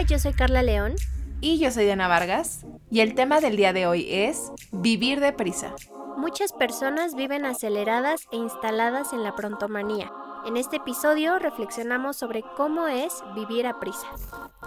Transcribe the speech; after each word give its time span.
Hola, 0.00 0.08
yo 0.08 0.18
soy 0.18 0.32
Carla 0.32 0.62
León. 0.62 0.94
Y 1.42 1.58
yo 1.58 1.70
soy 1.70 1.84
Diana 1.84 2.08
Vargas. 2.08 2.64
Y 2.90 3.00
el 3.00 3.14
tema 3.14 3.42
del 3.42 3.58
día 3.58 3.74
de 3.74 3.86
hoy 3.86 4.06
es 4.08 4.50
vivir 4.72 5.20
deprisa. 5.20 5.74
Muchas 6.16 6.54
personas 6.54 7.14
viven 7.14 7.44
aceleradas 7.44 8.22
e 8.32 8.36
instaladas 8.36 9.12
en 9.12 9.22
la 9.22 9.36
prontomanía. 9.36 10.10
En 10.46 10.56
este 10.56 10.76
episodio 10.76 11.38
reflexionamos 11.38 12.16
sobre 12.16 12.42
cómo 12.56 12.86
es 12.86 13.22
vivir 13.34 13.66
a 13.66 13.78
prisa. 13.78 14.06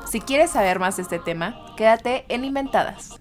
Si 0.06 0.22
quieres 0.22 0.52
saber 0.52 0.78
más 0.78 0.98
de 0.98 1.02
este 1.02 1.18
tema, 1.18 1.66
quédate 1.78 2.26
en 2.30 2.46
Inventadas. 2.46 3.20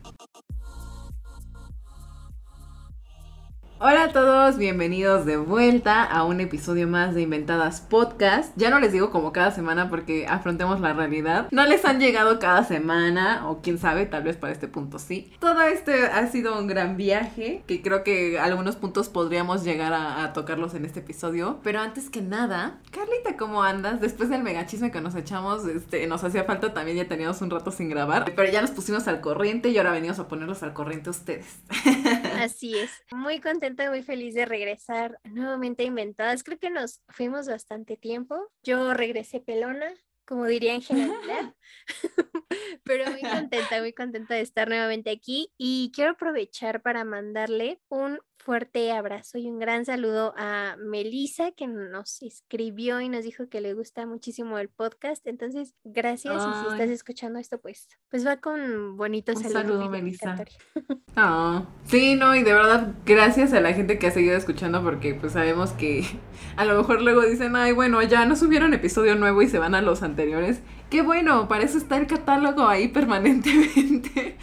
Hola 3.84 4.04
a 4.04 4.08
todos, 4.12 4.58
bienvenidos 4.58 5.26
de 5.26 5.36
vuelta 5.36 6.04
a 6.04 6.22
un 6.22 6.40
episodio 6.40 6.86
más 6.86 7.16
de 7.16 7.22
Inventadas 7.22 7.80
Podcast. 7.80 8.52
Ya 8.54 8.70
no 8.70 8.78
les 8.78 8.92
digo 8.92 9.10
como 9.10 9.32
cada 9.32 9.50
semana 9.50 9.90
porque 9.90 10.28
afrontemos 10.28 10.78
la 10.80 10.92
realidad. 10.92 11.48
No 11.50 11.66
les 11.66 11.84
han 11.84 11.98
llegado 11.98 12.38
cada 12.38 12.62
semana, 12.62 13.50
o 13.50 13.60
quién 13.60 13.78
sabe, 13.78 14.06
tal 14.06 14.22
vez 14.22 14.36
para 14.36 14.52
este 14.52 14.68
punto 14.68 15.00
sí. 15.00 15.32
Todo 15.40 15.62
este 15.62 16.06
ha 16.06 16.24
sido 16.28 16.56
un 16.60 16.68
gran 16.68 16.96
viaje, 16.96 17.64
que 17.66 17.82
creo 17.82 18.04
que 18.04 18.38
algunos 18.38 18.76
puntos 18.76 19.08
podríamos 19.08 19.64
llegar 19.64 19.92
a, 19.92 20.32
tocarlos 20.32 20.74
en 20.74 20.84
este 20.84 21.00
episodio. 21.00 21.58
Pero 21.64 21.80
antes 21.80 22.08
que 22.08 22.22
nada, 22.22 22.78
Carlita, 22.92 23.36
¿cómo 23.36 23.64
andas? 23.64 24.00
Después 24.00 24.28
del 24.30 24.44
megachisme 24.44 24.92
que 24.92 25.00
nos 25.00 25.16
echamos, 25.16 25.66
este, 25.66 26.06
nos 26.06 26.22
hacía 26.22 26.44
falta 26.44 26.72
también, 26.72 26.98
ya 26.98 27.08
teníamos 27.08 27.42
un 27.42 27.50
rato 27.50 27.72
sin 27.72 27.88
grabar. 27.88 28.32
Pero 28.36 28.48
ya 28.48 28.62
nos 28.62 28.70
pusimos 28.70 29.08
al 29.08 29.20
corriente 29.20 29.70
y 29.70 29.78
ahora 29.78 29.90
venimos 29.90 30.20
a 30.20 30.28
ponerlos 30.28 30.62
al 30.62 30.72
corriente 30.72 31.10
ustedes. 31.10 31.58
Así 32.50 32.76
es, 32.76 32.90
muy 33.12 33.40
contenta 33.40 33.88
muy 33.88 34.02
feliz 34.02 34.34
de 34.34 34.46
regresar 34.46 35.18
nuevamente 35.24 35.84
a 35.84 35.86
Inventadas. 35.86 36.42
Creo 36.42 36.58
que 36.58 36.70
nos 36.70 37.02
fuimos 37.08 37.46
bastante 37.46 37.96
tiempo. 37.96 38.50
Yo 38.64 38.94
regresé 38.94 39.38
pelona, 39.38 39.94
como 40.24 40.46
diría 40.46 40.74
en 40.74 40.82
general, 40.82 41.54
pero 42.84 43.10
muy 43.12 43.20
contenta, 43.20 43.80
muy 43.80 43.92
contenta 43.92 44.34
de 44.34 44.40
estar 44.40 44.68
nuevamente 44.68 45.10
aquí 45.10 45.52
y 45.56 45.92
quiero 45.94 46.12
aprovechar 46.12 46.82
para 46.82 47.04
mandarle 47.04 47.80
un 47.88 48.18
fuerte 48.44 48.90
abrazo 48.92 49.38
y 49.38 49.48
un 49.48 49.58
gran 49.58 49.84
saludo 49.84 50.34
a 50.36 50.76
Melissa 50.78 51.52
que 51.52 51.66
nos 51.66 52.22
escribió 52.22 53.00
y 53.00 53.08
nos 53.08 53.24
dijo 53.24 53.48
que 53.48 53.60
le 53.60 53.72
gusta 53.74 54.04
muchísimo 54.04 54.58
el 54.58 54.68
podcast. 54.68 55.26
Entonces, 55.26 55.74
gracias. 55.84 56.34
Y 56.34 56.64
si 56.64 56.72
estás 56.72 56.90
escuchando 56.90 57.38
esto, 57.38 57.58
pues, 57.58 57.88
pues 58.10 58.26
va 58.26 58.38
con 58.38 58.96
bonitos 58.96 59.36
un 59.36 59.50
saludo, 59.50 59.88
Melissa. 59.88 60.36
Ah, 61.14 61.66
sí, 61.84 62.16
no, 62.16 62.34
y 62.34 62.42
de 62.42 62.52
verdad, 62.52 62.94
gracias 63.04 63.52
a 63.52 63.60
la 63.60 63.74
gente 63.74 63.98
que 63.98 64.06
ha 64.06 64.10
seguido 64.10 64.36
escuchando 64.36 64.82
porque 64.82 65.14
pues 65.14 65.34
sabemos 65.34 65.72
que 65.72 66.04
a 66.56 66.64
lo 66.64 66.76
mejor 66.76 67.02
luego 67.02 67.22
dicen, 67.22 67.54
ay, 67.54 67.72
bueno, 67.72 68.02
ya 68.02 68.26
no 68.26 68.34
subieron 68.34 68.74
episodio 68.74 69.14
nuevo 69.14 69.42
y 69.42 69.48
se 69.48 69.58
van 69.58 69.74
a 69.74 69.82
los 69.82 70.02
anteriores. 70.02 70.62
Qué 70.90 71.02
bueno, 71.02 71.48
para 71.48 71.64
eso 71.64 71.78
está 71.78 71.96
el 71.96 72.06
catálogo 72.06 72.66
ahí 72.66 72.88
permanentemente. 72.92 74.36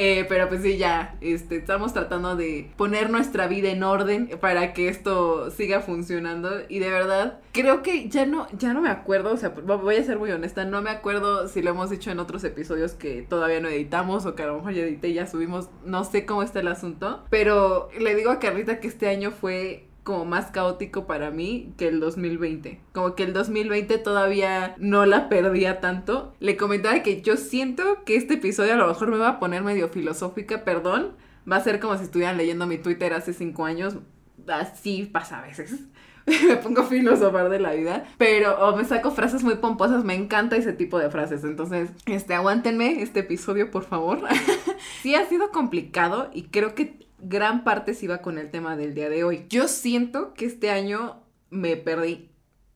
Eh, 0.00 0.26
pero 0.28 0.48
pues 0.48 0.62
sí, 0.62 0.76
ya, 0.76 1.16
este, 1.20 1.56
estamos 1.56 1.92
tratando 1.92 2.36
de 2.36 2.70
poner 2.76 3.10
nuestra 3.10 3.48
vida 3.48 3.70
en 3.70 3.82
orden 3.82 4.30
para 4.40 4.72
que 4.72 4.88
esto 4.88 5.50
siga 5.50 5.80
funcionando. 5.80 6.50
Y 6.68 6.78
de 6.78 6.88
verdad, 6.88 7.40
creo 7.50 7.82
que 7.82 8.08
ya 8.08 8.24
no, 8.24 8.46
ya 8.56 8.72
no 8.74 8.80
me 8.80 8.90
acuerdo, 8.90 9.32
o 9.32 9.36
sea, 9.36 9.48
voy 9.48 9.96
a 9.96 10.04
ser 10.04 10.20
muy 10.20 10.30
honesta, 10.30 10.64
no 10.64 10.82
me 10.82 10.90
acuerdo 10.90 11.48
si 11.48 11.62
lo 11.62 11.70
hemos 11.70 11.90
dicho 11.90 12.12
en 12.12 12.20
otros 12.20 12.44
episodios 12.44 12.92
que 12.92 13.22
todavía 13.22 13.58
no 13.58 13.66
editamos 13.66 14.24
o 14.24 14.36
que 14.36 14.44
a 14.44 14.46
lo 14.46 14.58
mejor 14.58 14.72
ya 14.74 14.82
edité 14.82 15.08
y 15.08 15.14
ya 15.14 15.26
subimos, 15.26 15.68
no 15.84 16.04
sé 16.04 16.24
cómo 16.24 16.44
está 16.44 16.60
el 16.60 16.68
asunto. 16.68 17.24
Pero 17.28 17.88
le 17.98 18.14
digo 18.14 18.30
a 18.30 18.38
Carlita 18.38 18.78
que 18.78 18.86
este 18.86 19.08
año 19.08 19.32
fue 19.32 19.87
como 20.08 20.24
más 20.24 20.46
caótico 20.46 21.06
para 21.06 21.30
mí 21.30 21.74
que 21.76 21.86
el 21.86 22.00
2020. 22.00 22.80
Como 22.94 23.14
que 23.14 23.24
el 23.24 23.34
2020 23.34 23.98
todavía 23.98 24.74
no 24.78 25.04
la 25.04 25.28
perdía 25.28 25.80
tanto. 25.80 26.34
Le 26.40 26.56
comentaba 26.56 27.02
que 27.02 27.20
yo 27.20 27.36
siento 27.36 28.04
que 28.06 28.16
este 28.16 28.34
episodio 28.34 28.72
a 28.72 28.76
lo 28.76 28.88
mejor 28.88 29.10
me 29.10 29.18
va 29.18 29.28
a 29.28 29.38
poner 29.38 29.62
medio 29.62 29.90
filosófica, 29.90 30.64
perdón. 30.64 31.14
Va 31.50 31.56
a 31.56 31.60
ser 31.62 31.78
como 31.78 31.94
si 31.98 32.04
estuvieran 32.04 32.38
leyendo 32.38 32.66
mi 32.66 32.78
Twitter 32.78 33.12
hace 33.12 33.34
cinco 33.34 33.66
años. 33.66 33.98
Así 34.46 35.04
pasa 35.04 35.40
a 35.40 35.42
veces. 35.42 35.78
me 36.48 36.56
pongo 36.56 36.84
filosofar 36.84 37.50
de 37.50 37.60
la 37.60 37.74
vida, 37.74 38.06
pero 38.16 38.66
o 38.66 38.74
me 38.74 38.86
saco 38.86 39.10
frases 39.10 39.44
muy 39.44 39.56
pomposas, 39.56 40.04
me 40.04 40.14
encanta 40.14 40.56
ese 40.56 40.72
tipo 40.72 40.98
de 40.98 41.10
frases, 41.10 41.42
entonces, 41.44 41.90
este, 42.04 42.34
aguántenme 42.34 43.02
este 43.02 43.20
episodio, 43.20 43.70
por 43.70 43.84
favor. 43.84 44.20
sí 45.02 45.14
ha 45.14 45.26
sido 45.26 45.50
complicado 45.50 46.30
y 46.32 46.44
creo 46.44 46.74
que 46.74 47.07
gran 47.20 47.64
parte 47.64 47.94
se 47.94 48.06
iba 48.06 48.18
con 48.18 48.38
el 48.38 48.50
tema 48.50 48.76
del 48.76 48.94
día 48.94 49.08
de 49.08 49.24
hoy. 49.24 49.46
Yo 49.48 49.68
siento 49.68 50.34
que 50.34 50.46
este 50.46 50.70
año 50.70 51.22
me 51.50 51.76
perdí. 51.76 52.30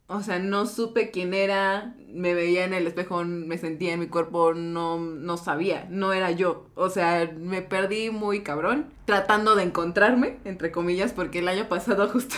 O 0.08 0.20
sea, 0.20 0.38
no 0.38 0.66
supe 0.66 1.10
quién 1.10 1.32
era, 1.32 1.94
me 2.08 2.34
veía 2.34 2.64
en 2.64 2.74
el 2.74 2.86
espejo, 2.86 3.24
me 3.24 3.56
sentía 3.56 3.94
en 3.94 4.00
mi 4.00 4.08
cuerpo, 4.08 4.52
no, 4.52 4.98
no 4.98 5.38
sabía, 5.38 5.86
no 5.88 6.12
era 6.12 6.30
yo. 6.30 6.66
O 6.74 6.90
sea, 6.90 7.32
me 7.34 7.62
perdí 7.62 8.10
muy 8.10 8.42
cabrón, 8.42 8.92
tratando 9.06 9.54
de 9.54 9.62
encontrarme, 9.62 10.38
entre 10.44 10.70
comillas, 10.70 11.12
porque 11.14 11.38
el 11.38 11.48
año 11.48 11.66
pasado 11.68 12.08
justo 12.12 12.36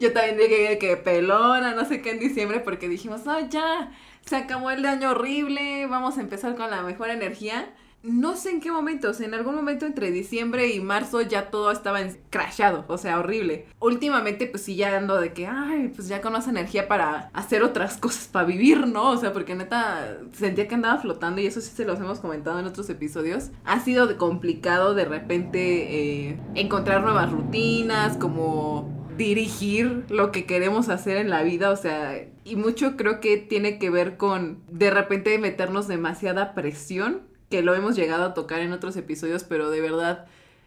yo 0.00 0.12
también 0.12 0.36
dije 0.36 0.78
que 0.78 0.96
pelona, 0.96 1.74
no 1.74 1.84
sé 1.84 2.00
qué 2.00 2.12
en 2.12 2.20
diciembre, 2.20 2.60
porque 2.60 2.88
dijimos, 2.88 3.24
no, 3.24 3.48
ya, 3.48 3.90
se 4.24 4.36
acabó 4.36 4.70
el 4.70 4.86
año 4.86 5.10
horrible, 5.10 5.86
vamos 5.86 6.16
a 6.16 6.20
empezar 6.20 6.54
con 6.54 6.70
la 6.70 6.82
mejor 6.82 7.10
energía 7.10 7.74
no 8.02 8.36
sé 8.36 8.50
en 8.50 8.60
qué 8.60 8.72
momento, 8.72 9.10
o 9.10 9.12
sea, 9.12 9.26
en 9.26 9.34
algún 9.34 9.54
momento 9.54 9.84
entre 9.84 10.10
diciembre 10.10 10.72
y 10.72 10.80
marzo 10.80 11.20
ya 11.20 11.50
todo 11.50 11.70
estaba 11.70 12.00
crashado, 12.30 12.84
o 12.88 12.96
sea, 12.96 13.18
horrible. 13.18 13.66
Últimamente, 13.78 14.46
pues 14.46 14.62
sí, 14.62 14.76
ya 14.76 14.96
ando 14.96 15.20
de 15.20 15.32
que, 15.32 15.46
ay, 15.46 15.92
pues 15.94 16.08
ya 16.08 16.22
con 16.22 16.32
más 16.32 16.48
energía 16.48 16.88
para 16.88 17.30
hacer 17.34 17.62
otras 17.62 17.98
cosas, 17.98 18.28
para 18.28 18.46
vivir, 18.46 18.86
¿no? 18.86 19.10
O 19.10 19.16
sea, 19.16 19.32
porque 19.32 19.54
neta 19.54 20.18
sentía 20.32 20.66
que 20.66 20.74
andaba 20.74 21.00
flotando 21.00 21.40
y 21.40 21.46
eso 21.46 21.60
sí 21.60 21.70
se 21.74 21.84
los 21.84 22.00
hemos 22.00 22.20
comentado 22.20 22.58
en 22.58 22.66
otros 22.66 22.88
episodios. 22.88 23.50
Ha 23.64 23.80
sido 23.80 24.16
complicado 24.16 24.94
de 24.94 25.04
repente 25.04 26.28
eh, 26.28 26.40
encontrar 26.54 27.02
nuevas 27.02 27.30
rutinas, 27.30 28.16
como 28.16 28.98
dirigir 29.18 30.06
lo 30.08 30.32
que 30.32 30.46
queremos 30.46 30.88
hacer 30.88 31.18
en 31.18 31.28
la 31.28 31.42
vida, 31.42 31.70
o 31.70 31.76
sea, 31.76 32.24
y 32.44 32.56
mucho 32.56 32.96
creo 32.96 33.20
que 33.20 33.36
tiene 33.36 33.78
que 33.78 33.90
ver 33.90 34.16
con 34.16 34.62
de 34.70 34.90
repente 34.90 35.38
meternos 35.38 35.88
demasiada 35.88 36.54
presión 36.54 37.29
que 37.50 37.62
lo 37.62 37.74
hemos 37.74 37.96
llegado 37.96 38.24
a 38.24 38.34
tocar 38.34 38.60
en 38.60 38.72
otros 38.72 38.96
episodios, 38.96 39.44
pero 39.44 39.70
de 39.70 39.80
verdad 39.80 40.26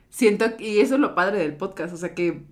siento, 0.09 0.45
y 0.59 0.79
eso 0.79 0.95
es 0.95 1.01
lo 1.01 1.15
padre 1.15 1.39
del 1.39 1.55
podcast, 1.55 1.93
o 1.93 1.97
sea 1.97 2.13
que 2.13 2.43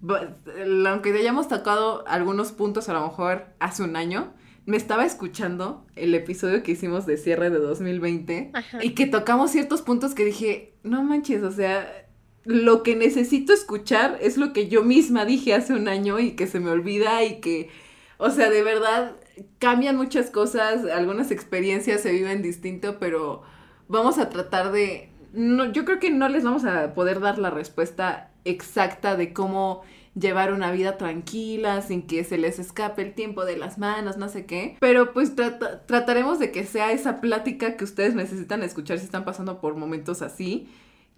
aunque 0.88 1.14
hayamos 1.14 1.48
tocado 1.48 2.04
algunos 2.08 2.52
puntos 2.52 2.90
a 2.90 2.94
lo 2.94 3.04
mejor 3.04 3.46
hace 3.60 3.84
un 3.84 3.96
año, 3.96 4.34
me 4.66 4.78
estaba 4.78 5.06
escuchando 5.06 5.86
el 5.96 6.16
episodio 6.16 6.64
que 6.64 6.72
hicimos 6.72 7.06
de 7.06 7.18
cierre 7.18 7.50
de 7.50 7.60
2020 7.60 8.52
y 8.82 8.92
que 8.92 9.06
tocamos 9.06 9.52
ciertos 9.52 9.82
puntos 9.82 10.16
que 10.16 10.26
dije, 10.26 10.74
no 10.84 11.04
manches, 11.04 11.44
o 11.44 11.52
sea, 11.52 12.08
lo 12.46 12.82
que 12.84 12.96
necesito 12.96 13.54
escuchar 13.54 14.18
es 14.22 14.38
lo 14.38 14.54
que 14.54 14.68
yo 14.68 14.84
misma 14.84 15.26
dije 15.26 15.54
hace 15.54 15.74
un 15.74 15.88
año 15.88 16.20
y 16.20 16.32
que 16.32 16.48
se 16.48 16.60
me 16.60 16.72
olvida 16.72 17.24
y 17.24 17.42
que, 17.42 17.70
o 18.18 18.30
sea, 18.30 18.50
de 18.50 18.64
verdad 18.64 19.16
cambian 19.60 19.98
muchas 19.98 20.30
cosas, 20.30 20.86
algunas 20.86 21.32
experiencias 21.32 22.02
se 22.02 22.12
viven 22.12 22.42
distinto, 22.42 22.98
pero 23.00 23.44
vamos 23.92 24.18
a 24.18 24.30
tratar 24.30 24.72
de... 24.72 25.10
No, 25.34 25.72
yo 25.72 25.86
creo 25.86 26.00
que 26.00 26.12
no 26.12 26.28
les 26.28 26.44
vamos 26.44 26.66
a 26.66 26.94
poder 26.94 27.20
dar 27.20 27.38
la 27.38 27.50
respuesta 27.50 28.32
exacta 28.44 29.16
de 29.16 29.34
cómo 29.34 29.84
llevar 30.14 30.52
una 30.52 30.72
vida 30.72 30.98
tranquila, 30.98 31.82
sin 31.82 32.06
que 32.06 32.24
se 32.24 32.38
les 32.38 32.60
escape 32.60 33.02
el 33.02 33.14
tiempo 33.14 33.46
de 33.46 33.56
las 33.56 33.78
manos, 33.78 34.18
no 34.18 34.28
sé 34.28 34.46
qué. 34.46 34.76
Pero 34.80 35.14
pues 35.14 35.34
trataremos 35.86 36.40
de 36.40 36.52
que 36.52 36.66
sea 36.66 36.92
esa 36.92 37.22
plática 37.22 37.78
que 37.78 37.84
ustedes 37.86 38.14
necesitan 38.14 38.64
escuchar 38.64 39.00
si 39.00 39.06
están 39.06 39.24
pasando 39.24 39.62
por 39.62 39.76
momentos 39.76 40.22
así. 40.22 40.70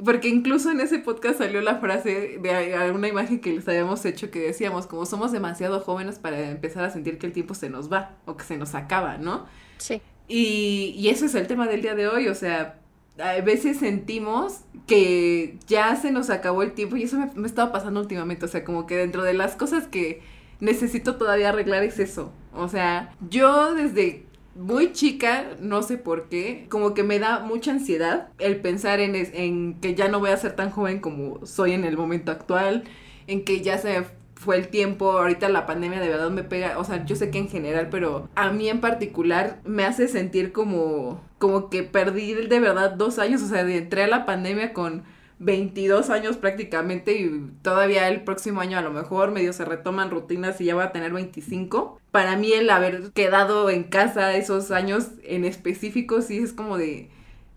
Porque 0.03 0.27
incluso 0.27 0.71
en 0.71 0.79
ese 0.79 0.99
podcast 0.99 1.37
salió 1.39 1.61
la 1.61 1.77
frase 1.77 2.39
de 2.41 2.75
alguna 2.75 3.07
imagen 3.07 3.39
que 3.39 3.53
les 3.53 3.67
habíamos 3.67 4.03
hecho 4.05 4.31
que 4.31 4.39
decíamos, 4.39 4.87
como 4.87 5.05
somos 5.05 5.31
demasiado 5.31 5.79
jóvenes 5.79 6.19
para 6.19 6.49
empezar 6.49 6.83
a 6.83 6.89
sentir 6.89 7.19
que 7.19 7.27
el 7.27 7.33
tiempo 7.33 7.53
se 7.53 7.69
nos 7.69 7.91
va 7.91 8.17
o 8.25 8.35
que 8.35 8.43
se 8.43 8.57
nos 8.57 8.75
acaba, 8.75 9.17
¿no? 9.17 9.45
Sí. 9.77 10.01
Y, 10.27 10.95
y 10.97 11.09
eso 11.09 11.25
es 11.25 11.35
el 11.35 11.47
tema 11.47 11.67
del 11.67 11.81
día 11.81 11.95
de 11.95 12.07
hoy, 12.07 12.27
o 12.27 12.35
sea, 12.35 12.79
a 13.19 13.39
veces 13.41 13.77
sentimos 13.77 14.61
que 14.87 15.57
ya 15.67 15.95
se 15.95 16.11
nos 16.11 16.29
acabó 16.29 16.63
el 16.63 16.73
tiempo 16.73 16.95
y 16.95 17.03
eso 17.03 17.17
me, 17.17 17.29
me 17.35 17.47
estaba 17.47 17.71
pasando 17.71 17.99
últimamente, 17.99 18.45
o 18.45 18.47
sea, 18.47 18.63
como 18.63 18.87
que 18.87 18.97
dentro 18.97 19.23
de 19.23 19.33
las 19.33 19.55
cosas 19.55 19.87
que 19.87 20.21
necesito 20.59 21.17
todavía 21.17 21.49
arreglar 21.49 21.83
es 21.83 21.99
eso, 21.99 22.31
o 22.53 22.67
sea, 22.69 23.15
yo 23.29 23.75
desde 23.75 24.25
muy 24.55 24.93
chica, 24.93 25.45
no 25.59 25.81
sé 25.81 25.97
por 25.97 26.29
qué, 26.29 26.67
como 26.69 26.93
que 26.93 27.03
me 27.03 27.19
da 27.19 27.39
mucha 27.39 27.71
ansiedad 27.71 28.29
el 28.39 28.57
pensar 28.61 28.99
en, 28.99 29.15
en 29.15 29.79
que 29.79 29.95
ya 29.95 30.07
no 30.07 30.19
voy 30.19 30.29
a 30.29 30.37
ser 30.37 30.55
tan 30.55 30.69
joven 30.69 30.99
como 30.99 31.45
soy 31.45 31.73
en 31.73 31.83
el 31.85 31.97
momento 31.97 32.31
actual, 32.31 32.83
en 33.27 33.43
que 33.45 33.61
ya 33.61 33.77
se 33.77 34.05
fue 34.43 34.57
el 34.57 34.67
tiempo, 34.67 35.11
ahorita 35.11 35.49
la 35.49 35.65
pandemia 35.65 35.99
de 35.99 36.09
verdad 36.09 36.29
me 36.29 36.43
pega, 36.43 36.77
o 36.77 36.83
sea, 36.83 37.05
yo 37.05 37.15
sé 37.15 37.31
que 37.31 37.39
en 37.39 37.49
general, 37.49 37.87
pero 37.89 38.29
a 38.35 38.51
mí 38.51 38.69
en 38.69 38.81
particular 38.81 39.59
me 39.65 39.85
hace 39.85 40.07
sentir 40.07 40.51
como, 40.51 41.21
como 41.39 41.69
que 41.69 41.83
perdí 41.83 42.33
de 42.33 42.59
verdad 42.59 42.91
dos 42.91 43.19
años, 43.19 43.41
o 43.41 43.47
sea, 43.47 43.61
entré 43.61 44.03
a 44.03 44.07
la 44.07 44.25
pandemia 44.25 44.73
con 44.73 45.03
22 45.39 46.09
años 46.09 46.37
prácticamente 46.37 47.13
y 47.13 47.51
todavía 47.61 48.07
el 48.07 48.23
próximo 48.23 48.61
año 48.61 48.77
a 48.77 48.81
lo 48.81 48.91
mejor 48.91 49.31
medio 49.31 49.53
se 49.53 49.65
retoman 49.65 50.11
rutinas 50.11 50.59
y 50.61 50.65
ya 50.65 50.75
va 50.75 50.85
a 50.85 50.91
tener 50.91 51.11
25, 51.11 51.99
para 52.11 52.35
mí 52.37 52.51
el 52.53 52.69
haber 52.69 53.11
quedado 53.13 53.69
en 53.69 53.83
casa 53.83 54.35
esos 54.35 54.71
años 54.71 55.09
en 55.23 55.45
específico, 55.45 56.21
sí 56.21 56.37
es 56.37 56.53
como 56.53 56.77
de, 56.77 57.09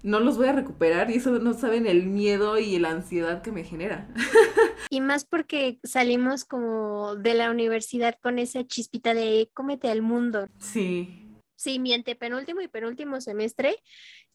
no 0.06 0.20
los 0.20 0.37
voy 0.37 0.47
a 0.47 0.53
recuperar 0.53 1.11
y 1.11 1.14
eso 1.14 1.32
no 1.41 1.53
saben 1.53 1.85
el 1.85 2.06
miedo 2.06 2.58
y 2.58 2.79
la 2.79 2.91
ansiedad 2.91 3.43
que 3.43 3.53
me 3.53 3.64
genera. 3.64 4.08
Y 4.88 5.00
más 5.00 5.25
porque 5.25 5.81
salimos 5.82 6.44
como 6.44 7.17
de 7.17 7.35
la 7.35 7.50
universidad 7.50 8.17
con 8.23 8.38
esa 8.38 8.64
chispita 8.64 9.14
de 9.14 9.50
cómete 9.53 9.91
al 9.91 10.00
mundo. 10.00 10.47
Sí. 10.61 11.26
Sí, 11.56 11.81
mi 11.81 12.00
penúltimo 12.03 12.61
y 12.61 12.69
penúltimo 12.69 13.20
semestre 13.20 13.82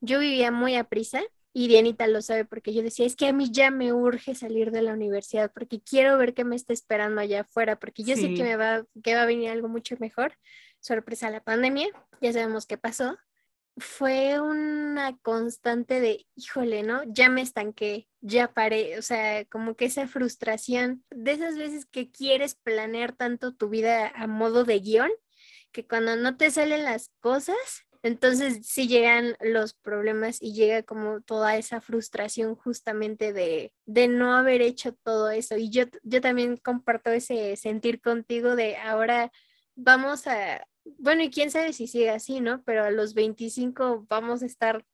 yo 0.02 0.20
vivía 0.20 0.52
muy 0.52 0.76
a 0.76 0.84
prisa 0.84 1.22
y 1.54 1.70
Dianita 1.70 2.08
lo 2.08 2.22
sabe 2.22 2.44
porque 2.44 2.74
yo 2.74 2.84
decía, 2.84 3.06
es 3.06 3.16
que 3.16 3.28
a 3.28 3.34
mí 3.34 3.50
ya 3.50 3.72
me 3.72 3.94
urge 3.94 4.36
salir 4.36 4.72
de 4.72 4.82
la 4.82 4.94
universidad 4.94 5.52
porque 5.54 5.80
quiero 5.80 6.18
ver 6.18 6.34
qué 6.34 6.44
me 6.44 6.58
está 6.58 6.74
esperando 6.74 7.22
allá 7.22 7.42
afuera, 7.42 7.80
porque 7.80 8.04
yo 8.04 8.16
sé 8.16 8.34
que 8.34 8.44
me 8.44 8.58
va, 8.58 8.84
que 9.04 9.16
va 9.16 9.22
a 9.22 9.26
venir 9.26 9.50
algo 9.50 9.70
mucho 9.70 9.96
mejor. 10.00 10.34
Sorpresa 10.82 11.30
la 11.30 11.42
pandemia, 11.42 11.88
ya 12.20 12.34
sabemos 12.34 12.66
qué 12.66 12.78
pasó, 12.78 13.18
fue 13.78 14.40
una 14.40 15.18
constante 15.20 16.00
de, 16.00 16.28
híjole, 16.36 16.84
¿no? 16.84 17.02
Ya 17.06 17.30
me 17.30 17.42
estanqué, 17.42 18.08
ya 18.20 18.54
paré, 18.54 18.98
o 18.98 19.02
sea, 19.02 19.46
como 19.46 19.76
que 19.76 19.86
esa 19.86 20.08
frustración 20.08 21.04
de 21.10 21.32
esas 21.34 21.58
veces 21.58 21.86
que 21.86 22.12
quieres 22.12 22.56
planear 22.56 23.14
tanto 23.14 23.54
tu 23.54 23.70
vida 23.70 24.12
a 24.14 24.28
modo 24.28 24.64
de 24.64 24.80
guion, 24.80 25.12
que 25.72 25.88
cuando 25.88 26.16
no 26.16 26.38
te 26.38 26.52
salen 26.52 26.84
las 26.84 27.12
cosas, 27.22 27.58
entonces 28.04 28.60
sí 28.64 28.88
llegan 28.88 29.36
los 29.42 29.74
problemas 29.74 30.42
y 30.42 30.54
llega 30.54 30.84
como 30.84 31.22
toda 31.22 31.56
esa 31.58 31.82
frustración 31.82 32.56
justamente 32.56 33.32
de, 33.32 33.74
de 33.86 34.08
no 34.08 34.36
haber 34.36 34.62
hecho 34.62 34.94
todo 35.04 35.30
eso. 35.30 35.56
Y 35.56 35.70
yo, 35.70 35.84
yo 36.04 36.20
también 36.20 36.58
comparto 36.58 37.12
ese 37.12 37.56
sentir 37.58 38.02
contigo 38.02 38.56
de 38.56 38.76
ahora 38.78 39.32
vamos 39.76 40.28
a, 40.28 40.66
bueno, 40.84 41.24
y 41.24 41.30
quién 41.30 41.52
sabe 41.52 41.74
si 41.74 41.88
sigue 41.88 42.10
así, 42.10 42.42
¿no? 42.42 42.64
Pero 42.64 42.84
a 42.84 42.92
los 42.92 43.14
25 43.14 44.06
vamos 44.10 44.44
a 44.44 44.46
estar, 44.46 44.86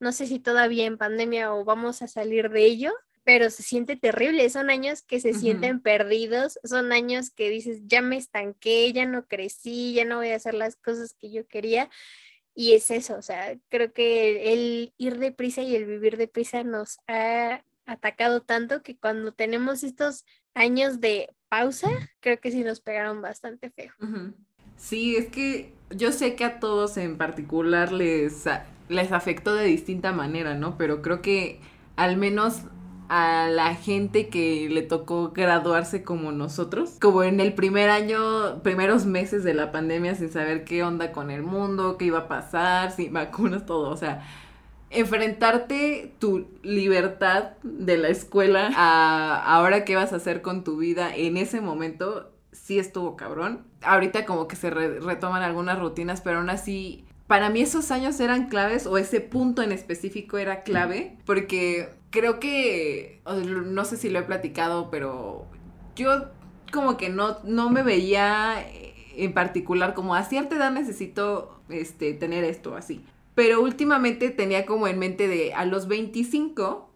no 0.00 0.12
sé 0.12 0.26
si 0.26 0.38
todavía 0.38 0.86
en 0.86 0.98
pandemia 0.98 1.52
o 1.54 1.64
vamos 1.64 2.02
a 2.02 2.08
salir 2.08 2.50
de 2.50 2.64
ello, 2.64 2.92
pero 3.24 3.50
se 3.50 3.62
siente 3.62 3.96
terrible. 3.96 4.48
Son 4.50 4.70
años 4.70 5.02
que 5.02 5.18
se 5.18 5.32
sienten 5.32 5.80
perdidos, 5.80 6.58
son 6.62 6.92
años 6.92 7.30
que 7.30 7.48
dices, 7.48 7.80
ya 7.86 8.02
me 8.02 8.16
estanqué, 8.16 8.92
ya 8.92 9.06
no 9.06 9.26
crecí, 9.26 9.94
ya 9.94 10.04
no 10.04 10.16
voy 10.16 10.30
a 10.30 10.36
hacer 10.36 10.54
las 10.54 10.76
cosas 10.76 11.14
que 11.14 11.30
yo 11.30 11.46
quería. 11.46 11.90
Y 12.54 12.74
es 12.74 12.90
eso, 12.90 13.16
o 13.16 13.22
sea, 13.22 13.58
creo 13.68 13.92
que 13.92 14.52
el 14.52 14.94
ir 14.96 15.18
deprisa 15.18 15.62
y 15.62 15.74
el 15.74 15.86
vivir 15.86 16.16
deprisa 16.16 16.62
nos 16.62 16.98
ha 17.08 17.64
atacado 17.86 18.42
tanto 18.42 18.82
que 18.82 18.96
cuando 18.96 19.32
tenemos 19.32 19.82
estos 19.82 20.24
años 20.54 21.00
de 21.00 21.34
pausa, 21.48 21.88
creo 22.20 22.38
que 22.38 22.52
sí 22.52 22.62
nos 22.62 22.80
pegaron 22.80 23.20
bastante 23.22 23.70
feo. 23.70 23.92
Sí, 24.84 25.16
es 25.16 25.28
que 25.28 25.72
yo 25.88 26.12
sé 26.12 26.34
que 26.34 26.44
a 26.44 26.60
todos 26.60 26.98
en 26.98 27.16
particular 27.16 27.90
les, 27.90 28.44
les 28.90 29.12
afectó 29.12 29.54
de 29.54 29.64
distinta 29.64 30.12
manera, 30.12 30.56
¿no? 30.56 30.76
Pero 30.76 31.00
creo 31.00 31.22
que 31.22 31.58
al 31.96 32.18
menos 32.18 32.60
a 33.08 33.48
la 33.50 33.74
gente 33.76 34.28
que 34.28 34.68
le 34.68 34.82
tocó 34.82 35.30
graduarse 35.30 36.02
como 36.02 36.32
nosotros, 36.32 36.98
como 37.00 37.22
en 37.22 37.40
el 37.40 37.54
primer 37.54 37.88
año, 37.88 38.62
primeros 38.62 39.06
meses 39.06 39.42
de 39.42 39.54
la 39.54 39.72
pandemia 39.72 40.16
sin 40.16 40.30
saber 40.30 40.64
qué 40.64 40.82
onda 40.82 41.12
con 41.12 41.30
el 41.30 41.42
mundo, 41.42 41.96
qué 41.96 42.04
iba 42.04 42.18
a 42.18 42.28
pasar, 42.28 42.90
sin 42.90 43.14
vacunas, 43.14 43.64
todo, 43.64 43.88
o 43.88 43.96
sea, 43.96 44.22
enfrentarte 44.90 46.12
tu 46.18 46.46
libertad 46.62 47.52
de 47.62 47.96
la 47.96 48.08
escuela 48.08 48.70
a 48.76 49.42
ahora 49.56 49.86
qué 49.86 49.96
vas 49.96 50.12
a 50.12 50.16
hacer 50.16 50.42
con 50.42 50.62
tu 50.62 50.76
vida 50.76 51.16
en 51.16 51.38
ese 51.38 51.62
momento 51.62 52.34
sí 52.54 52.78
estuvo 52.78 53.16
cabrón. 53.16 53.64
Ahorita 53.84 54.24
como 54.24 54.48
que 54.48 54.56
se 54.56 54.70
retoman 54.70 55.42
algunas 55.42 55.78
rutinas, 55.78 56.20
pero 56.20 56.38
aún 56.38 56.50
así, 56.50 57.04
para 57.26 57.50
mí 57.50 57.60
esos 57.60 57.90
años 57.90 58.18
eran 58.20 58.48
claves 58.48 58.86
o 58.86 58.98
ese 58.98 59.20
punto 59.20 59.62
en 59.62 59.72
específico 59.72 60.38
era 60.38 60.62
clave, 60.62 61.16
porque 61.24 61.90
creo 62.10 62.38
que, 62.38 63.20
no 63.26 63.84
sé 63.84 63.96
si 63.96 64.10
lo 64.10 64.18
he 64.18 64.22
platicado, 64.22 64.90
pero 64.90 65.46
yo 65.96 66.26
como 66.72 66.96
que 66.96 67.08
no, 67.08 67.38
no 67.44 67.70
me 67.70 67.82
veía 67.82 68.64
en 69.16 69.32
particular 69.32 69.94
como 69.94 70.14
a 70.14 70.24
cierta 70.24 70.56
edad 70.56 70.70
necesito 70.70 71.60
este, 71.68 72.14
tener 72.14 72.44
esto 72.44 72.76
así. 72.76 73.04
Pero 73.34 73.60
últimamente 73.60 74.30
tenía 74.30 74.64
como 74.66 74.86
en 74.86 74.98
mente 74.98 75.28
de 75.28 75.54
a 75.54 75.64
los 75.64 75.88
25, 75.88 76.90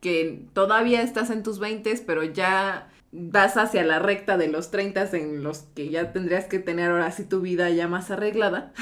que 0.00 0.44
todavía 0.52 1.02
estás 1.02 1.30
en 1.30 1.42
tus 1.42 1.58
20, 1.58 2.02
pero 2.06 2.24
ya 2.24 2.90
vas 3.16 3.56
hacia 3.56 3.84
la 3.84 4.00
recta 4.00 4.36
de 4.36 4.48
los 4.48 4.70
30 4.70 5.10
en 5.12 5.44
los 5.44 5.60
que 5.74 5.88
ya 5.88 6.12
tendrías 6.12 6.46
que 6.46 6.58
tener 6.58 6.90
ahora 6.90 7.10
sí 7.12 7.24
tu 7.24 7.40
vida 7.40 7.70
ya 7.70 7.86
más 7.86 8.10
arreglada. 8.10 8.72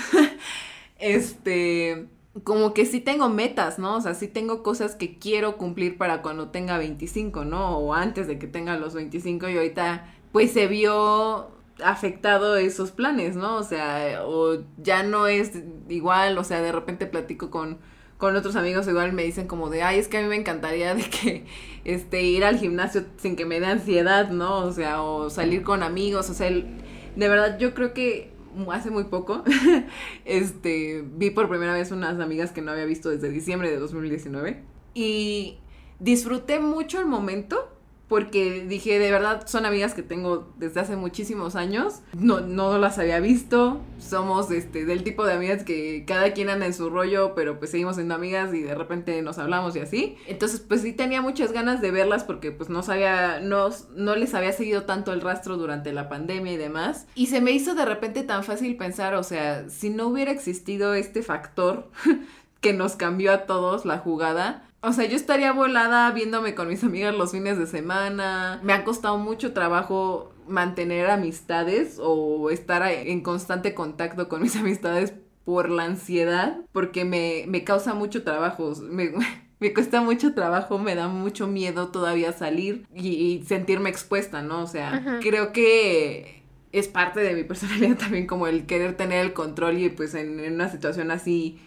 este, 0.98 2.06
como 2.44 2.72
que 2.72 2.86
sí 2.86 3.00
tengo 3.00 3.28
metas, 3.28 3.78
¿no? 3.78 3.96
O 3.96 4.00
sea, 4.00 4.14
sí 4.14 4.28
tengo 4.28 4.62
cosas 4.62 4.94
que 4.96 5.18
quiero 5.18 5.58
cumplir 5.58 5.98
para 5.98 6.22
cuando 6.22 6.48
tenga 6.48 6.78
25, 6.78 7.44
¿no? 7.44 7.76
O 7.76 7.92
antes 7.92 8.26
de 8.26 8.38
que 8.38 8.46
tenga 8.46 8.76
los 8.78 8.94
25 8.94 9.48
y 9.50 9.56
ahorita 9.56 10.06
pues 10.32 10.52
se 10.52 10.66
vio 10.66 11.50
afectado 11.84 12.56
esos 12.56 12.90
planes, 12.90 13.36
¿no? 13.36 13.56
O 13.56 13.62
sea, 13.62 14.22
o 14.24 14.62
ya 14.78 15.02
no 15.02 15.26
es 15.26 15.62
igual, 15.90 16.38
o 16.38 16.44
sea, 16.44 16.62
de 16.62 16.72
repente 16.72 17.06
platico 17.06 17.50
con 17.50 17.78
con 18.22 18.36
otros 18.36 18.54
amigos 18.54 18.86
igual 18.86 19.12
me 19.12 19.24
dicen 19.24 19.48
como 19.48 19.68
de, 19.68 19.82
ay, 19.82 19.98
es 19.98 20.06
que 20.06 20.18
a 20.18 20.22
mí 20.22 20.28
me 20.28 20.36
encantaría 20.36 20.94
de 20.94 21.02
que, 21.02 21.44
este, 21.84 22.22
ir 22.22 22.44
al 22.44 22.56
gimnasio 22.56 23.04
sin 23.16 23.34
que 23.34 23.46
me 23.46 23.58
dé 23.58 23.66
ansiedad, 23.66 24.30
¿no? 24.30 24.58
O 24.58 24.70
sea, 24.70 25.02
o 25.02 25.28
salir 25.28 25.64
con 25.64 25.82
amigos, 25.82 26.30
o 26.30 26.34
sea, 26.34 26.48
de 26.48 26.72
verdad 27.16 27.58
yo 27.58 27.74
creo 27.74 27.92
que 27.92 28.30
hace 28.70 28.92
muy 28.92 29.02
poco, 29.06 29.42
este, 30.24 31.04
vi 31.04 31.30
por 31.30 31.48
primera 31.48 31.74
vez 31.74 31.90
unas 31.90 32.20
amigas 32.20 32.52
que 32.52 32.62
no 32.62 32.70
había 32.70 32.84
visto 32.84 33.08
desde 33.08 33.28
diciembre 33.28 33.72
de 33.72 33.78
2019 33.78 34.62
y 34.94 35.58
disfruté 35.98 36.60
mucho 36.60 37.00
el 37.00 37.06
momento 37.06 37.71
porque 38.12 38.66
dije, 38.68 38.98
de 38.98 39.10
verdad, 39.10 39.46
son 39.46 39.64
amigas 39.64 39.94
que 39.94 40.02
tengo 40.02 40.52
desde 40.58 40.80
hace 40.80 40.96
muchísimos 40.96 41.56
años, 41.56 42.00
no, 42.12 42.40
no 42.40 42.76
las 42.76 42.98
había 42.98 43.20
visto, 43.20 43.80
somos 43.98 44.50
este, 44.50 44.84
del 44.84 45.02
tipo 45.02 45.24
de 45.24 45.32
amigas 45.32 45.64
que 45.64 46.04
cada 46.06 46.34
quien 46.34 46.50
anda 46.50 46.66
en 46.66 46.74
su 46.74 46.90
rollo, 46.90 47.34
pero 47.34 47.58
pues 47.58 47.70
seguimos 47.70 47.94
siendo 47.94 48.14
amigas 48.14 48.52
y 48.52 48.60
de 48.60 48.74
repente 48.74 49.22
nos 49.22 49.38
hablamos 49.38 49.74
y 49.76 49.78
así. 49.78 50.18
Entonces, 50.26 50.60
pues 50.60 50.82
sí 50.82 50.92
tenía 50.92 51.22
muchas 51.22 51.52
ganas 51.52 51.80
de 51.80 51.90
verlas 51.90 52.22
porque 52.22 52.52
pues 52.52 52.68
no 52.68 52.82
sabía, 52.82 53.40
no, 53.40 53.70
no 53.96 54.14
les 54.14 54.34
había 54.34 54.52
seguido 54.52 54.82
tanto 54.82 55.14
el 55.14 55.22
rastro 55.22 55.56
durante 55.56 55.90
la 55.94 56.10
pandemia 56.10 56.52
y 56.52 56.58
demás. 56.58 57.06
Y 57.14 57.28
se 57.28 57.40
me 57.40 57.52
hizo 57.52 57.74
de 57.74 57.86
repente 57.86 58.24
tan 58.24 58.44
fácil 58.44 58.76
pensar, 58.76 59.14
o 59.14 59.22
sea, 59.22 59.70
si 59.70 59.88
no 59.88 60.08
hubiera 60.08 60.32
existido 60.32 60.92
este 60.92 61.22
factor 61.22 61.88
que 62.60 62.74
nos 62.74 62.94
cambió 62.94 63.32
a 63.32 63.46
todos 63.46 63.86
la 63.86 63.96
jugada, 63.96 64.68
o 64.82 64.92
sea, 64.92 65.06
yo 65.06 65.16
estaría 65.16 65.52
volada 65.52 66.10
viéndome 66.10 66.54
con 66.54 66.68
mis 66.68 66.82
amigas 66.82 67.14
los 67.14 67.30
fines 67.30 67.56
de 67.56 67.66
semana. 67.66 68.60
Me 68.64 68.72
ha 68.72 68.84
costado 68.84 69.16
mucho 69.16 69.52
trabajo 69.52 70.32
mantener 70.48 71.08
amistades 71.08 71.98
o 72.00 72.50
estar 72.50 72.82
en 72.90 73.20
constante 73.22 73.74
contacto 73.74 74.28
con 74.28 74.42
mis 74.42 74.56
amistades 74.56 75.14
por 75.44 75.70
la 75.70 75.84
ansiedad, 75.84 76.58
porque 76.72 77.04
me, 77.04 77.44
me 77.48 77.64
causa 77.64 77.94
mucho 77.94 78.24
trabajo. 78.24 78.72
Me, 78.82 79.12
me 79.60 79.72
cuesta 79.72 80.00
mucho 80.00 80.34
trabajo, 80.34 80.80
me 80.80 80.96
da 80.96 81.06
mucho 81.06 81.46
miedo 81.46 81.88
todavía 81.88 82.32
salir 82.32 82.84
y, 82.92 83.44
sentirme 83.46 83.90
expuesta, 83.90 84.42
¿no? 84.42 84.62
O 84.62 84.66
sea, 84.66 85.20
creo 85.22 85.52
que 85.52 86.42
es 86.72 86.88
parte 86.88 87.20
de 87.20 87.34
mi 87.34 87.44
personalidad 87.44 87.96
también 87.96 88.26
como 88.26 88.48
el 88.48 88.66
querer 88.66 88.96
tener 88.96 89.24
el 89.24 89.32
control 89.32 89.78
y 89.78 89.88
pues 89.90 90.16
en 90.16 90.52
una 90.52 90.68
situación 90.68 91.12
así 91.12 91.60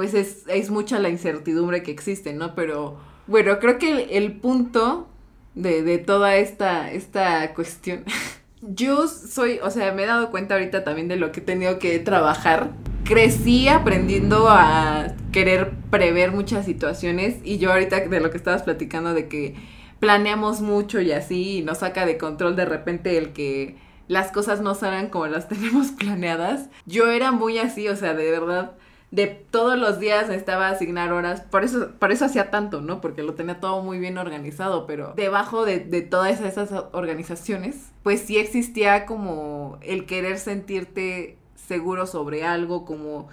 pues 0.00 0.14
es, 0.14 0.70
mucha 0.70 0.98
la 0.98 1.10
incertidumbre 1.10 1.82
que 1.82 1.90
existe, 1.90 2.32
¿no? 2.32 2.54
Pero 2.54 2.96
bueno, 3.26 3.58
creo 3.58 3.76
que 3.76 4.16
el, 4.16 4.32
punto 4.32 5.08
de, 5.54 5.98
toda 5.98 6.36
esta, 6.36 6.90
esta 6.90 7.52
cuestión, 7.52 8.04
yo 8.62 9.06
soy, 9.08 9.58
o 9.62 9.70
sea, 9.70 9.92
me 9.92 10.04
he 10.04 10.06
dado 10.06 10.30
cuenta 10.30 10.54
ahorita 10.54 10.84
también 10.84 11.06
de 11.08 11.16
lo 11.16 11.32
que 11.32 11.40
he 11.40 11.42
tenido 11.42 11.78
que 11.78 11.98
trabajar. 11.98 12.70
Crecí 13.04 13.68
aprendiendo 13.68 14.48
a 14.48 15.08
querer 15.32 15.72
prever 15.90 16.32
muchas 16.32 16.64
situaciones 16.64 17.36
y 17.44 17.58
yo 17.58 17.70
ahorita 17.70 18.00
de 18.00 18.20
lo 18.20 18.30
que 18.30 18.38
estabas 18.38 18.62
platicando 18.62 19.12
de 19.12 19.28
que 19.28 19.54
planeamos 19.98 20.62
mucho 20.62 21.02
y 21.02 21.12
así 21.12 21.58
y 21.58 21.62
nos 21.62 21.80
saca 21.80 22.06
de 22.06 22.16
control 22.16 22.56
de 22.56 22.64
repente 22.64 23.18
el 23.18 23.34
que 23.34 23.76
las 24.08 24.32
cosas 24.32 24.62
no 24.62 24.74
salgan 24.74 25.10
como 25.10 25.26
las 25.26 25.46
tenemos 25.50 25.88
planeadas. 25.88 26.70
Yo 26.86 27.10
era 27.10 27.32
muy 27.32 27.58
así, 27.58 27.86
o 27.88 27.96
sea, 27.96 28.14
de 28.14 28.30
verdad 28.30 28.72
de 29.10 29.26
todos 29.26 29.76
los 29.76 29.98
días 29.98 30.28
necesitaba 30.28 30.68
asignar 30.68 31.12
horas, 31.12 31.40
por 31.40 31.64
eso, 31.64 31.90
por 31.98 32.12
eso 32.12 32.26
hacía 32.26 32.50
tanto, 32.50 32.80
¿no? 32.80 33.00
Porque 33.00 33.22
lo 33.22 33.34
tenía 33.34 33.58
todo 33.58 33.82
muy 33.82 33.98
bien 33.98 34.18
organizado, 34.18 34.86
pero 34.86 35.14
debajo 35.16 35.64
de, 35.64 35.80
de 35.80 36.02
todas 36.02 36.40
esas 36.40 36.70
organizaciones, 36.92 37.90
pues 38.02 38.20
sí 38.20 38.38
existía 38.38 39.06
como 39.06 39.78
el 39.82 40.06
querer 40.06 40.38
sentirte 40.38 41.36
seguro 41.56 42.06
sobre 42.06 42.44
algo, 42.44 42.84
como 42.84 43.28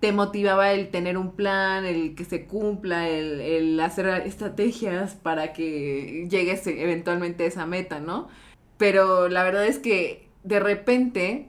te 0.00 0.12
motivaba 0.12 0.72
el 0.72 0.90
tener 0.90 1.18
un 1.18 1.32
plan, 1.32 1.84
el 1.84 2.14
que 2.14 2.24
se 2.24 2.46
cumpla, 2.46 3.08
el, 3.08 3.40
el 3.40 3.80
hacer 3.80 4.06
estrategias 4.26 5.14
para 5.14 5.52
que 5.52 6.26
llegues 6.30 6.66
eventualmente 6.66 7.44
a 7.44 7.46
esa 7.48 7.66
meta, 7.66 8.00
¿no? 8.00 8.28
Pero 8.76 9.28
la 9.28 9.42
verdad 9.42 9.66
es 9.66 9.78
que 9.78 10.28
de 10.44 10.60
repente 10.60 11.48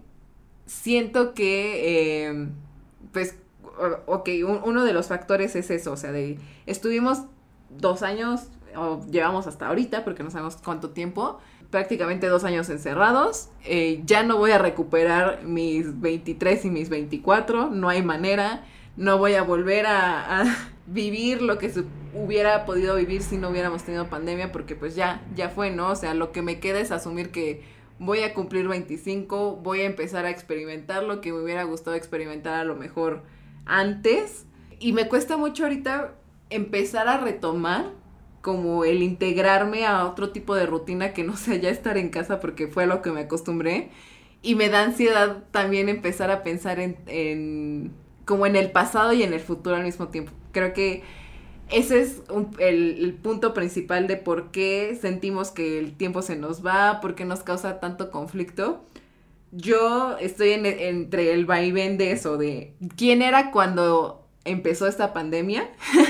siento 0.65 1.33
que, 1.33 2.25
em, 2.27 2.51
pues, 3.13 3.35
ok, 4.05 4.29
uno 4.63 4.83
de 4.83 4.93
los 4.93 5.07
factores 5.07 5.55
es 5.55 5.69
eso, 5.71 5.93
o 5.93 5.97
sea, 5.97 6.11
de, 6.11 6.39
estuvimos 6.65 7.23
dos 7.69 8.03
años, 8.03 8.47
o 8.75 9.01
llevamos 9.09 9.47
hasta 9.47 9.67
ahorita, 9.67 10.03
porque 10.03 10.23
no 10.23 10.31
sabemos 10.31 10.57
cuánto 10.63 10.89
tiempo, 10.91 11.39
prácticamente 11.71 12.27
dos 12.27 12.43
años 12.43 12.69
encerrados, 12.69 13.49
eh, 13.63 14.01
ya 14.05 14.23
no 14.23 14.37
voy 14.37 14.51
a 14.51 14.57
recuperar 14.57 15.43
mis 15.43 15.99
23 15.99 16.65
y 16.65 16.69
mis 16.69 16.89
24, 16.89 17.69
no 17.69 17.89
hay 17.89 18.01
manera, 18.01 18.63
no 18.97 19.17
voy 19.17 19.35
a 19.35 19.43
volver 19.43 19.85
a, 19.87 20.43
vivir 20.87 21.43
lo 21.43 21.59
que 21.59 21.71
hubiera 22.15 22.65
podido 22.65 22.95
vivir 22.95 23.21
si 23.21 23.37
no 23.37 23.49
hubiéramos 23.49 23.83
tenido 23.83 24.09
pandemia, 24.09 24.51
porque 24.51 24.75
pues 24.75 24.95
ya, 24.95 25.21
ya 25.35 25.49
fue, 25.49 25.69
¿no? 25.69 25.89
O 25.91 25.95
sea, 25.95 26.15
lo 26.15 26.31
que 26.31 26.41
me 26.41 26.59
queda 26.59 26.79
es 26.79 26.91
asumir 26.91 27.29
que 27.29 27.61
voy 27.99 28.23
a 28.23 28.33
cumplir 28.33 28.67
25, 28.67 29.57
voy 29.57 29.81
a 29.81 29.85
empezar 29.85 30.25
a 30.25 30.31
experimentar 30.31 31.03
lo 31.03 31.21
que 31.21 31.31
me 31.31 31.41
hubiera 31.41 31.63
gustado 31.63 31.95
experimentar 31.95 32.55
a 32.55 32.63
lo 32.63 32.75
mejor 32.75 33.21
antes. 33.65 34.45
Y 34.79 34.93
me 34.93 35.07
cuesta 35.07 35.37
mucho 35.37 35.63
ahorita 35.63 36.13
empezar 36.49 37.07
a 37.07 37.17
retomar 37.17 37.91
como 38.41 38.85
el 38.85 39.03
integrarme 39.03 39.85
a 39.85 40.05
otro 40.05 40.29
tipo 40.29 40.55
de 40.55 40.65
rutina 40.65 41.13
que 41.13 41.23
no 41.23 41.35
sea 41.37 41.55
ya 41.55 41.69
estar 41.69 41.97
en 41.97 42.09
casa 42.09 42.39
porque 42.39 42.67
fue 42.67 42.87
lo 42.87 43.01
que 43.01 43.11
me 43.11 43.21
acostumbré. 43.21 43.89
Y 44.41 44.55
me 44.55 44.69
da 44.69 44.83
ansiedad 44.83 45.43
también 45.51 45.89
empezar 45.89 46.31
a 46.31 46.43
pensar 46.43 46.79
en, 46.79 47.91
como 48.25 48.45
en 48.45 48.55
el 48.55 48.71
pasado 48.71 49.11
y 49.11 49.23
en 49.23 49.33
el 49.33 49.41
futuro 49.41 49.75
al 49.75 49.83
mismo 49.83 50.07
tiempo. 50.07 50.31
Creo 50.53 50.73
que 50.73 51.03
ese 51.69 52.01
es 52.01 52.23
el, 52.59 53.19
punto 53.21 53.53
principal 53.53 54.07
de 54.07 54.15
por 54.15 54.51
qué 54.51 54.97
sentimos 54.99 55.51
que 55.51 55.77
el 55.77 55.93
tiempo 55.93 56.21
se 56.21 56.35
nos 56.35 56.65
va, 56.65 56.99
por 57.01 57.15
qué 57.15 57.25
nos 57.25 57.41
causa 57.41 57.79
tanto 57.79 58.11
conflicto. 58.11 58.83
Yo 59.51 60.17
estoy 60.19 60.51
entre 60.51 61.33
el 61.33 61.45
vaivén 61.45 61.97
de 61.97 62.11
eso, 62.11 62.37
de 62.37 62.75
quién 62.95 63.21
era 63.21 63.51
cuando 63.51 64.27
empezó 64.45 64.87
esta 64.87 65.13
pandemia, 65.13 65.69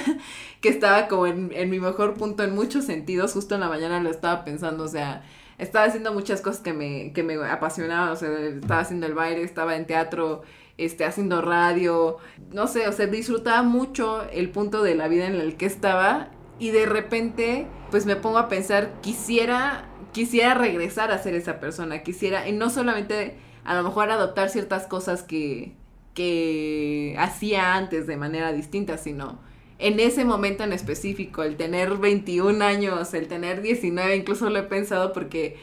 que 0.61 0.69
estaba 0.69 1.07
como 1.07 1.27
en, 1.27 1.51
en, 1.53 1.69
mi 1.69 1.79
mejor 1.79 2.15
punto 2.15 2.43
en 2.43 2.53
muchos 2.53 2.85
sentidos, 2.85 3.33
justo 3.33 3.55
en 3.55 3.61
la 3.61 3.69
mañana 3.69 4.01
lo 4.01 4.09
estaba 4.09 4.43
pensando, 4.43 4.83
o 4.83 4.87
sea, 4.87 5.23
estaba 5.57 5.85
haciendo 5.85 6.13
muchas 6.13 6.41
cosas 6.41 6.61
que 6.61 6.73
me, 6.73 7.11
que 7.13 7.23
me 7.23 7.35
apasionaban, 7.35 8.09
o 8.09 8.15
sea, 8.15 8.29
estaba 8.39 8.81
haciendo 8.81 9.05
el 9.07 9.13
baile, 9.13 9.43
estaba 9.43 9.75
en 9.75 9.85
teatro, 9.85 10.41
este, 10.77 11.05
haciendo 11.05 11.41
radio, 11.41 12.17
no 12.51 12.67
sé, 12.67 12.87
o 12.87 12.93
sea, 12.93 13.07
disfrutaba 13.07 13.61
mucho 13.63 14.23
el 14.31 14.49
punto 14.49 14.83
de 14.83 14.95
la 14.95 15.07
vida 15.07 15.27
en 15.27 15.35
el 15.35 15.57
que 15.57 15.65
estaba 15.65 16.31
y 16.59 16.71
de 16.71 16.85
repente, 16.85 17.67
pues 17.91 18.05
me 18.05 18.15
pongo 18.15 18.37
a 18.37 18.47
pensar, 18.47 18.93
quisiera, 19.01 19.89
quisiera 20.11 20.53
regresar 20.53 21.11
a 21.11 21.17
ser 21.17 21.35
esa 21.35 21.59
persona, 21.59 22.03
quisiera, 22.03 22.47
y 22.47 22.51
no 22.51 22.69
solamente 22.69 23.35
a 23.63 23.75
lo 23.75 23.83
mejor 23.83 24.09
adoptar 24.09 24.49
ciertas 24.49 24.87
cosas 24.87 25.23
que, 25.23 25.73
que 26.13 27.15
hacía 27.17 27.75
antes 27.75 28.07
de 28.07 28.17
manera 28.17 28.51
distinta, 28.51 28.97
sino 28.97 29.39
en 29.79 29.99
ese 29.99 30.25
momento 30.25 30.63
en 30.63 30.73
específico, 30.73 31.43
el 31.43 31.55
tener 31.55 31.97
21 31.97 32.63
años, 32.63 33.13
el 33.13 33.27
tener 33.27 33.61
19, 33.61 34.15
incluso 34.15 34.49
lo 34.49 34.59
he 34.59 34.63
pensado 34.63 35.13
porque 35.13 35.57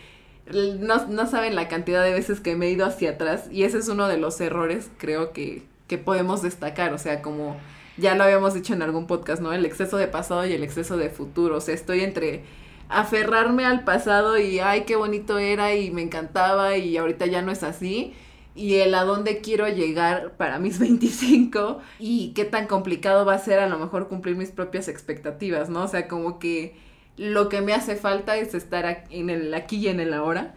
no, 0.52 1.26
saben 1.26 1.54
la 1.54 1.68
cantidad 1.68 2.02
de 2.02 2.12
veces 2.12 2.40
que 2.40 2.56
me 2.56 2.66
he 2.66 2.70
ido 2.70 2.86
hacia 2.86 3.10
atrás 3.10 3.48
y 3.50 3.64
ese 3.64 3.78
es 3.78 3.88
uno 3.88 4.08
de 4.08 4.16
los 4.16 4.40
errores 4.40 4.90
creo 4.96 5.32
que, 5.32 5.64
que 5.86 5.98
podemos 5.98 6.42
destacar, 6.42 6.94
o 6.94 6.98
sea, 6.98 7.20
como 7.20 7.56
ya 7.98 8.14
lo 8.14 8.24
habíamos 8.24 8.54
dicho 8.54 8.72
en 8.72 8.82
algún 8.82 9.06
podcast, 9.06 9.42
¿no? 9.42 9.52
El 9.52 9.66
exceso 9.66 9.96
de 9.96 10.06
pasado 10.06 10.46
y 10.46 10.52
el 10.52 10.62
exceso 10.62 10.96
de 10.96 11.10
futuro, 11.10 11.56
o 11.56 11.60
sea, 11.60 11.74
estoy 11.74 12.00
entre 12.00 12.44
aferrarme 12.88 13.64
al 13.64 13.84
pasado 13.84 14.38
y 14.38 14.58
ay, 14.60 14.82
qué 14.82 14.96
bonito 14.96 15.38
era 15.38 15.74
y 15.74 15.90
me 15.90 16.02
encantaba 16.02 16.76
y 16.76 16.96
ahorita 16.96 17.26
ya 17.26 17.42
no 17.42 17.52
es 17.52 17.62
así 17.62 18.14
y 18.56 18.76
el 18.76 18.94
a 18.94 19.04
dónde 19.04 19.40
quiero 19.40 19.68
llegar 19.68 20.32
para 20.36 20.58
mis 20.58 20.78
25 20.80 21.80
y 21.98 22.32
qué 22.34 22.44
tan 22.44 22.66
complicado 22.66 23.24
va 23.24 23.34
a 23.34 23.38
ser 23.38 23.60
a 23.60 23.68
lo 23.68 23.78
mejor 23.78 24.08
cumplir 24.08 24.36
mis 24.36 24.50
propias 24.50 24.88
expectativas, 24.88 25.68
¿no? 25.68 25.84
O 25.84 25.88
sea, 25.88 26.08
como 26.08 26.38
que 26.38 26.74
lo 27.16 27.48
que 27.48 27.60
me 27.60 27.72
hace 27.72 27.96
falta 27.96 28.36
es 28.36 28.54
estar 28.54 29.04
en 29.10 29.30
el 29.30 29.54
aquí 29.54 29.76
y 29.76 29.88
en 29.88 30.00
el 30.00 30.12
ahora. 30.12 30.54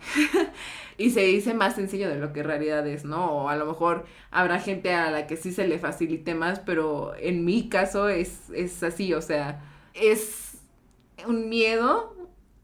y 0.97 1.11
se 1.11 1.21
dice 1.21 1.53
más 1.53 1.75
sencillo 1.75 2.09
de 2.09 2.17
lo 2.17 2.33
que 2.33 2.41
en 2.41 2.47
realidad 2.47 2.85
es, 2.87 3.05
¿no? 3.05 3.31
O 3.31 3.49
a 3.49 3.55
lo 3.55 3.65
mejor 3.65 4.05
habrá 4.31 4.59
gente 4.59 4.93
a 4.93 5.11
la 5.11 5.27
que 5.27 5.37
sí 5.37 5.51
se 5.53 5.67
le 5.67 5.79
facilite 5.79 6.35
más, 6.35 6.59
pero 6.59 7.13
en 7.15 7.45
mi 7.45 7.69
caso 7.69 8.09
es, 8.09 8.49
es 8.53 8.83
así, 8.83 9.13
o 9.13 9.21
sea, 9.21 9.61
es 9.93 10.57
un 11.25 11.49
miedo 11.49 12.15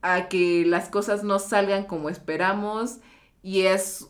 a 0.06 0.30
que 0.30 0.66
las 0.66 0.90
cosas 0.90 1.24
no 1.24 1.40
salgan 1.40 1.86
como 1.86 2.10
esperamos 2.10 3.00
y 3.42 3.62
es 3.62 4.08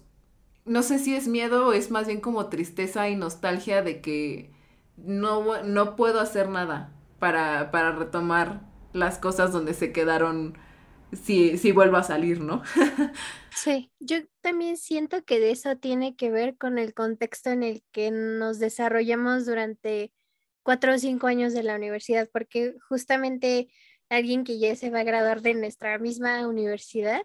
no 0.65 0.83
sé 0.83 0.99
si 0.99 1.15
es 1.15 1.27
miedo 1.27 1.67
o 1.67 1.73
es 1.73 1.91
más 1.91 2.07
bien 2.07 2.19
como 2.19 2.49
tristeza 2.49 3.07
y 3.07 3.15
nostalgia 3.15 3.81
de 3.81 4.01
que 4.01 4.51
no, 4.97 5.63
no 5.63 5.95
puedo 5.95 6.19
hacer 6.19 6.49
nada 6.49 6.91
para, 7.19 7.71
para 7.71 7.91
retomar 7.91 8.61
las 8.91 9.19
cosas 9.19 9.51
donde 9.51 9.73
se 9.73 9.91
quedaron 9.91 10.57
si, 11.13 11.57
si 11.57 11.71
vuelvo 11.71 11.97
a 11.97 12.03
salir, 12.03 12.41
¿no? 12.41 12.63
sí, 13.55 13.91
yo 13.99 14.17
también 14.41 14.77
siento 14.77 15.23
que 15.23 15.39
de 15.39 15.51
eso 15.51 15.77
tiene 15.77 16.15
que 16.15 16.31
ver 16.31 16.57
con 16.57 16.77
el 16.77 16.93
contexto 16.93 17.51
en 17.51 17.63
el 17.63 17.83
que 17.91 18.11
nos 18.11 18.59
desarrollamos 18.59 19.45
durante 19.45 20.11
cuatro 20.63 20.95
o 20.95 20.97
cinco 20.97 21.27
años 21.27 21.53
de 21.53 21.63
la 21.63 21.75
universidad, 21.75 22.27
porque 22.33 22.75
justamente 22.89 23.69
alguien 24.09 24.43
que 24.43 24.59
ya 24.59 24.75
se 24.75 24.89
va 24.89 24.99
a 25.01 25.03
graduar 25.03 25.41
de 25.41 25.53
nuestra 25.53 25.97
misma 25.99 26.47
universidad 26.47 27.23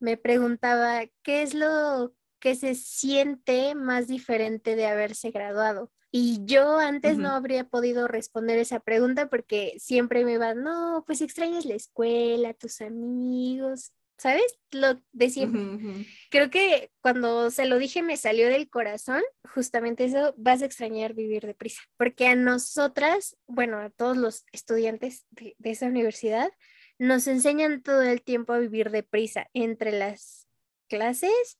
me 0.00 0.16
preguntaba 0.16 1.02
qué 1.22 1.42
es 1.42 1.54
lo 1.54 2.14
que 2.38 2.54
se 2.54 2.74
siente 2.74 3.74
más 3.74 4.06
diferente 4.06 4.76
de 4.76 4.86
haberse 4.86 5.30
graduado. 5.30 5.90
Y 6.10 6.40
yo 6.46 6.78
antes 6.78 7.18
no 7.18 7.30
habría 7.30 7.64
podido 7.64 8.08
responder 8.08 8.58
esa 8.58 8.80
pregunta 8.80 9.28
porque 9.28 9.74
siempre 9.78 10.24
me 10.24 10.34
iba, 10.34 10.54
no, 10.54 11.04
pues 11.06 11.20
extrañas 11.20 11.66
la 11.66 11.74
escuela, 11.74 12.54
tus 12.54 12.80
amigos, 12.80 13.92
¿sabes? 14.18 14.58
Lo 14.70 15.00
de 15.12 15.30
siempre. 15.30 16.06
Creo 16.30 16.50
que 16.50 16.90
cuando 17.00 17.50
se 17.50 17.66
lo 17.66 17.78
dije 17.78 18.02
me 18.02 18.16
salió 18.16 18.48
del 18.48 18.68
corazón, 18.68 19.22
justamente 19.54 20.04
eso, 20.04 20.34
vas 20.36 20.62
a 20.62 20.66
extrañar 20.66 21.14
vivir 21.14 21.46
deprisa, 21.46 21.80
porque 21.96 22.26
a 22.26 22.34
nosotras, 22.34 23.36
bueno, 23.46 23.78
a 23.78 23.90
todos 23.90 24.16
los 24.16 24.44
estudiantes 24.52 25.26
de, 25.30 25.54
de 25.58 25.70
esa 25.70 25.86
universidad, 25.86 26.50
nos 26.98 27.26
enseñan 27.28 27.82
todo 27.82 28.02
el 28.02 28.22
tiempo 28.22 28.52
a 28.52 28.58
vivir 28.58 28.90
deprisa 28.90 29.48
entre 29.54 29.92
las 29.92 30.48
clases 30.88 31.58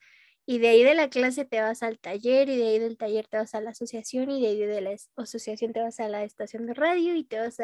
y 0.50 0.60
de 0.60 0.68
ahí 0.68 0.82
de 0.82 0.94
la 0.94 1.10
clase 1.10 1.44
te 1.44 1.60
vas 1.60 1.82
al 1.82 1.98
taller 1.98 2.48
y 2.48 2.56
de 2.56 2.68
ahí 2.68 2.78
del 2.78 2.96
taller 2.96 3.28
te 3.28 3.36
vas 3.36 3.54
a 3.54 3.60
la 3.60 3.70
asociación 3.70 4.30
y 4.30 4.40
de 4.40 4.48
ahí 4.48 4.58
de 4.58 4.80
la 4.80 4.96
asociación 5.16 5.74
te 5.74 5.80
vas 5.80 6.00
a 6.00 6.08
la 6.08 6.24
estación 6.24 6.64
de 6.64 6.72
radio 6.72 7.14
y 7.14 7.22
te 7.22 7.38
vas 7.38 7.58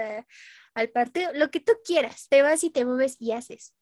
al 0.75 0.91
partido, 0.91 1.33
lo 1.33 1.51
que 1.51 1.61
tú 1.61 1.73
quieras, 1.83 2.29
te 2.29 2.43
vas 2.43 2.63
y 2.63 2.69
te 2.69 2.85
mueves 2.85 3.17
y 3.19 3.33
haces. 3.33 3.75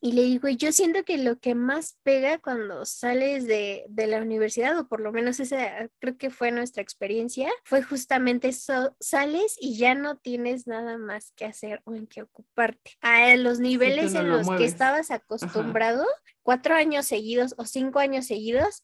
Y 0.00 0.12
le 0.12 0.22
digo, 0.22 0.48
yo 0.48 0.72
siento 0.72 1.04
que 1.04 1.18
lo 1.18 1.38
que 1.38 1.54
más 1.54 1.98
pega 2.02 2.38
cuando 2.38 2.84
sales 2.86 3.46
de, 3.46 3.84
de, 3.88 4.06
la 4.06 4.22
universidad, 4.22 4.78
o 4.78 4.88
por 4.88 5.00
lo 5.00 5.12
menos 5.12 5.40
esa 5.40 5.88
creo 5.98 6.16
que 6.16 6.30
fue 6.30 6.50
nuestra 6.50 6.82
experiencia, 6.82 7.50
fue 7.64 7.82
justamente 7.82 8.48
eso, 8.48 8.96
sales 9.00 9.56
y 9.60 9.76
ya 9.76 9.94
no 9.94 10.16
tienes 10.16 10.66
nada 10.66 10.98
más 10.98 11.32
que 11.36 11.44
hacer 11.44 11.82
o 11.84 11.94
en 11.94 12.06
qué 12.06 12.22
ocuparte. 12.22 12.92
A 13.00 13.34
los 13.36 13.60
niveles 13.60 14.14
en 14.14 14.30
los 14.30 14.48
que 14.48 14.64
estabas 14.64 15.10
acostumbrado, 15.10 16.06
cuatro 16.42 16.74
años 16.74 17.06
seguidos 17.06 17.54
o 17.58 17.66
cinco 17.66 17.98
años 17.98 18.26
seguidos, 18.26 18.82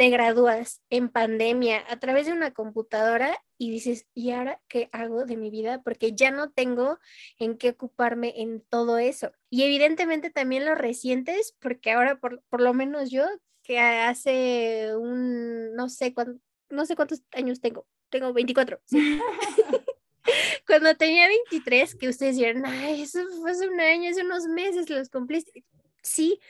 te 0.00 0.08
gradúas 0.08 0.80
en 0.88 1.10
pandemia 1.10 1.84
a 1.86 1.98
través 1.98 2.24
de 2.24 2.32
una 2.32 2.54
computadora 2.54 3.36
y 3.58 3.70
dices, 3.70 4.06
¿y 4.14 4.30
ahora 4.30 4.58
qué 4.66 4.88
hago 4.92 5.26
de 5.26 5.36
mi 5.36 5.50
vida? 5.50 5.82
Porque 5.82 6.14
ya 6.14 6.30
no 6.30 6.50
tengo 6.50 6.98
en 7.38 7.58
qué 7.58 7.68
ocuparme 7.68 8.32
en 8.40 8.62
todo 8.62 8.96
eso. 8.96 9.32
Y 9.50 9.62
evidentemente 9.64 10.30
también 10.30 10.64
lo 10.64 10.74
recientes, 10.74 11.54
porque 11.60 11.92
ahora 11.92 12.18
por, 12.18 12.40
lo 12.50 12.72
menos 12.72 13.10
yo, 13.10 13.26
que 13.62 13.78
hace 13.78 14.96
un, 14.96 15.74
no 15.74 15.90
sé, 15.90 16.14
cuánto, 16.14 16.40
no 16.70 16.86
sé 16.86 16.96
cuántos 16.96 17.22
años 17.32 17.60
tengo, 17.60 17.86
tengo 18.08 18.32
24. 18.32 18.80
Cuando 20.66 20.94
tenía 20.94 21.28
23, 21.28 21.94
que 21.94 22.08
ustedes 22.08 22.36
dirán, 22.36 22.64
ay, 22.64 23.02
eso 23.02 23.20
fue 23.38 23.50
hace 23.50 23.68
un 23.68 23.78
año, 23.78 24.08
hace 24.08 24.22
unos 24.22 24.46
meses 24.46 24.88
los 24.88 25.10
cumpliste. 25.10 25.62
Sí, 26.02 26.40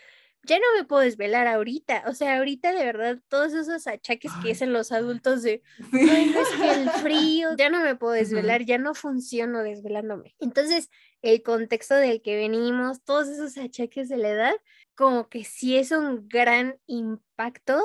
ya 0.45 0.59
no 0.59 0.65
me 0.77 0.85
puedo 0.85 1.03
desvelar 1.03 1.47
ahorita, 1.47 2.05
o 2.07 2.15
sea, 2.15 2.39
ahorita 2.39 2.73
de 2.73 2.85
verdad 2.85 3.19
todos 3.29 3.53
esos 3.53 3.87
achaques 3.87 4.33
que 4.43 4.53
hacen 4.53 4.73
los 4.73 4.91
adultos 4.93 5.43
de, 5.43 5.63
ay, 5.93 6.33
no 6.33 6.41
es 6.41 6.49
que 6.49 6.71
el 6.71 6.91
frío, 7.03 7.57
ya 7.57 7.69
no 7.69 7.81
me 7.81 7.95
puedo 7.95 8.15
desvelar, 8.15 8.65
ya 8.65 8.79
no 8.79 8.95
funciono 8.95 9.63
desvelándome. 9.63 10.35
Entonces, 10.39 10.91
el 11.23 11.43
contexto 11.43 11.95
del 11.95 12.23
que 12.23 12.37
venimos, 12.37 13.03
todos 13.05 13.29
esos 13.29 13.59
achaques 13.59 14.09
de 14.09 14.17
la 14.17 14.31
edad, 14.31 14.55
como 14.95 15.29
que 15.29 15.45
sí 15.45 15.77
es 15.77 15.93
un 15.93 16.29
gran 16.29 16.79
impacto 16.87 17.81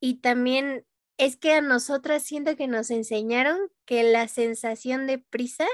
y 0.00 0.20
también 0.20 0.84
es 1.16 1.36
que 1.36 1.52
a 1.52 1.60
nosotras 1.60 2.22
siento 2.24 2.56
que 2.56 2.66
nos 2.66 2.90
enseñaron 2.90 3.58
que 3.84 4.02
la 4.02 4.28
sensación 4.28 5.06
de 5.06 5.18
prisa 5.18 5.66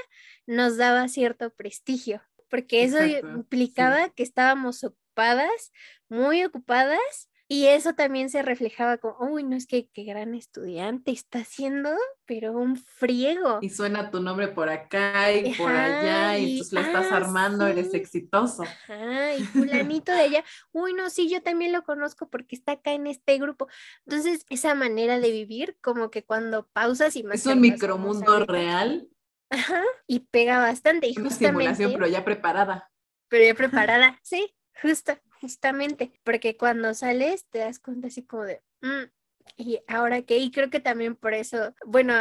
nos 0.45 0.77
daba 0.77 1.07
cierto 1.07 1.49
prestigio, 1.49 2.21
porque 2.49 2.83
eso 2.83 3.03
implicaba 3.03 4.09
que 4.09 4.23
estábamos 4.23 4.83
ocupadas, 4.83 5.71
muy 6.11 6.43
ocupadas 6.43 7.29
Y 7.47 7.67
eso 7.67 7.93
también 7.95 8.29
se 8.29 8.41
reflejaba 8.43 8.97
como, 8.97 9.17
uy, 9.29 9.43
no 9.43 9.57
es 9.57 9.67
que 9.67 9.89
qué 9.89 10.03
gran 10.03 10.35
estudiante 10.35 11.11
está 11.11 11.39
haciendo, 11.39 11.89
pero 12.25 12.53
un 12.53 12.77
friego. 12.77 13.59
Y 13.61 13.69
suena 13.69 14.09
tu 14.09 14.21
nombre 14.21 14.47
por 14.47 14.69
acá 14.69 15.33
y 15.33 15.53
por 15.55 15.69
allá, 15.69 16.37
y, 16.37 16.61
tú 16.61 16.75
la 16.75 16.81
estás 16.81 17.11
ah, 17.11 17.17
armando, 17.17 17.67
eres 17.67 17.93
exitoso. 17.93 18.63
Ajá, 18.63 19.35
y 19.35 19.43
fulanito 19.43 20.13
de 20.13 20.19
allá, 20.19 20.45
uy, 20.71 20.93
no, 20.93 21.09
sí, 21.09 21.29
yo 21.29 21.41
también 21.43 21.73
lo 21.73 21.83
conozco 21.83 22.29
porque 22.29 22.55
está 22.55 22.73
acá 22.73 22.93
en 22.93 23.05
este 23.05 23.37
grupo. 23.37 23.67
Entonces, 24.05 24.45
esa 24.49 24.73
manera 24.73 25.19
de 25.19 25.31
vivir, 25.31 25.77
como 25.81 26.09
que 26.09 26.23
cuando 26.23 26.67
pausas 26.67 27.17
y 27.17 27.23
más. 27.23 27.35
Es 27.35 27.45
un 27.47 27.59
micromundo 27.59 28.45
real. 28.45 29.09
Ajá, 29.49 29.83
y 30.07 30.19
pega 30.19 30.59
bastante. 30.59 31.09
Y 31.09 31.19
Una 31.19 31.29
simulación, 31.31 31.91
pero 31.91 32.07
ya 32.07 32.23
preparada. 32.23 32.89
Pero 33.27 33.43
ya 33.43 33.55
preparada, 33.55 34.19
sí, 34.23 34.55
justo 34.81 35.19
justamente, 35.41 36.11
porque 36.23 36.55
cuando 36.55 36.93
sales 36.93 37.45
te 37.49 37.59
das 37.59 37.79
cuenta 37.79 38.07
así 38.07 38.23
como 38.23 38.43
de, 38.43 38.61
mm, 38.81 39.09
y 39.57 39.79
ahora 39.87 40.21
qué, 40.21 40.37
y 40.37 40.51
creo 40.51 40.69
que 40.69 40.79
también 40.79 41.15
por 41.15 41.33
eso, 41.33 41.73
bueno, 41.85 42.13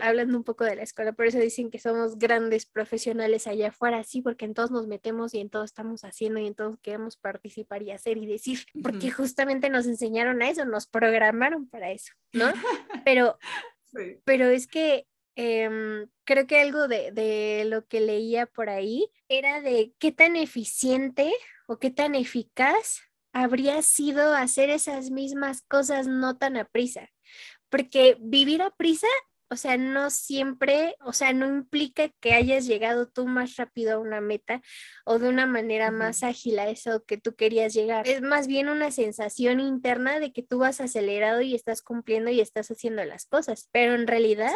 hablando 0.00 0.36
un 0.36 0.44
poco 0.44 0.64
de 0.64 0.76
la 0.76 0.82
escuela, 0.82 1.12
por 1.12 1.26
eso 1.26 1.38
dicen 1.38 1.70
que 1.70 1.78
somos 1.78 2.18
grandes 2.18 2.66
profesionales 2.66 3.46
allá 3.46 3.68
afuera, 3.68 4.04
sí, 4.04 4.20
porque 4.22 4.44
en 4.44 4.54
todos 4.54 4.70
nos 4.70 4.86
metemos 4.86 5.34
y 5.34 5.40
en 5.40 5.50
todo 5.50 5.64
estamos 5.64 6.04
haciendo 6.04 6.40
y 6.40 6.46
en 6.46 6.54
todos 6.54 6.78
queremos 6.80 7.16
participar 7.16 7.82
y 7.82 7.90
hacer 7.90 8.18
y 8.18 8.26
decir, 8.26 8.60
porque 8.82 9.10
justamente 9.10 9.70
nos 9.70 9.86
enseñaron 9.86 10.42
a 10.42 10.50
eso, 10.50 10.64
nos 10.66 10.86
programaron 10.86 11.68
para 11.68 11.90
eso, 11.90 12.12
¿no? 12.32 12.52
Pero, 13.04 13.38
pero 14.24 14.46
es 14.46 14.66
que 14.66 15.06
em, 15.34 16.08
creo 16.24 16.46
que 16.46 16.60
algo 16.60 16.88
de, 16.88 17.10
de, 17.10 17.64
lo 17.64 17.86
que 17.86 18.00
leía 18.00 18.44
por 18.44 18.68
ahí 18.68 19.08
era 19.28 19.62
de 19.62 19.94
qué 19.98 20.12
tan 20.12 20.36
eficiente 20.36 21.32
o 21.68 21.78
qué 21.78 21.90
tan 21.90 22.14
eficaz 22.14 23.02
habría 23.32 23.82
sido 23.82 24.34
hacer 24.34 24.70
esas 24.70 25.10
mismas 25.10 25.62
cosas 25.62 26.08
no 26.08 26.38
tan 26.38 26.56
a 26.56 26.64
prisa. 26.64 27.10
Porque 27.68 28.16
vivir 28.20 28.62
a 28.62 28.70
prisa, 28.70 29.06
o 29.50 29.56
sea, 29.56 29.76
no 29.76 30.08
siempre, 30.08 30.96
o 31.00 31.12
sea, 31.12 31.34
no 31.34 31.46
implica 31.46 32.08
que 32.20 32.32
hayas 32.32 32.66
llegado 32.66 33.06
tú 33.06 33.26
más 33.26 33.56
rápido 33.56 33.94
a 33.94 33.98
una 33.98 34.22
meta 34.22 34.62
o 35.04 35.18
de 35.18 35.28
una 35.28 35.46
manera 35.46 35.90
más 35.90 36.22
ágil 36.22 36.58
a 36.58 36.68
eso 36.70 37.04
que 37.04 37.18
tú 37.18 37.34
querías 37.36 37.74
llegar. 37.74 38.08
Es 38.08 38.22
más 38.22 38.46
bien 38.46 38.70
una 38.70 38.90
sensación 38.90 39.60
interna 39.60 40.20
de 40.20 40.32
que 40.32 40.42
tú 40.42 40.58
vas 40.60 40.80
acelerado 40.80 41.42
y 41.42 41.54
estás 41.54 41.82
cumpliendo 41.82 42.30
y 42.30 42.40
estás 42.40 42.70
haciendo 42.70 43.04
las 43.04 43.26
cosas, 43.26 43.68
pero 43.72 43.94
en 43.94 44.06
realidad 44.06 44.52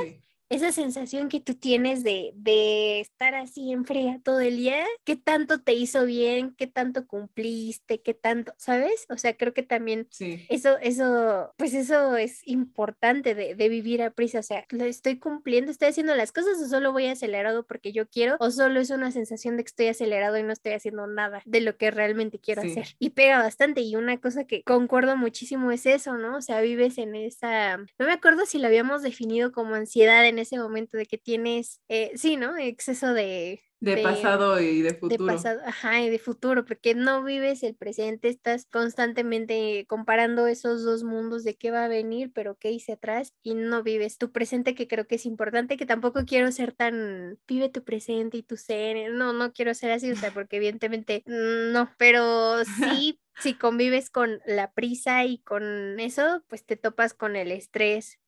esa 0.48 0.72
sensación 0.72 1.28
que 1.28 1.40
tú 1.40 1.54
tienes 1.54 2.04
de, 2.04 2.32
de, 2.34 3.00
estar 3.00 3.34
así 3.34 3.72
en 3.72 3.84
fría 3.84 4.20
todo 4.22 4.40
el 4.40 4.56
día, 4.56 4.84
qué 5.04 5.16
tanto 5.16 5.60
te 5.60 5.72
hizo 5.72 6.04
bien, 6.04 6.54
qué 6.56 6.66
tanto 6.66 7.06
cumpliste, 7.06 8.02
qué 8.02 8.14
tanto, 8.14 8.52
¿sabes? 8.58 9.06
O 9.08 9.16
sea, 9.16 9.36
creo 9.36 9.54
que 9.54 9.62
también 9.62 10.08
eso, 10.48 10.78
eso, 10.78 11.52
pues 11.56 11.74
eso 11.74 12.16
es 12.16 12.46
importante 12.46 13.34
de, 13.34 13.54
de, 13.54 13.68
vivir 13.68 14.02
a 14.02 14.10
prisa, 14.10 14.40
o 14.40 14.42
sea, 14.42 14.66
lo 14.70 14.84
estoy 14.84 15.18
cumpliendo, 15.18 15.70
estoy 15.70 15.88
haciendo 15.88 16.14
las 16.14 16.32
cosas 16.32 16.60
o 16.60 16.68
solo 16.68 16.92
voy 16.92 17.06
acelerado 17.06 17.66
porque 17.66 17.92
yo 17.92 18.06
quiero, 18.08 18.36
o 18.38 18.50
solo 18.50 18.80
es 18.80 18.90
una 18.90 19.10
sensación 19.10 19.56
de 19.56 19.64
que 19.64 19.68
estoy 19.68 19.86
acelerado 19.88 20.36
y 20.38 20.42
no 20.42 20.52
estoy 20.52 20.72
haciendo 20.72 21.06
nada 21.06 21.42
de 21.46 21.60
lo 21.60 21.76
que 21.76 21.90
realmente 21.90 22.38
quiero 22.38 22.62
hacer. 22.62 22.88
Y 22.98 23.10
pega 23.10 23.38
bastante. 23.38 23.80
Y 23.80 23.96
una 23.96 24.18
cosa 24.20 24.44
que 24.44 24.62
concuerdo 24.62 25.16
muchísimo 25.16 25.72
es 25.72 25.86
eso, 25.86 26.16
¿no? 26.18 26.36
O 26.36 26.42
sea, 26.42 26.60
vives 26.60 26.98
en 26.98 27.14
esa, 27.14 27.78
no 27.78 28.06
me 28.06 28.12
acuerdo 28.12 28.46
si 28.46 28.58
lo 28.58 28.66
habíamos 28.66 29.02
definido 29.02 29.52
como 29.52 29.74
ansiedad 29.74 30.26
en 30.26 30.38
ese 30.42 30.58
momento 30.58 30.96
de 30.96 31.06
que 31.06 31.18
tienes, 31.18 31.80
eh, 31.88 32.12
sí, 32.14 32.36
¿no? 32.36 32.56
Exceso 32.56 33.14
de... 33.14 33.62
De, 33.80 33.96
pasado 34.00 34.60
y 34.60 34.80
de 34.80 34.94
futuro. 34.94 35.24
De 35.24 35.32
pasado, 35.32 35.60
ajá, 35.66 36.00
y 36.02 36.08
de 36.08 36.20
futuro, 36.20 36.64
porque 36.64 36.94
no 36.94 37.24
vives 37.24 37.64
el 37.64 37.74
presente, 37.74 38.28
estás 38.28 38.64
constantemente 38.66 39.86
comparando 39.88 40.46
esos 40.46 40.84
dos 40.84 41.02
mundos 41.02 41.42
de 41.42 41.56
qué 41.56 41.72
va 41.72 41.86
a 41.86 41.88
venir, 41.88 42.30
pero 42.32 42.56
qué 42.56 42.70
hice 42.70 42.92
atrás, 42.92 43.34
y 43.42 43.54
no 43.54 43.82
vives 43.82 44.18
tu 44.18 44.30
presente, 44.30 44.76
que 44.76 44.86
creo 44.86 45.08
que 45.08 45.16
es 45.16 45.26
importante, 45.26 45.76
que 45.76 45.84
tampoco 45.84 46.24
quiero 46.24 46.52
ser 46.52 46.70
tan, 46.70 47.40
vive 47.48 47.70
tu 47.70 47.82
presente 47.82 48.36
y 48.36 48.44
tu 48.44 48.56
ser, 48.56 49.10
no, 49.14 49.32
no 49.32 49.52
quiero 49.52 49.74
ser 49.74 49.90
así, 49.90 50.12
o 50.12 50.16
sea, 50.16 50.32
porque 50.34 50.58
evidentemente 50.58 51.24
mm, 51.26 51.72
no, 51.72 51.90
pero 51.98 52.64
sí 52.76 53.18
si 53.38 53.54
convives 53.54 54.10
con 54.10 54.40
la 54.46 54.72
prisa 54.72 55.24
y 55.24 55.38
con 55.38 55.98
eso, 56.00 56.44
pues 56.48 56.64
te 56.64 56.76
topas 56.76 57.14
con 57.14 57.36
el 57.36 57.50
estrés, 57.50 58.18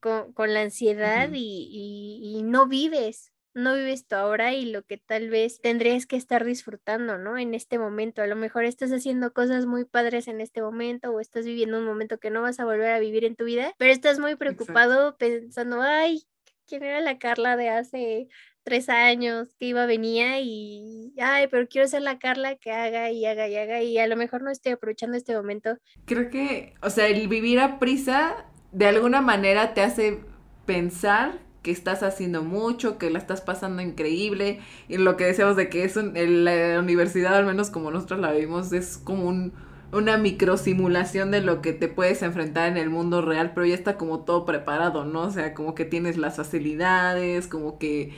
con, 0.00 0.54
la 0.54 0.62
ansiedad 0.62 1.30
y, 1.32 2.42
no 2.44 2.66
vives, 2.66 3.32
no 3.54 3.74
vives 3.74 4.06
tu 4.06 4.16
ahora 4.16 4.54
y 4.54 4.66
lo 4.66 4.82
que 4.84 4.98
tal 4.98 5.30
vez 5.30 5.60
tendrías 5.60 6.06
que 6.06 6.16
estar 6.16 6.44
disfrutando, 6.44 7.18
¿no? 7.18 7.38
En 7.38 7.54
este 7.54 7.78
momento, 7.78 8.22
a 8.22 8.26
lo 8.26 8.36
mejor 8.36 8.64
estás 8.64 8.90
haciendo 8.92 9.32
cosas 9.32 9.66
muy 9.66 9.84
padres 9.84 10.28
en 10.28 10.40
este 10.40 10.62
momento 10.62 11.10
o 11.10 11.20
estás 11.20 11.44
viviendo 11.44 11.78
un 11.78 11.84
momento 11.84 12.18
que 12.18 12.30
no 12.30 12.42
vas 12.42 12.60
a 12.60 12.64
volver 12.64 12.90
a 12.92 13.00
vivir 13.00 13.24
en 13.24 13.36
tu 13.36 13.44
vida, 13.44 13.74
pero 13.78 13.92
estás 13.92 14.18
muy 14.18 14.36
preocupado 14.36 15.16
pensando, 15.16 15.82
ay, 15.82 16.22
¿quién 16.66 16.82
era 16.82 17.00
la 17.00 17.18
Carla 17.18 17.56
de 17.56 17.70
hace 17.70 18.28
tres 18.68 18.90
años 18.90 19.54
que 19.58 19.64
iba, 19.64 19.86
venía 19.86 20.40
y, 20.40 21.14
ay, 21.18 21.48
pero 21.50 21.66
quiero 21.66 21.88
ser 21.88 22.02
la 22.02 22.18
Carla 22.18 22.56
que 22.56 22.70
haga 22.70 23.10
y 23.10 23.24
haga 23.24 23.48
y 23.48 23.56
haga 23.56 23.82
y 23.82 23.96
a 23.96 24.06
lo 24.06 24.14
mejor 24.14 24.42
no 24.42 24.50
estoy 24.50 24.72
aprovechando 24.72 25.16
este 25.16 25.34
momento. 25.34 25.78
Creo 26.04 26.28
que, 26.28 26.74
o 26.82 26.90
sea, 26.90 27.06
el 27.06 27.28
vivir 27.28 27.60
a 27.60 27.78
prisa 27.78 28.44
de 28.72 28.86
alguna 28.86 29.20
manera 29.20 29.74
te 29.74 29.82
hace 29.82 30.20
pensar 30.66 31.38
que 31.62 31.70
estás 31.70 32.02
haciendo 32.02 32.42
mucho, 32.42 32.98
que 32.98 33.10
la 33.10 33.18
estás 33.18 33.40
pasando 33.40 33.82
increíble, 33.82 34.60
y 34.88 34.96
lo 34.96 35.16
que 35.16 35.24
decíamos 35.24 35.56
de 35.56 35.68
que 35.68 35.84
es 35.84 35.96
en 35.96 36.44
la 36.44 36.78
universidad, 36.78 37.34
al 37.34 37.46
menos 37.46 37.70
como 37.70 37.90
nosotros 37.90 38.20
la 38.20 38.32
vimos, 38.32 38.72
es 38.72 38.98
como 38.98 39.24
un, 39.24 39.52
una 39.92 40.18
microsimulación 40.18 41.30
de 41.30 41.40
lo 41.40 41.62
que 41.62 41.72
te 41.72 41.88
puedes 41.88 42.22
enfrentar 42.22 42.68
en 42.68 42.76
el 42.76 42.90
mundo 42.90 43.22
real, 43.22 43.52
pero 43.54 43.66
ya 43.66 43.74
está 43.74 43.96
como 43.96 44.20
todo 44.20 44.44
preparado, 44.44 45.04
¿no? 45.04 45.22
O 45.22 45.30
sea, 45.30 45.54
como 45.54 45.74
que 45.74 45.84
tienes 45.84 46.16
las 46.16 46.36
facilidades, 46.36 47.48
como 47.48 47.78
que 47.78 48.12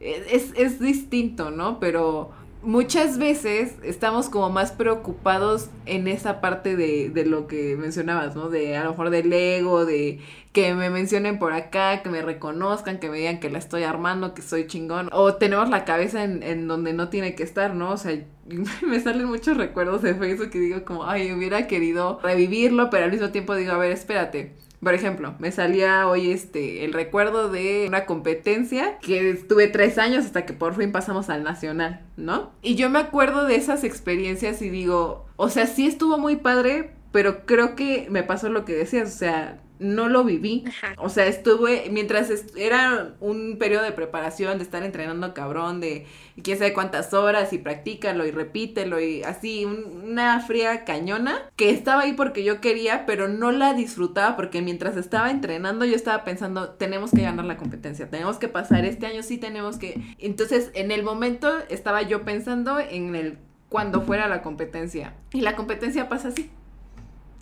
es, 0.00 0.52
es 0.56 0.80
distinto, 0.80 1.50
¿no? 1.50 1.80
Pero 1.80 2.30
muchas 2.62 3.18
veces 3.18 3.74
estamos 3.82 4.28
como 4.28 4.50
más 4.50 4.72
preocupados 4.72 5.68
en 5.86 6.08
esa 6.08 6.40
parte 6.40 6.76
de, 6.76 7.10
de, 7.10 7.24
lo 7.24 7.46
que 7.46 7.76
mencionabas, 7.76 8.34
¿no? 8.34 8.48
De 8.48 8.76
a 8.76 8.84
lo 8.84 8.90
mejor 8.90 9.10
del 9.10 9.32
ego, 9.32 9.86
de 9.86 10.20
que 10.52 10.74
me 10.74 10.90
mencionen 10.90 11.38
por 11.38 11.52
acá, 11.52 12.02
que 12.02 12.10
me 12.10 12.22
reconozcan, 12.22 12.98
que 12.98 13.10
me 13.10 13.18
digan 13.18 13.40
que 13.40 13.50
la 13.50 13.58
estoy 13.58 13.84
armando, 13.84 14.34
que 14.34 14.42
soy 14.42 14.66
chingón. 14.66 15.08
O 15.12 15.34
tenemos 15.34 15.68
la 15.68 15.84
cabeza 15.84 16.24
en, 16.24 16.42
en 16.42 16.68
donde 16.68 16.92
no 16.92 17.08
tiene 17.08 17.34
que 17.34 17.42
estar, 17.42 17.74
¿no? 17.74 17.92
O 17.92 17.96
sea, 17.96 18.18
me 18.86 19.00
salen 19.00 19.26
muchos 19.26 19.56
recuerdos 19.56 20.02
de 20.02 20.14
Facebook 20.14 20.50
que 20.50 20.58
digo 20.60 20.84
como, 20.84 21.06
ay, 21.06 21.32
hubiera 21.32 21.66
querido 21.66 22.18
revivirlo, 22.22 22.90
pero 22.90 23.04
al 23.04 23.12
mismo 23.12 23.30
tiempo 23.30 23.54
digo, 23.54 23.72
a 23.72 23.78
ver, 23.78 23.92
espérate 23.92 24.67
por 24.82 24.94
ejemplo, 24.94 25.34
me 25.38 25.50
salía 25.50 26.06
hoy 26.06 26.30
este 26.30 26.84
el 26.84 26.92
recuerdo 26.92 27.50
de 27.50 27.86
una 27.88 28.06
competencia 28.06 28.98
que 28.98 29.30
estuve 29.30 29.66
tres 29.66 29.98
años 29.98 30.24
hasta 30.24 30.46
que 30.46 30.52
por 30.52 30.76
fin 30.76 30.92
pasamos 30.92 31.30
al 31.30 31.42
nacional, 31.42 32.06
¿no? 32.16 32.52
Y 32.62 32.76
yo 32.76 32.88
me 32.88 33.00
acuerdo 33.00 33.44
de 33.44 33.56
esas 33.56 33.82
experiencias 33.82 34.62
y 34.62 34.70
digo, 34.70 35.26
o 35.36 35.48
sea, 35.48 35.66
sí 35.66 35.86
estuvo 35.86 36.18
muy 36.18 36.36
padre, 36.36 36.92
pero 37.12 37.46
creo 37.46 37.74
que 37.74 38.08
me 38.10 38.22
pasó 38.22 38.48
lo 38.48 38.64
que 38.64 38.74
decías, 38.74 39.14
o 39.14 39.18
sea, 39.18 39.60
no 39.78 40.08
lo 40.08 40.24
viví. 40.24 40.64
O 40.98 41.08
sea, 41.08 41.26
estuve, 41.26 41.88
mientras 41.90 42.30
era 42.56 43.14
un 43.20 43.56
periodo 43.58 43.84
de 43.84 43.92
preparación, 43.92 44.58
de 44.58 44.64
estar 44.64 44.82
entrenando 44.82 45.34
cabrón, 45.34 45.80
de 45.80 46.06
quién 46.42 46.58
sabe 46.58 46.72
cuántas 46.72 47.14
horas 47.14 47.52
y 47.52 47.58
practícalo 47.58 48.26
y 48.26 48.30
repítelo 48.30 49.00
y 49.00 49.22
así, 49.22 49.64
una 49.64 50.40
fría 50.40 50.84
cañona 50.84 51.50
que 51.56 51.70
estaba 51.70 52.02
ahí 52.02 52.12
porque 52.12 52.44
yo 52.44 52.60
quería, 52.60 53.06
pero 53.06 53.28
no 53.28 53.52
la 53.52 53.74
disfrutaba 53.74 54.36
porque 54.36 54.62
mientras 54.62 54.96
estaba 54.96 55.30
entrenando 55.30 55.84
yo 55.84 55.94
estaba 55.94 56.24
pensando, 56.24 56.70
tenemos 56.70 57.12
que 57.12 57.22
ganar 57.22 57.44
la 57.44 57.56
competencia, 57.56 58.10
tenemos 58.10 58.38
que 58.38 58.48
pasar 58.48 58.84
este 58.84 59.06
año, 59.06 59.22
sí 59.22 59.38
tenemos 59.38 59.78
que... 59.78 60.00
Entonces, 60.18 60.70
en 60.74 60.90
el 60.90 61.02
momento 61.02 61.52
estaba 61.68 62.02
yo 62.02 62.24
pensando 62.24 62.78
en 62.80 63.14
el 63.14 63.38
cuando 63.68 64.00
fuera 64.00 64.28
la 64.28 64.40
competencia 64.40 65.14
y 65.32 65.42
la 65.42 65.54
competencia 65.54 66.08
pasa 66.08 66.28
así. 66.28 66.50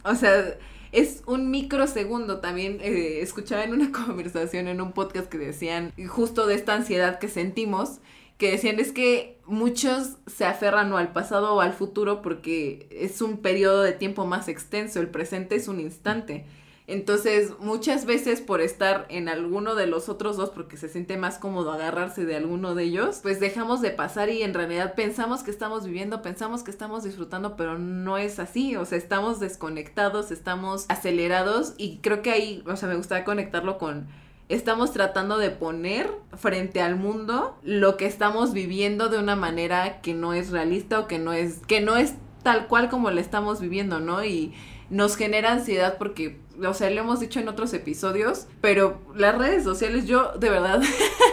O 0.07 0.15
sea, 0.15 0.57
es 0.93 1.23
un 1.27 1.51
microsegundo. 1.51 2.41
También 2.41 2.79
eh, 2.81 3.21
escuchaba 3.21 3.65
en 3.65 3.73
una 3.73 3.93
conversación, 4.07 4.69
en 4.69 4.81
un 4.81 4.93
podcast 4.93 5.29
que 5.29 5.39
decían 5.39 5.93
justo 6.09 6.47
de 6.47 6.55
esta 6.55 6.75
ansiedad 6.75 7.19
que 7.19 7.29
sentimos, 7.29 8.01
que 8.39 8.51
decían 8.51 8.81
es 8.81 8.93
que 8.93 9.39
muchos 9.47 10.17
se 10.27 10.45
aferran 10.45 10.93
o 10.93 10.99
al 10.99 11.13
pasado 11.13 11.55
o 11.55 11.61
al 11.61 11.73
futuro 11.73 12.23
porque 12.23 12.89
es 12.91 13.23
un 13.23 13.39
periodo 13.39 13.83
de 13.83 13.93
tiempo 13.93 14.27
más 14.27 14.49
extenso, 14.49 15.01
el 15.01 15.09
presente 15.09 15.57
es 15.57 15.69
un 15.69 15.81
instante. 15.81 16.45
Entonces, 16.89 17.53
muchas 17.59 18.07
veces 18.07 18.41
por 18.41 18.61
estar 18.61 19.07
en 19.09 19.29
alguno 19.29 19.75
de 19.75 19.89
los 19.89 20.09
otros 20.09 20.37
dos, 20.37 20.51
porque 20.51 20.77
se 20.77 20.89
siente 20.89 21.17
más 21.17 21.39
cómodo 21.39 21.73
agarrarse 21.73 22.25
de 22.25 22.37
alguno 22.37 22.77
de 22.77 22.85
ellos, 22.85 23.19
pues 23.23 23.41
dejamos 23.41 23.81
de 23.81 23.91
pasar 23.91 24.29
y 24.31 24.43
en 24.43 24.55
realidad 24.55 24.95
pensamos 24.95 25.43
que 25.43 25.51
estamos 25.51 25.85
viviendo, 25.85 26.23
pensamos 26.23 26.63
que 26.63 26.71
estamos 26.71 27.03
disfrutando, 27.03 27.57
pero 27.57 27.77
no 27.77 28.19
es 28.19 28.39
así. 28.39 28.77
O 28.77 28.85
sea, 28.85 28.99
estamos 28.99 29.41
desconectados, 29.41 30.31
estamos 30.31 30.87
acelerados 30.89 31.75
y 31.77 31.99
creo 31.99 32.23
que 32.23 32.31
ahí, 32.31 32.63
o 32.67 32.77
sea, 32.77 32.89
me 32.89 32.97
gustaría 32.97 33.25
conectarlo 33.25 33.79
con 33.79 34.07
estamos 34.49 34.93
tratando 34.93 35.39
de 35.39 35.51
poner 35.51 36.09
frente 36.37 36.81
al 36.81 36.95
mundo 36.95 37.59
lo 37.65 37.97
que 37.97 38.07
estamos 38.07 38.53
viviendo 38.53 39.09
de 39.09 39.19
una 39.19 39.35
manera 39.35 40.01
que 40.03 40.15
no 40.15 40.35
es 40.35 40.51
realista 40.51 41.01
o 41.01 41.09
que 41.09 41.19
no 41.19 41.33
es 41.33 41.63
que 41.67 41.81
no 41.81 41.97
es 41.97 42.15
tal 42.45 42.69
cual 42.69 42.89
como 42.89 43.11
la 43.11 43.21
estamos 43.21 43.61
viviendo, 43.61 43.99
¿no? 43.99 44.25
Y 44.25 44.55
nos 44.89 45.17
genera 45.17 45.53
ansiedad 45.53 45.97
porque, 45.99 46.39
o 46.65 46.75
sea, 46.75 46.91
lo 46.91 47.01
hemos 47.01 47.21
dicho 47.21 47.41
en 47.41 47.49
otros 47.49 47.73
episodios, 47.75 48.47
pero 48.61 49.01
las 49.15 49.37
redes 49.37 49.65
sociales, 49.65 50.07
yo 50.07 50.33
de 50.39 50.51
verdad, 50.51 50.83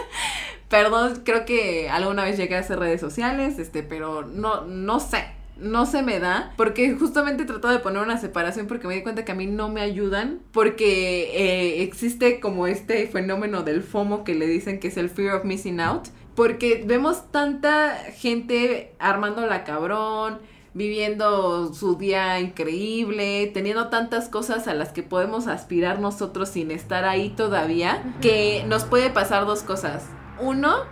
perdón, 0.68 1.22
creo 1.24 1.44
que 1.44 1.88
alguna 1.90 2.24
vez 2.24 2.36
llegué 2.36 2.56
a 2.56 2.60
hacer 2.60 2.78
redes 2.78 3.00
sociales, 3.00 3.58
este, 3.58 3.82
pero 3.82 4.22
no, 4.22 4.62
no 4.62 5.00
sé, 5.00 5.24
no 5.56 5.86
se 5.86 6.02
me 6.02 6.18
da, 6.18 6.52
porque 6.56 6.94
justamente 6.94 7.44
he 7.44 7.46
tratado 7.46 7.72
de 7.72 7.80
poner 7.80 8.02
una 8.02 8.18
separación 8.18 8.66
porque 8.66 8.88
me 8.88 8.94
di 8.94 9.02
cuenta 9.02 9.24
que 9.24 9.32
a 9.32 9.36
mí 9.36 9.46
no 9.46 9.68
me 9.68 9.80
ayudan, 9.80 10.40
porque 10.52 11.30
eh, 11.34 11.82
existe 11.82 12.40
como 12.40 12.66
este 12.66 13.06
fenómeno 13.06 13.62
del 13.62 13.82
FOMO 13.82 14.24
que 14.24 14.34
le 14.34 14.46
dicen 14.46 14.80
que 14.80 14.88
es 14.88 14.96
el 14.96 15.10
fear 15.10 15.36
of 15.36 15.44
missing 15.44 15.80
out, 15.80 16.08
porque 16.34 16.82
vemos 16.84 17.30
tanta 17.30 17.96
gente 18.16 18.92
armando 18.98 19.46
la 19.46 19.62
cabrón, 19.62 20.40
viviendo 20.74 21.72
su 21.72 21.96
día 21.96 22.40
increíble, 22.40 23.50
teniendo 23.54 23.88
tantas 23.88 24.28
cosas 24.28 24.66
a 24.66 24.74
las 24.74 24.90
que 24.90 25.04
podemos 25.04 25.46
aspirar 25.46 26.00
nosotros 26.00 26.48
sin 26.48 26.72
estar 26.72 27.04
ahí 27.04 27.30
todavía, 27.30 28.02
que 28.20 28.64
nos 28.66 28.84
puede 28.84 29.08
pasar 29.10 29.46
dos 29.46 29.62
cosas. 29.62 30.06
Uno, 30.40 30.82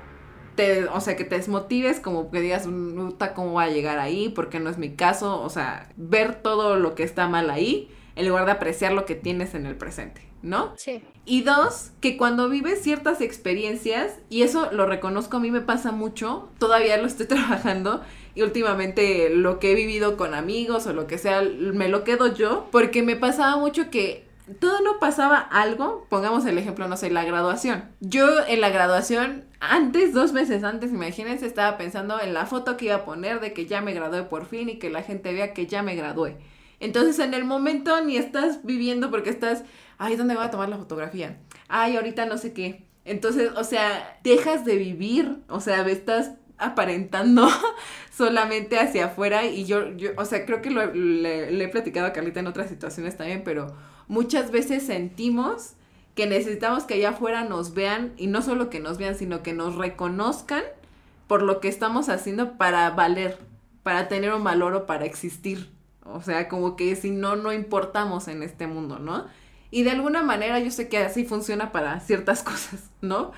te, 0.54 0.84
o 0.86 1.00
sea, 1.00 1.16
que 1.16 1.24
te 1.24 1.36
desmotives, 1.36 1.98
como 1.98 2.30
que 2.30 2.40
digas, 2.40 2.68
¿cómo 3.34 3.54
va 3.54 3.64
a 3.64 3.70
llegar 3.70 3.98
ahí? 3.98 4.28
Porque 4.28 4.60
no 4.60 4.70
es 4.70 4.78
mi 4.78 4.94
caso, 4.94 5.42
o 5.42 5.50
sea, 5.50 5.90
ver 5.96 6.36
todo 6.36 6.76
lo 6.76 6.94
que 6.94 7.02
está 7.02 7.28
mal 7.28 7.50
ahí, 7.50 7.90
en 8.14 8.28
lugar 8.28 8.46
de 8.46 8.52
apreciar 8.52 8.92
lo 8.92 9.04
que 9.04 9.16
tienes 9.16 9.54
en 9.54 9.66
el 9.66 9.76
presente, 9.76 10.22
¿no? 10.42 10.74
Sí. 10.76 11.02
Y 11.24 11.42
dos, 11.42 11.90
que 12.00 12.16
cuando 12.16 12.48
vives 12.48 12.82
ciertas 12.82 13.20
experiencias, 13.20 14.18
y 14.28 14.42
eso 14.42 14.70
lo 14.70 14.86
reconozco, 14.86 15.38
a 15.38 15.40
mí 15.40 15.50
me 15.50 15.60
pasa 15.60 15.90
mucho, 15.90 16.50
todavía 16.58 16.96
lo 16.98 17.06
estoy 17.06 17.26
trabajando, 17.28 18.02
y 18.34 18.42
últimamente 18.42 19.30
lo 19.30 19.58
que 19.58 19.72
he 19.72 19.74
vivido 19.74 20.16
con 20.16 20.34
amigos 20.34 20.86
o 20.86 20.92
lo 20.92 21.06
que 21.06 21.18
sea, 21.18 21.42
me 21.42 21.88
lo 21.88 22.04
quedo 22.04 22.32
yo, 22.34 22.68
porque 22.70 23.02
me 23.02 23.16
pasaba 23.16 23.56
mucho 23.56 23.90
que 23.90 24.26
todo 24.58 24.80
no 24.82 24.98
pasaba 24.98 25.38
algo, 25.38 26.06
pongamos 26.08 26.44
el 26.46 26.58
ejemplo, 26.58 26.88
no 26.88 26.96
sé, 26.96 27.10
la 27.10 27.24
graduación. 27.24 27.84
Yo 28.00 28.26
en 28.46 28.60
la 28.60 28.70
graduación, 28.70 29.44
antes, 29.60 30.12
dos 30.12 30.32
meses 30.32 30.64
antes, 30.64 30.92
imagínense, 30.92 31.46
estaba 31.46 31.78
pensando 31.78 32.20
en 32.20 32.34
la 32.34 32.46
foto 32.46 32.76
que 32.76 32.86
iba 32.86 32.96
a 32.96 33.04
poner 33.04 33.40
de 33.40 33.52
que 33.52 33.66
ya 33.66 33.80
me 33.80 33.94
gradué 33.94 34.24
por 34.24 34.46
fin 34.46 34.68
y 34.68 34.78
que 34.78 34.90
la 34.90 35.02
gente 35.02 35.32
vea 35.32 35.54
que 35.54 35.66
ya 35.66 35.82
me 35.82 35.94
gradué. 35.94 36.36
Entonces 36.80 37.18
en 37.20 37.34
el 37.34 37.44
momento 37.44 38.02
ni 38.04 38.16
estás 38.16 38.64
viviendo 38.64 39.10
porque 39.10 39.30
estás, 39.30 39.62
ay, 39.98 40.16
¿dónde 40.16 40.34
voy 40.34 40.44
a 40.44 40.50
tomar 40.50 40.68
la 40.68 40.78
fotografía? 40.78 41.38
Ay, 41.68 41.96
ahorita 41.96 42.26
no 42.26 42.38
sé 42.38 42.52
qué. 42.52 42.84
Entonces, 43.04 43.50
o 43.56 43.64
sea, 43.64 44.18
dejas 44.22 44.64
de 44.64 44.76
vivir, 44.76 45.38
o 45.48 45.60
sea, 45.60 45.86
estás 45.88 46.32
aparentando 46.62 47.48
solamente 48.16 48.78
hacia 48.78 49.06
afuera 49.06 49.44
y 49.44 49.64
yo, 49.64 49.90
yo 49.96 50.10
o 50.16 50.24
sea, 50.24 50.44
creo 50.46 50.62
que 50.62 50.70
lo, 50.70 50.92
le, 50.92 51.62
he 51.62 51.68
platicado 51.68 52.06
a 52.06 52.12
Carlita 52.12 52.40
en 52.40 52.46
otras 52.46 52.68
situaciones 52.68 53.16
también, 53.16 53.42
pero 53.44 53.74
muchas 54.08 54.50
veces 54.50 54.84
sentimos 54.84 55.74
que 56.14 56.26
necesitamos 56.26 56.84
que 56.84 56.94
allá 56.94 57.10
afuera 57.10 57.44
nos 57.44 57.74
vean 57.74 58.12
y 58.16 58.26
no 58.26 58.42
solo 58.42 58.70
que 58.70 58.80
nos 58.80 58.98
vean, 58.98 59.14
sino 59.14 59.42
que 59.42 59.54
nos 59.54 59.76
reconozcan 59.76 60.62
por 61.26 61.42
lo 61.42 61.60
que 61.60 61.68
estamos 61.68 62.08
haciendo 62.08 62.58
para 62.58 62.90
valer, 62.90 63.38
para 63.82 64.08
tener 64.08 64.34
un 64.34 64.44
valor 64.44 64.74
o 64.74 64.86
para 64.86 65.06
existir. 65.06 65.70
O 66.04 66.20
sea, 66.20 66.48
como 66.48 66.76
que 66.76 66.94
si 66.96 67.10
no, 67.10 67.36
no 67.36 67.52
importamos 67.52 68.28
en 68.28 68.42
este 68.42 68.66
mundo, 68.66 68.98
¿no? 68.98 69.26
Y 69.70 69.84
de 69.84 69.92
alguna 69.92 70.22
manera 70.22 70.58
yo 70.58 70.70
sé 70.70 70.88
que 70.88 70.98
así 70.98 71.24
funciona 71.24 71.72
para 71.72 71.98
ciertas 72.00 72.42
cosas, 72.44 72.90
¿no? 73.00 73.32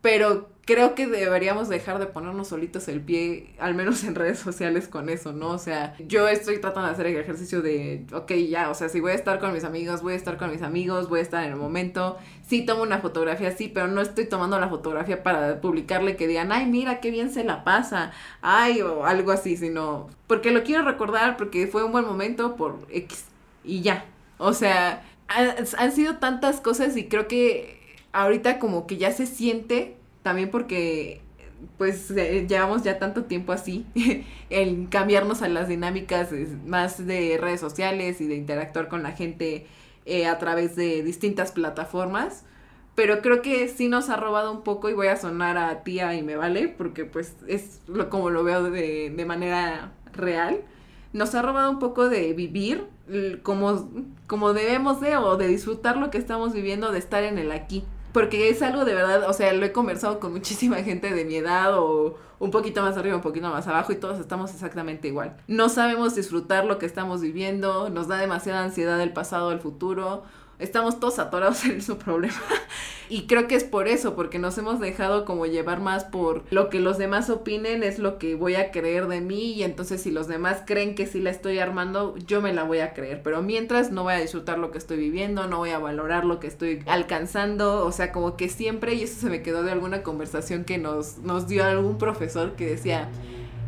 Pero 0.00 0.53
creo 0.64 0.94
que 0.94 1.06
deberíamos 1.06 1.68
dejar 1.68 1.98
de 1.98 2.06
ponernos 2.06 2.48
solitos 2.48 2.88
el 2.88 3.00
pie, 3.00 3.54
al 3.58 3.74
menos 3.74 4.04
en 4.04 4.14
redes 4.14 4.38
sociales 4.38 4.88
con 4.88 5.08
eso, 5.08 5.32
¿no? 5.32 5.48
O 5.48 5.58
sea, 5.58 5.94
yo 5.98 6.28
estoy 6.28 6.58
tratando 6.58 6.88
de 6.88 6.94
hacer 6.94 7.06
el 7.06 7.16
ejercicio 7.16 7.60
de, 7.60 8.06
ok, 8.12 8.32
ya, 8.48 8.70
o 8.70 8.74
sea, 8.74 8.88
si 8.88 9.00
voy 9.00 9.12
a 9.12 9.14
estar 9.14 9.38
con 9.40 9.52
mis 9.52 9.64
amigos, 9.64 10.02
voy 10.02 10.14
a 10.14 10.16
estar 10.16 10.36
con 10.36 10.50
mis 10.50 10.62
amigos, 10.62 11.08
voy 11.08 11.20
a 11.20 11.22
estar 11.22 11.44
en 11.44 11.50
el 11.50 11.56
momento, 11.56 12.16
sí 12.46 12.64
tomo 12.64 12.82
una 12.82 12.98
fotografía, 12.98 13.54
sí, 13.56 13.68
pero 13.68 13.88
no 13.88 14.00
estoy 14.00 14.26
tomando 14.26 14.58
la 14.58 14.68
fotografía 14.68 15.22
para 15.22 15.60
publicarle 15.60 16.16
que 16.16 16.26
digan, 16.26 16.52
ay, 16.52 16.66
mira, 16.66 17.00
qué 17.00 17.10
bien 17.10 17.30
se 17.30 17.44
la 17.44 17.64
pasa, 17.64 18.12
ay, 18.40 18.80
o 18.82 19.04
algo 19.04 19.32
así, 19.32 19.56
sino, 19.56 20.08
porque 20.26 20.50
lo 20.50 20.62
quiero 20.62 20.84
recordar, 20.84 21.36
porque 21.36 21.66
fue 21.66 21.84
un 21.84 21.92
buen 21.92 22.06
momento 22.06 22.56
por 22.56 22.86
X, 22.90 23.26
y 23.64 23.82
ya, 23.82 24.06
o 24.38 24.52
sea, 24.52 25.02
han 25.28 25.92
sido 25.92 26.16
tantas 26.16 26.60
cosas 26.60 26.96
y 26.96 27.08
creo 27.08 27.28
que 27.28 27.80
ahorita 28.12 28.58
como 28.58 28.86
que 28.86 28.96
ya 28.96 29.10
se 29.10 29.26
siente, 29.26 29.96
también 30.24 30.50
porque 30.50 31.20
pues 31.76 32.10
eh, 32.10 32.46
llevamos 32.48 32.82
ya 32.82 32.98
tanto 32.98 33.24
tiempo 33.24 33.52
así, 33.52 33.86
en 34.50 34.86
cambiarnos 34.86 35.42
a 35.42 35.48
las 35.48 35.68
dinámicas 35.68 36.30
más 36.66 37.06
de 37.06 37.38
redes 37.40 37.60
sociales 37.60 38.20
y 38.20 38.26
de 38.26 38.34
interactuar 38.34 38.88
con 38.88 39.02
la 39.02 39.12
gente 39.12 39.66
eh, 40.06 40.26
a 40.26 40.38
través 40.38 40.74
de 40.74 41.02
distintas 41.04 41.52
plataformas. 41.52 42.44
Pero 42.94 43.20
creo 43.20 43.42
que 43.42 43.68
sí 43.68 43.88
nos 43.88 44.08
ha 44.08 44.16
robado 44.16 44.50
un 44.52 44.62
poco 44.62 44.88
y 44.88 44.94
voy 44.94 45.08
a 45.08 45.16
sonar 45.16 45.58
a 45.58 45.82
tía 45.82 46.14
y 46.14 46.22
me 46.22 46.36
vale, 46.36 46.68
porque 46.68 47.04
pues 47.04 47.36
es 47.46 47.80
lo, 47.86 48.08
como 48.08 48.30
lo 48.30 48.44
veo 48.44 48.62
de, 48.70 49.12
de 49.14 49.24
manera 49.26 49.92
real. 50.12 50.60
Nos 51.12 51.34
ha 51.34 51.42
robado 51.42 51.70
un 51.70 51.80
poco 51.80 52.08
de 52.08 52.32
vivir 52.32 52.86
como, 53.42 53.90
como 54.26 54.52
debemos 54.54 55.00
de 55.00 55.16
o 55.16 55.36
de 55.36 55.48
disfrutar 55.48 55.96
lo 55.96 56.10
que 56.10 56.18
estamos 56.18 56.54
viviendo, 56.54 56.92
de 56.92 56.98
estar 56.98 57.24
en 57.24 57.36
el 57.36 57.52
aquí 57.52 57.84
porque 58.14 58.48
es 58.48 58.62
algo 58.62 58.84
de 58.84 58.94
verdad, 58.94 59.28
o 59.28 59.32
sea, 59.32 59.52
lo 59.52 59.66
he 59.66 59.72
conversado 59.72 60.20
con 60.20 60.32
muchísima 60.32 60.76
gente 60.84 61.12
de 61.12 61.24
mi 61.24 61.34
edad 61.34 61.76
o 61.76 62.14
un 62.38 62.52
poquito 62.52 62.80
más 62.80 62.96
arriba, 62.96 63.16
un 63.16 63.22
poquito 63.22 63.50
más 63.50 63.66
abajo 63.66 63.92
y 63.92 63.96
todos 63.96 64.20
estamos 64.20 64.54
exactamente 64.54 65.08
igual. 65.08 65.36
No 65.48 65.68
sabemos 65.68 66.14
disfrutar 66.14 66.64
lo 66.64 66.78
que 66.78 66.86
estamos 66.86 67.20
viviendo, 67.20 67.90
nos 67.90 68.06
da 68.06 68.18
demasiada 68.18 68.62
ansiedad 68.62 69.00
el 69.00 69.12
pasado, 69.12 69.50
el 69.50 69.58
futuro 69.58 70.22
estamos 70.58 71.00
todos 71.00 71.18
atorados 71.18 71.64
en 71.66 71.82
su 71.82 71.98
problema. 71.98 72.34
y 73.08 73.26
creo 73.26 73.48
que 73.48 73.54
es 73.54 73.64
por 73.64 73.88
eso, 73.88 74.14
porque 74.14 74.38
nos 74.38 74.56
hemos 74.58 74.80
dejado 74.80 75.24
como 75.24 75.46
llevar 75.46 75.80
más 75.80 76.04
por 76.04 76.42
lo 76.50 76.70
que 76.70 76.80
los 76.80 76.98
demás 76.98 77.30
opinen, 77.30 77.82
es 77.82 77.98
lo 77.98 78.18
que 78.18 78.34
voy 78.34 78.54
a 78.54 78.70
creer 78.70 79.08
de 79.08 79.20
mí 79.20 79.52
y 79.52 79.62
entonces 79.62 80.02
si 80.02 80.10
los 80.10 80.28
demás 80.28 80.62
creen 80.66 80.94
que 80.94 81.06
sí 81.06 81.20
la 81.20 81.30
estoy 81.30 81.58
armando, 81.58 82.16
yo 82.26 82.40
me 82.40 82.52
la 82.52 82.64
voy 82.64 82.78
a 82.78 82.92
creer. 82.94 83.22
Pero 83.22 83.42
mientras 83.42 83.90
no 83.90 84.04
voy 84.04 84.14
a 84.14 84.18
disfrutar 84.20 84.58
lo 84.58 84.70
que 84.70 84.78
estoy 84.78 84.96
viviendo, 84.96 85.46
no 85.46 85.58
voy 85.58 85.70
a 85.70 85.78
valorar 85.78 86.24
lo 86.24 86.40
que 86.40 86.46
estoy 86.46 86.82
alcanzando, 86.86 87.84
o 87.84 87.92
sea, 87.92 88.12
como 88.12 88.36
que 88.36 88.48
siempre, 88.48 88.94
y 88.94 89.02
eso 89.02 89.20
se 89.20 89.30
me 89.30 89.42
quedó 89.42 89.62
de 89.62 89.72
alguna 89.72 90.02
conversación 90.02 90.64
que 90.64 90.78
nos, 90.78 91.18
nos 91.18 91.48
dio 91.48 91.64
algún 91.64 91.98
profesor 91.98 92.52
que 92.52 92.66
decía 92.66 93.08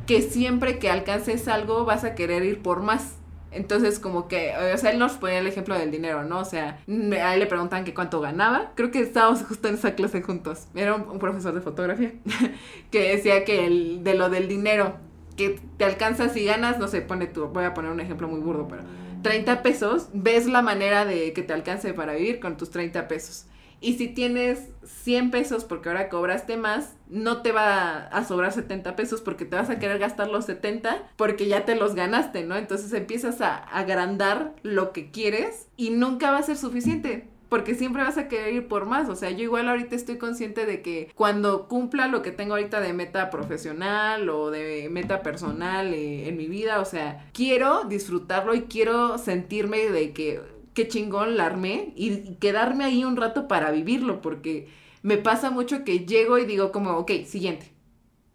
que 0.07 0.23
siempre 0.23 0.79
que 0.79 0.89
alcances 0.89 1.49
algo 1.49 1.85
vas 1.85 2.05
a 2.05 2.15
querer 2.15 2.45
ir 2.45 2.63
por 2.63 2.83
más 2.83 3.17
entonces, 3.57 3.99
como 3.99 4.29
que, 4.29 4.53
o 4.75 4.79
sea, 4.79 4.91
él 4.91 4.99
nos 4.99 5.15
ponía 5.15 5.39
el 5.39 5.47
ejemplo 5.47 5.79
del 5.79 5.91
dinero, 5.91 6.25
¿no? 6.25 6.41
O 6.41 6.45
sea, 6.45 6.79
a 6.87 7.35
él 7.35 7.41
le 7.41 7.47
preguntan 7.47 7.85
que 7.85 7.95
cuánto 7.95 8.21
ganaba. 8.21 8.73
Creo 8.75 8.91
que 8.91 9.01
estábamos 9.01 9.43
justo 9.43 9.69
en 9.69 9.75
esa 9.75 9.95
clase 9.95 10.23
juntos. 10.23 10.69
Era 10.75 10.95
un, 10.95 11.19
profesor 11.19 11.55
de 11.55 11.61
fotografía 11.61 12.13
que 12.91 13.17
decía 13.17 13.45
que 13.45 13.67
el, 13.67 14.05
de 14.05 14.15
lo 14.15 14.29
del 14.29 14.49
dinero, 14.49 14.97
que 15.37 15.61
te 15.77 15.85
alcanzas 15.85 16.37
y 16.37 16.45
ganas, 16.45 16.79
no 16.79 16.89
sé, 16.89 17.01
pone 17.01 17.27
tú, 17.27 17.47
voy 17.49 17.65
a 17.65 17.75
poner 17.75 17.91
un 17.91 18.01
ejemplo 18.01 18.29
muy 18.29 18.41
burdo, 18.41 18.69
pero 18.69 18.83
30 19.23 19.63
pesos, 19.63 20.09
ves 20.13 20.47
la 20.47 20.63
manera 20.63 21.05
de 21.05 21.33
que 21.33 21.43
te 21.43 21.53
alcance 21.53 21.93
para 21.95 22.15
vivir 22.15 22.41
con 22.41 22.57
tus 22.57 22.71
30 22.71 23.09
pesos. 23.09 23.47
Y 23.81 23.95
si 23.95 24.09
tienes 24.09 24.71
100 24.85 25.31
pesos 25.31 25.65
porque 25.65 25.89
ahora 25.89 26.09
cobraste 26.09 26.57
más, 26.57 26.97
no 27.09 27.43
te 27.43 27.53
va 27.53 28.07
a 28.07 28.25
sobrar 28.25 28.53
70 28.53 28.97
pesos 28.97 29.21
porque 29.21 29.45
te 29.45 29.57
vas 29.57 29.71
a 29.71 29.79
querer 29.79 29.99
gastar 29.99 30.29
los 30.29 30.47
70 30.47 31.11
porque 31.17 31.47
ya 31.47 31.65
te 31.65 31.77
los 31.77 31.95
ganaste, 31.95 32.45
¿no? 32.45 32.57
Entonces 32.57 32.93
empiezas 32.93 33.41
a 33.41 33.57
agrandar 33.57 34.55
lo 34.63 34.93
que 34.93 35.11
quieres 35.11 35.69
y 35.77 35.91
nunca 35.91 36.31
va 36.31 36.39
a 36.39 36.43
ser 36.43 36.57
suficiente 36.57 37.29
porque 37.49 37.75
siempre 37.75 38.03
vas 38.03 38.19
a 38.19 38.29
querer 38.29 38.55
ir 38.55 38.69
por 38.69 38.87
más. 38.87 39.09
O 39.09 39.17
sea, 39.17 39.31
yo 39.31 39.45
igual 39.45 39.69
ahorita 39.69 39.95
estoy 39.95 40.19
consciente 40.19 40.67
de 40.67 40.83
que 40.83 41.11
cuando 41.15 41.69
cumpla 41.69 42.09
lo 42.09 42.23
que 42.23 42.33
tengo 42.33 42.55
ahorita 42.55 42.81
de 42.81 42.93
meta 42.93 43.31
profesional 43.31 44.29
o 44.29 44.51
de 44.51 44.89
meta 44.91 45.23
personal 45.23 45.95
eh, 45.95 46.29
en 46.29 46.37
mi 46.37 46.49
vida, 46.49 46.81
o 46.81 46.85
sea, 46.85 47.29
quiero 47.33 47.85
disfrutarlo 47.85 48.55
y 48.55 48.63
quiero 48.63 49.19
sentirme 49.19 49.91
de 49.91 50.13
que 50.13 50.56
qué 50.77 50.87
chingón 50.87 51.39
la 51.39 51.47
armé 51.47 51.95
y, 51.97 52.35
quedarme 52.35 52.85
ahí 52.85 53.03
un 53.03 53.17
rato 53.17 53.49
para 53.49 53.71
vivirlo, 53.71 54.21
porque 54.21 54.69
me 55.03 55.17
pasa 55.17 55.51
mucho 55.51 55.83
que 55.85 56.01
llego 56.01 56.39
y 56.39 56.45
digo 56.45 56.71
como, 56.71 56.93
ok, 56.99 57.25
siguiente. 57.25 57.73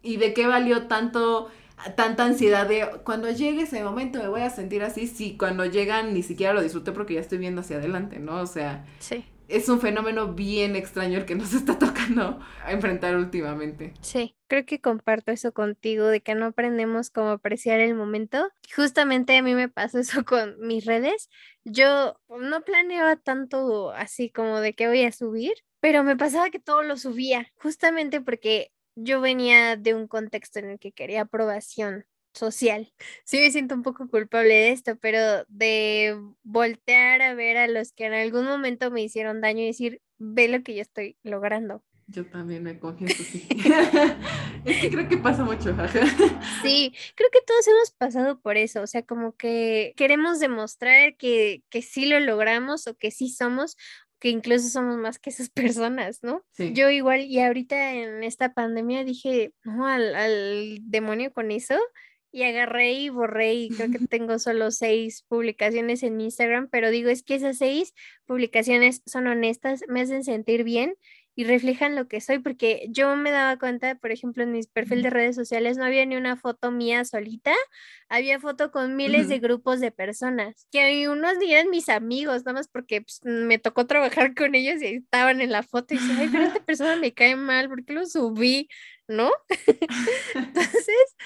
¿Y 0.02 0.16
de 0.16 0.34
qué 0.34 0.48
valió 0.48 0.88
tanto, 0.88 1.48
tanta 1.96 2.24
ansiedad 2.24 2.68
de 2.68 2.84
cuando 3.04 3.30
llegue 3.30 3.62
ese 3.62 3.84
momento 3.84 4.18
me 4.18 4.26
voy 4.26 4.40
a 4.40 4.50
sentir 4.50 4.82
así? 4.82 5.06
Si 5.06 5.36
cuando 5.36 5.64
llegan 5.64 6.12
ni 6.12 6.24
siquiera 6.24 6.52
lo 6.52 6.62
disfruté 6.62 6.90
porque 6.90 7.14
ya 7.14 7.20
estoy 7.20 7.38
viendo 7.38 7.60
hacia 7.60 7.76
adelante, 7.76 8.18
¿no? 8.18 8.40
O 8.40 8.46
sea, 8.46 8.86
sí 8.98 9.24
es 9.48 9.68
un 9.68 9.80
fenómeno 9.80 10.34
bien 10.34 10.76
extraño 10.76 11.18
el 11.18 11.26
que 11.26 11.34
nos 11.34 11.52
está 11.54 11.78
tocando 11.78 12.40
enfrentar 12.68 13.16
últimamente. 13.16 13.94
Sí, 14.00 14.36
creo 14.48 14.64
que 14.64 14.80
comparto 14.80 15.32
eso 15.32 15.52
contigo, 15.52 16.06
de 16.06 16.20
que 16.20 16.34
no 16.34 16.46
aprendemos 16.46 17.10
cómo 17.10 17.30
apreciar 17.30 17.80
el 17.80 17.94
momento. 17.94 18.50
Justamente 18.74 19.36
a 19.36 19.42
mí 19.42 19.54
me 19.54 19.68
pasa 19.68 20.00
eso 20.00 20.24
con 20.24 20.58
mis 20.60 20.84
redes. 20.84 21.28
Yo 21.64 22.20
no 22.28 22.62
planeaba 22.62 23.16
tanto 23.16 23.92
así 23.92 24.30
como 24.30 24.60
de 24.60 24.74
que 24.74 24.88
voy 24.88 25.04
a 25.04 25.12
subir, 25.12 25.54
pero 25.80 26.04
me 26.04 26.16
pasaba 26.16 26.50
que 26.50 26.58
todo 26.58 26.82
lo 26.82 26.96
subía, 26.96 27.52
justamente 27.56 28.20
porque 28.20 28.72
yo 28.94 29.20
venía 29.20 29.76
de 29.76 29.94
un 29.94 30.06
contexto 30.06 30.58
en 30.58 30.70
el 30.70 30.78
que 30.78 30.92
quería 30.92 31.22
aprobación 31.22 32.04
social. 32.34 32.92
Sí 33.24 33.38
me 33.38 33.50
siento 33.50 33.74
un 33.74 33.82
poco 33.82 34.08
culpable 34.08 34.54
de 34.54 34.72
esto, 34.72 34.96
pero 34.96 35.44
de 35.48 36.18
voltear 36.42 37.22
a 37.22 37.34
ver 37.34 37.56
a 37.56 37.68
los 37.68 37.92
que 37.92 38.06
en 38.06 38.14
algún 38.14 38.46
momento 38.46 38.90
me 38.90 39.02
hicieron 39.02 39.40
daño 39.40 39.62
y 39.62 39.66
decir, 39.66 40.00
ve 40.18 40.48
lo 40.48 40.62
que 40.62 40.74
yo 40.74 40.82
estoy 40.82 41.16
logrando. 41.22 41.82
Yo 42.08 42.26
también 42.26 42.62
me 42.62 42.78
confieso, 42.78 43.22
sí. 43.22 43.46
es 44.64 44.80
que 44.80 44.90
creo 44.90 45.08
que 45.08 45.16
pasa 45.16 45.44
mucho. 45.44 45.74
sí, 46.62 46.92
creo 47.14 47.30
que 47.30 47.40
todos 47.46 47.66
hemos 47.68 47.90
pasado 47.92 48.40
por 48.40 48.56
eso, 48.56 48.82
o 48.82 48.86
sea, 48.86 49.02
como 49.02 49.34
que 49.36 49.94
queremos 49.96 50.40
demostrar 50.40 51.16
que, 51.16 51.62
que 51.70 51.80
sí 51.80 52.06
lo 52.06 52.20
logramos 52.20 52.86
o 52.86 52.96
que 52.96 53.10
sí 53.10 53.30
somos, 53.30 53.76
que 54.18 54.28
incluso 54.28 54.68
somos 54.68 54.98
más 54.98 55.18
que 55.18 55.30
esas 55.30 55.48
personas, 55.80 56.22
¿no? 56.22 56.44
Yo 56.58 56.90
igual, 56.90 57.22
y 57.22 57.40
ahorita 57.40 57.94
en 57.94 58.22
esta 58.24 58.52
pandemia 58.52 59.04
dije, 59.04 59.52
no, 59.64 59.86
al, 59.86 60.14
al 60.14 60.78
demonio 60.82 61.32
con 61.32 61.50
eso, 61.50 61.78
y 62.32 62.44
agarré 62.44 62.92
y 62.92 63.10
borré 63.10 63.54
y 63.54 63.68
creo 63.68 63.90
que 63.90 63.98
tengo 64.08 64.38
solo 64.38 64.70
seis 64.70 65.24
publicaciones 65.28 66.02
en 66.02 66.20
Instagram, 66.20 66.68
pero 66.68 66.90
digo, 66.90 67.10
es 67.10 67.22
que 67.22 67.34
esas 67.34 67.58
seis 67.58 67.94
publicaciones 68.26 69.02
son 69.06 69.26
honestas, 69.26 69.84
me 69.86 70.00
hacen 70.00 70.24
sentir 70.24 70.64
bien 70.64 70.94
y 71.34 71.44
reflejan 71.44 71.96
lo 71.96 72.08
que 72.08 72.20
soy, 72.20 72.40
porque 72.40 72.86
yo 72.90 73.16
me 73.16 73.30
daba 73.30 73.58
cuenta, 73.58 73.94
por 73.94 74.12
ejemplo, 74.12 74.42
en 74.42 74.52
mis 74.52 74.66
perfiles 74.66 75.04
de 75.04 75.10
redes 75.10 75.34
sociales 75.34 75.78
no 75.78 75.84
había 75.84 76.04
ni 76.04 76.16
una 76.16 76.36
foto 76.36 76.70
mía 76.70 77.04
solita, 77.04 77.52
había 78.08 78.38
foto 78.38 78.70
con 78.70 78.96
miles 78.96 79.28
de 79.28 79.38
grupos 79.38 79.80
de 79.80 79.90
personas, 79.90 80.66
que 80.70 81.08
unos 81.08 81.38
ni 81.38 81.52
eran 81.52 81.70
mis 81.70 81.88
amigos, 81.88 82.44
nada 82.44 82.54
más 82.54 82.68
porque 82.68 83.02
pues, 83.02 83.20
me 83.24 83.58
tocó 83.58 83.86
trabajar 83.86 84.34
con 84.34 84.54
ellos 84.54 84.82
y 84.82 84.96
estaban 84.96 85.40
en 85.40 85.52
la 85.52 85.62
foto 85.62 85.94
y 85.94 85.98
dije, 85.98 86.12
ay, 86.18 86.28
pero 86.30 86.44
esta 86.44 86.64
persona 86.64 86.96
me 86.96 87.14
cae 87.14 87.36
mal, 87.36 87.68
¿por 87.68 87.84
qué 87.84 87.94
lo 87.94 88.04
subí? 88.04 88.68
¿No? 89.12 89.30
Entonces 90.34 91.16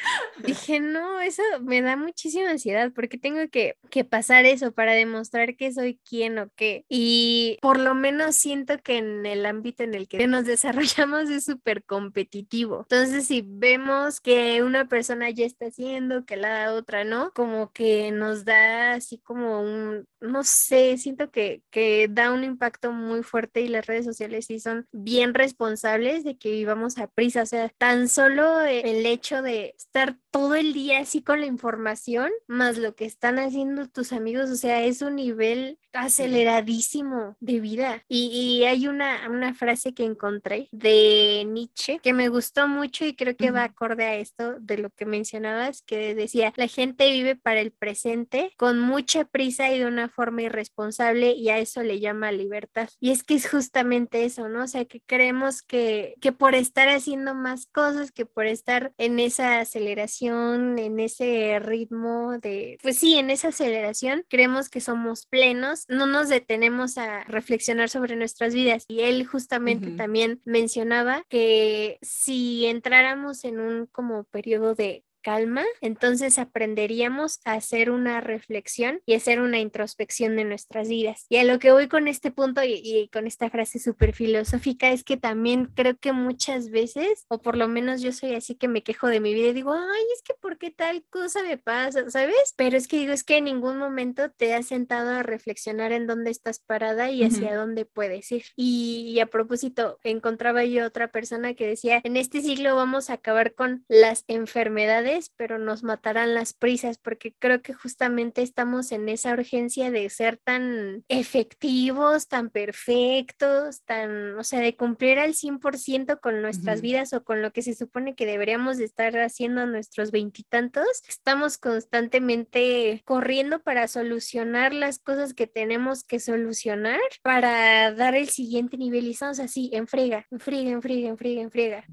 dije, 0.42 0.80
no, 0.80 1.20
eso 1.20 1.42
me 1.62 1.80
da 1.82 1.96
muchísima 1.96 2.50
ansiedad 2.50 2.92
porque 2.94 3.18
tengo 3.18 3.48
que, 3.50 3.76
que, 3.90 4.04
pasar 4.04 4.44
eso 4.44 4.72
para 4.72 4.92
demostrar 4.92 5.56
que 5.56 5.72
soy 5.72 6.00
quien 6.08 6.38
o 6.38 6.50
qué. 6.56 6.84
Y 6.88 7.58
por 7.62 7.78
lo 7.78 7.94
menos 7.94 8.36
siento 8.36 8.78
que 8.82 8.98
en 8.98 9.26
el 9.26 9.46
ámbito 9.46 9.82
en 9.82 9.94
el 9.94 10.08
que 10.08 10.26
nos 10.26 10.44
desarrollamos 10.46 11.30
es 11.30 11.44
súper 11.44 11.84
competitivo. 11.84 12.80
Entonces, 12.80 13.26
si 13.26 13.42
vemos 13.46 14.20
que 14.20 14.62
una 14.62 14.88
persona 14.88 15.30
ya 15.30 15.46
está 15.46 15.66
haciendo, 15.66 16.24
que 16.24 16.36
la 16.36 16.72
otra 16.72 17.04
no, 17.04 17.32
como 17.32 17.72
que 17.72 18.10
nos 18.12 18.44
da 18.44 18.94
así 18.94 19.18
como 19.18 19.62
un, 19.62 20.06
no 20.20 20.44
sé, 20.44 20.98
siento 20.98 21.30
que, 21.30 21.62
que 21.70 22.08
da 22.10 22.32
un 22.32 22.44
impacto 22.44 22.92
muy 22.92 23.22
fuerte 23.22 23.60
y 23.60 23.68
las 23.68 23.86
redes 23.86 24.04
sociales 24.04 24.46
sí 24.46 24.60
son 24.60 24.86
bien 24.92 25.34
responsables 25.34 26.24
de 26.24 26.36
que 26.36 26.50
vivamos 26.50 26.98
a 26.98 27.06
prisa. 27.06 27.42
O 27.42 27.46
sea, 27.46 27.64
tan 27.78 28.08
solo 28.08 28.62
el 28.62 29.04
hecho 29.06 29.42
de 29.42 29.74
estar 29.76 30.18
todo 30.36 30.54
el 30.54 30.74
día 30.74 30.98
así 30.98 31.22
con 31.22 31.40
la 31.40 31.46
información, 31.46 32.30
más 32.46 32.76
lo 32.76 32.94
que 32.94 33.06
están 33.06 33.38
haciendo 33.38 33.88
tus 33.88 34.12
amigos, 34.12 34.50
o 34.50 34.56
sea, 34.56 34.84
es 34.84 35.00
un 35.00 35.16
nivel 35.16 35.78
aceleradísimo 35.94 37.36
de 37.40 37.60
vida. 37.60 38.04
Y, 38.06 38.64
hay 38.64 38.86
una, 38.86 39.30
una, 39.30 39.54
frase 39.54 39.94
que 39.94 40.04
encontré 40.04 40.68
de 40.72 41.44
Nietzsche 41.46 42.00
que 42.02 42.12
me 42.12 42.28
gustó 42.28 42.68
mucho 42.68 43.06
y 43.06 43.14
creo 43.14 43.34
que 43.34 43.50
va 43.50 43.64
acorde 43.64 44.04
a 44.04 44.16
esto 44.16 44.56
de 44.60 44.76
lo 44.76 44.90
que 44.90 45.06
mencionabas, 45.06 45.80
que 45.80 46.14
decía, 46.14 46.52
la 46.56 46.68
gente 46.68 47.10
vive 47.10 47.36
para 47.36 47.60
el 47.60 47.70
presente 47.70 48.52
con 48.58 48.78
mucha 48.78 49.24
prisa 49.24 49.72
y 49.72 49.78
de 49.78 49.86
una 49.86 50.10
forma 50.10 50.42
irresponsable 50.42 51.30
y 51.32 51.48
a 51.48 51.58
eso 51.58 51.82
le 51.82 51.98
llama 51.98 52.30
libertad. 52.30 52.90
Y 53.00 53.12
es 53.12 53.22
que 53.22 53.34
es 53.34 53.48
justamente 53.48 54.26
eso, 54.26 54.50
¿no? 54.50 54.64
O 54.64 54.68
sea, 54.68 54.84
que 54.84 55.00
creemos 55.00 55.62
que, 55.62 56.16
que 56.20 56.32
por 56.32 56.54
estar 56.54 56.90
haciendo 56.90 57.34
más 57.34 57.64
cosas, 57.66 58.12
que 58.12 58.26
por 58.26 58.44
estar 58.44 58.92
en 58.98 59.18
esa 59.18 59.60
aceleración, 59.60 60.25
en 60.34 60.98
ese 61.00 61.58
ritmo 61.60 62.38
de, 62.38 62.78
pues 62.82 62.98
sí, 62.98 63.16
en 63.16 63.30
esa 63.30 63.48
aceleración, 63.48 64.24
creemos 64.28 64.68
que 64.68 64.80
somos 64.80 65.26
plenos 65.26 65.86
no 65.88 66.06
nos 66.06 66.28
detenemos 66.28 66.98
a 66.98 67.24
reflexionar 67.24 67.88
sobre 67.88 68.16
nuestras 68.16 68.54
vidas. 68.54 68.84
Y 68.88 69.00
él 69.00 69.26
justamente 69.26 69.90
también 69.90 70.40
mencionaba 70.44 71.24
que 71.28 71.98
si 72.02 72.66
entráramos 72.66 73.44
en 73.44 73.60
un 73.60 73.86
como 73.86 74.24
periodo 74.24 74.74
de 74.74 75.04
calma, 75.26 75.64
entonces 75.80 76.38
aprenderíamos 76.38 77.40
a 77.44 77.54
hacer 77.54 77.90
una 77.90 78.20
reflexión 78.20 79.00
y 79.06 79.14
hacer 79.14 79.40
una 79.40 79.58
introspección 79.58 80.36
de 80.36 80.44
nuestras 80.44 80.88
vidas. 80.88 81.26
Y 81.28 81.38
a 81.38 81.44
lo 81.44 81.58
que 81.58 81.72
voy 81.72 81.88
con 81.88 82.06
este 82.06 82.30
punto 82.30 82.62
y, 82.62 83.10
con 83.12 83.26
esta 83.26 83.50
frase 83.50 83.80
súper 83.80 84.12
filosófica 84.12 84.90
es 84.90 85.02
que 85.02 85.16
también 85.16 85.64
creo 85.74 85.96
que 85.98 86.12
muchas 86.12 86.70
veces, 86.70 87.24
o 87.26 87.42
por 87.42 87.56
lo 87.56 87.66
menos 87.66 88.02
yo 88.02 88.12
soy 88.12 88.36
así 88.36 88.54
que 88.54 88.68
me 88.68 88.84
quejo 88.84 89.08
de 89.08 89.18
mi 89.18 89.34
vida 89.34 89.48
y 89.48 89.52
digo, 89.52 89.72
ay, 89.72 90.04
es 90.14 90.22
que 90.22 90.34
¿por 90.40 90.58
qué 90.58 90.70
tal 90.70 91.04
cosa 91.10 91.42
me 91.42 91.58
pasa? 91.58 92.08
¿Sabes? 92.08 92.54
Pero 92.56 92.76
es 92.76 92.86
que 92.86 92.98
digo, 92.98 93.12
es 93.12 93.24
que 93.24 93.38
en 93.38 93.46
ningún 93.46 93.78
momento 93.78 94.30
te 94.30 94.54
has 94.54 94.66
sentado 94.66 95.10
a 95.10 95.24
reflexionar 95.24 95.90
en 95.90 96.06
dónde 96.06 96.30
estás 96.30 96.60
parada 96.60 97.10
y 97.10 97.24
hacia 97.24 97.56
dónde 97.56 97.84
puedes 97.84 98.30
ir. 98.30 98.44
Y, 98.54 99.10
y 99.12 99.18
a 99.18 99.26
propósito, 99.26 99.98
encontraba 100.04 100.64
yo 100.64 100.86
otra 100.86 101.10
persona 101.10 101.54
que 101.54 101.66
decía, 101.66 102.00
en 102.04 102.16
este 102.16 102.42
siglo 102.42 102.76
vamos 102.76 103.10
a 103.10 103.14
acabar 103.14 103.54
con 103.54 103.84
las 103.88 104.22
enfermedades 104.28 105.15
pero 105.36 105.58
nos 105.58 105.82
matarán 105.82 106.34
las 106.34 106.52
prisas, 106.52 106.98
porque 106.98 107.34
creo 107.38 107.62
que 107.62 107.74
justamente 107.74 108.42
estamos 108.42 108.92
en 108.92 109.08
esa 109.08 109.32
urgencia 109.32 109.90
de 109.90 110.08
ser 110.10 110.36
tan 110.36 111.04
efectivos, 111.08 112.28
tan 112.28 112.50
perfectos, 112.50 113.82
tan, 113.84 114.38
o 114.38 114.44
sea, 114.44 114.60
de 114.60 114.76
cumplir 114.76 115.18
al 115.18 115.34
100% 115.34 116.20
con 116.20 116.42
nuestras 116.42 116.80
vidas 116.80 117.12
o 117.12 117.24
con 117.24 117.42
lo 117.42 117.52
que 117.52 117.62
se 117.62 117.74
supone 117.74 118.14
que 118.14 118.26
deberíamos 118.26 118.76
de 118.78 118.84
estar 118.84 119.16
haciendo 119.18 119.62
a 119.62 119.66
nuestros 119.66 120.10
veintitantos. 120.10 120.86
Estamos 121.08 121.58
constantemente 121.58 123.02
corriendo 123.04 123.60
para 123.60 123.88
solucionar 123.88 124.72
las 124.72 124.98
cosas 124.98 125.34
que 125.34 125.46
tenemos 125.46 126.04
que 126.04 126.20
solucionar 126.20 127.00
para 127.22 127.92
dar 127.92 128.14
el 128.14 128.28
siguiente 128.28 128.76
nivel 128.76 129.06
y 129.06 129.10
estamos 129.10 129.40
así, 129.40 129.70
en 129.72 129.86
frega, 129.86 130.26
en 130.30 130.40
frega, 130.40 130.70
en 130.70 130.82
frega, 130.82 131.08
en 131.08 131.18
frega, 131.18 131.42
en 131.42 131.50
frega. 131.50 131.84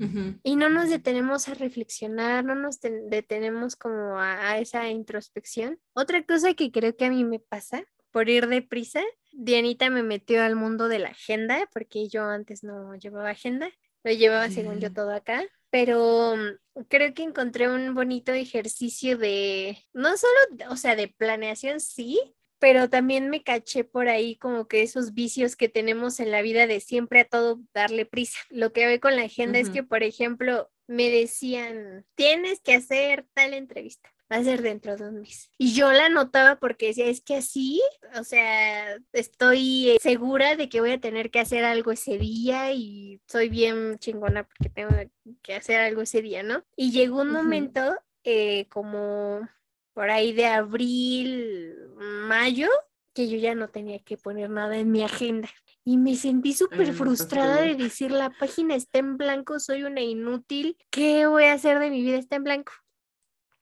Y 0.43 0.55
no 0.55 0.69
nos 0.69 0.89
detenemos 0.89 1.47
a 1.47 1.53
reflexionar, 1.53 2.43
no 2.43 2.55
nos 2.55 2.79
detenemos 3.15 3.75
como 3.75 4.19
a, 4.19 4.57
esa 4.57 4.89
introspección. 4.89 5.79
Otra 5.93 6.23
cosa 6.25 6.53
que 6.53 6.71
creo 6.71 6.95
que 6.95 7.05
a 7.05 7.09
mí 7.09 7.23
me 7.23 7.39
pasa 7.39 7.83
por 8.11 8.29
ir 8.29 8.47
deprisa, 8.47 9.01
Dianita 9.31 9.89
me 9.89 10.03
metió 10.03 10.43
al 10.43 10.55
mundo 10.55 10.87
de 10.87 10.99
la 10.99 11.09
agenda, 11.09 11.67
porque 11.73 12.07
yo 12.07 12.23
antes 12.23 12.63
no 12.63 12.95
llevaba 12.95 13.31
agenda, 13.31 13.69
lo 14.03 14.11
llevaba 14.11 14.49
según 14.49 14.79
yo 14.79 14.93
todo 14.93 15.11
acá, 15.11 15.43
pero 15.71 16.35
mm, 16.35 16.83
creo 16.87 17.13
que 17.15 17.23
encontré 17.23 17.67
un 17.67 17.95
bonito 17.95 18.31
ejercicio 18.31 19.17
de, 19.17 19.79
no 19.93 20.15
solo, 20.17 20.71
o 20.71 20.77
sea, 20.77 20.95
de 20.95 21.07
planeación, 21.07 21.79
sí, 21.79 22.35
pero 22.63 22.89
también 22.89 23.29
me 23.29 23.43
caché 23.43 23.83
por 23.83 24.07
ahí 24.07 24.37
como 24.37 24.69
que 24.69 24.83
esos 24.83 25.13
vicios 25.13 25.57
que 25.57 25.67
tenemos 25.67 26.21
en 26.21 26.31
la 26.31 26.41
vida 26.41 26.65
de 26.65 26.79
siempre 26.79 27.19
a 27.19 27.25
todo 27.25 27.59
darle 27.73 28.05
prisa. 28.05 28.39
Lo 28.49 28.71
que 28.71 28.85
veo 28.85 29.01
con 29.01 29.17
la 29.17 29.23
agenda 29.23 29.59
es 29.59 29.69
que, 29.69 29.83
por 29.83 30.01
ejemplo, 30.01 30.71
me 30.87 31.09
decían, 31.09 32.05
tienes 32.15 32.61
que 32.61 32.75
hacer 32.75 33.25
tal 33.33 33.53
entrevista. 33.53 34.09
Va 34.31 34.37
a 34.37 34.43
ser 34.45 34.61
dentro 34.61 34.95
de 34.95 35.09
un 35.09 35.19
mes. 35.19 35.51
Y 35.57 35.73
yo 35.73 35.91
la 35.91 36.07
notaba 36.07 36.57
porque 36.57 36.87
decía, 36.87 37.07
es 37.07 37.19
que 37.19 37.35
así, 37.35 37.81
o 38.17 38.23
sea, 38.23 38.97
estoy 39.11 39.97
segura 40.01 40.55
de 40.55 40.69
que 40.69 40.79
voy 40.79 40.91
a 40.91 41.01
tener 41.01 41.31
que 41.31 41.41
hacer 41.41 41.65
algo 41.65 41.91
ese 41.91 42.17
día 42.17 42.71
y 42.71 43.19
soy 43.27 43.49
bien 43.49 43.99
chingona 43.99 44.45
porque 44.45 44.69
tengo 44.69 44.95
que 45.41 45.55
hacer 45.55 45.81
algo 45.81 46.03
ese 46.03 46.21
día, 46.21 46.43
¿no? 46.43 46.63
Y 46.77 46.91
llegó 46.91 47.23
un 47.23 47.31
momento 47.31 47.93
eh, 48.23 48.67
como 48.69 49.49
por 49.93 50.09
ahí 50.09 50.33
de 50.33 50.45
abril, 50.45 51.75
mayo, 51.97 52.67
que 53.13 53.29
yo 53.29 53.37
ya 53.37 53.55
no 53.55 53.69
tenía 53.69 53.99
que 53.99 54.17
poner 54.17 54.49
nada 54.49 54.77
en 54.77 54.91
mi 54.91 55.03
agenda. 55.03 55.49
Y 55.85 55.97
me 55.97 56.15
sentí 56.15 56.53
súper 56.53 56.93
frustrada 56.93 57.61
de 57.61 57.75
decir, 57.75 58.11
la 58.11 58.29
página 58.31 58.75
está 58.75 58.99
en 58.99 59.17
blanco, 59.17 59.59
soy 59.59 59.83
una 59.83 60.01
inútil, 60.01 60.77
¿qué 60.89 61.27
voy 61.27 61.43
a 61.45 61.53
hacer 61.53 61.79
de 61.79 61.89
mi 61.89 62.01
vida? 62.01 62.17
Está 62.17 62.37
en 62.37 62.43
blanco. 62.43 62.73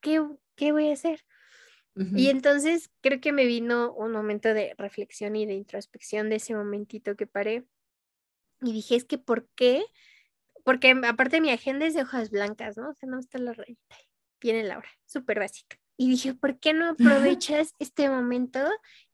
¿Qué, 0.02 0.24
qué 0.56 0.72
voy 0.72 0.89
a 0.89 0.94
hacer? 0.94 1.26
Y 1.94 2.30
entonces 2.30 2.89
creo 3.02 3.20
que 3.20 3.34
me 3.34 3.46
vino 3.46 3.94
un 3.94 4.13
momento 4.13 4.54
de 4.54 4.74
reflexión 4.78 5.36
y 5.36 5.46
de 5.46 5.54
introspección 5.54 6.30
de 6.30 6.38
ese 6.38 6.56
momentito 6.56 7.17
que 7.17 7.28
paré. 7.28 7.65
Y 8.62 8.72
dije, 8.72 8.96
es 8.96 9.04
que 9.04 9.17
¿por 9.17 9.50
qué? 9.56 9.84
Porque 10.63 10.96
aparte 11.06 11.41
mi 11.41 11.52
agenda 11.52 11.86
es 11.86 11.94
de 11.94 12.04
hojas 12.04 12.30
blancas, 12.30 12.78
¿no? 12.78 12.91
O 12.91 12.94
sea, 12.94 13.10
no 13.10 13.20
está 13.20 13.39
la 13.39 13.54
rayita. 13.54 13.98
Viene 14.39 14.63
la 14.63 14.78
hora, 14.78 14.89
súper 15.06 15.39
básica. 15.39 15.81
Y 16.02 16.10
dije, 16.10 16.34
¿por 16.34 16.58
qué 16.58 16.74
no 16.74 16.90
aprovechas 16.90 17.76
este 17.80 18.10
momento 18.10 18.60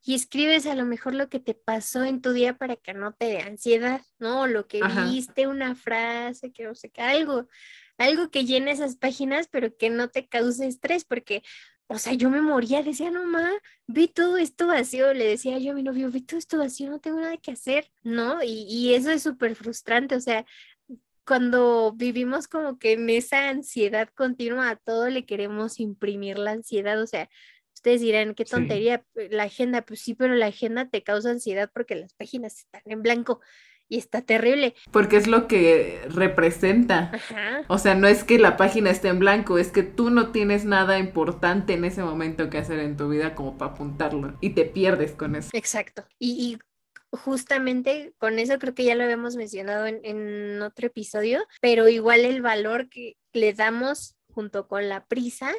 y 0.05 0.15
escribes 0.15 0.65
a 0.67 0.73
lo 0.73 0.85
mejor 0.85 1.15
lo 1.15 1.27
que 1.27 1.41
te 1.41 1.53
pasó 1.53 2.05
en 2.05 2.21
tu 2.21 2.31
día 2.31 2.57
para 2.57 2.77
que 2.77 2.93
no 2.93 3.11
te 3.11 3.25
dé 3.25 3.41
ansiedad, 3.41 3.99
¿no? 4.19 4.47
Lo 4.47 4.67
que 4.69 4.79
viste, 5.03 5.47
una 5.47 5.75
frase, 5.75 6.53
que 6.53 6.63
no 6.63 6.75
sé 6.75 6.89
qué, 6.89 7.01
algo, 7.01 7.49
algo 7.97 8.31
que 8.31 8.45
llene 8.45 8.71
esas 8.71 8.95
páginas, 8.95 9.49
pero 9.49 9.75
que 9.75 9.89
no 9.89 10.07
te 10.07 10.29
cause 10.29 10.65
estrés, 10.65 11.03
porque, 11.03 11.43
o 11.87 11.97
sea, 11.99 12.13
yo 12.13 12.29
me 12.29 12.39
moría, 12.39 12.81
decía, 12.83 13.11
no, 13.11 13.25
ma, 13.25 13.51
vi 13.85 14.07
todo 14.07 14.37
esto 14.37 14.67
vacío, 14.67 15.13
le 15.13 15.27
decía 15.27 15.59
yo 15.59 15.71
a 15.71 15.75
mi 15.75 15.83
novio, 15.83 16.09
vi 16.09 16.21
todo 16.21 16.39
esto 16.39 16.57
vacío, 16.57 16.89
no 16.89 17.01
tengo 17.01 17.19
nada 17.19 17.35
que 17.35 17.51
hacer, 17.51 17.91
¿no? 18.01 18.41
Y, 18.41 18.63
y 18.69 18.93
eso 18.93 19.11
es 19.11 19.23
súper 19.23 19.55
frustrante, 19.55 20.15
o 20.15 20.21
sea, 20.21 20.45
cuando 21.27 21.93
vivimos 21.93 22.47
como 22.47 22.79
que 22.79 22.93
en 22.93 23.09
esa 23.09 23.49
ansiedad 23.49 24.09
continua 24.15 24.69
a 24.69 24.75
todo 24.77 25.09
le 25.09 25.25
queremos 25.25 25.79
imprimir 25.79 26.39
la 26.39 26.51
ansiedad, 26.51 27.01
o 27.01 27.05
sea, 27.05 27.29
ustedes 27.75 28.01
dirán, 28.01 28.33
qué 28.33 28.45
tontería, 28.45 29.03
la 29.29 29.43
agenda, 29.43 29.81
pues 29.83 30.01
sí, 30.01 30.15
pero 30.15 30.33
la 30.35 30.47
agenda 30.47 30.89
te 30.89 31.03
causa 31.03 31.29
ansiedad 31.29 31.69
porque 31.73 31.95
las 31.95 32.13
páginas 32.13 32.59
están 32.59 32.81
en 32.85 33.03
blanco 33.03 33.41
y 33.89 33.97
está 33.97 34.21
terrible. 34.21 34.75
Porque 34.91 35.17
es 35.17 35.27
lo 35.27 35.47
que 35.47 36.01
representa. 36.09 37.11
O 37.67 37.77
sea, 37.77 37.95
no 37.95 38.07
es 38.07 38.23
que 38.23 38.39
la 38.39 38.57
página 38.57 38.89
esté 38.89 39.07
en 39.09 39.19
blanco, 39.19 39.57
es 39.57 39.71
que 39.71 39.83
tú 39.83 40.09
no 40.09 40.31
tienes 40.31 40.65
nada 40.65 40.99
importante 40.99 41.73
en 41.73 41.85
ese 41.85 42.03
momento 42.03 42.49
que 42.49 42.57
hacer 42.57 42.79
en 42.79 42.97
tu 42.97 43.09
vida 43.09 43.35
como 43.35 43.57
para 43.57 43.71
apuntarlo 43.71 44.37
y 44.41 44.51
te 44.51 44.65
pierdes 44.65 45.11
con 45.13 45.35
eso. 45.35 45.49
Exacto. 45.53 46.05
Y, 46.19 46.57
justamente 47.11 48.13
con 48.17 48.39
eso 48.39 48.59
creo 48.59 48.73
que 48.73 48.83
ya 48.83 48.95
lo 48.95 49.03
habíamos 49.03 49.35
mencionado 49.35 49.85
en, 49.85 50.01
en 50.03 50.61
otro 50.61 50.87
episodio, 50.87 51.45
pero 51.61 51.87
igual 51.87 52.25
el 52.25 52.41
valor 52.41 52.89
que 52.89 53.17
le 53.33 53.53
damos 53.53 54.15
junto 54.37 54.67
con 54.67 54.87
la 54.87 55.05
prisa 55.05 55.51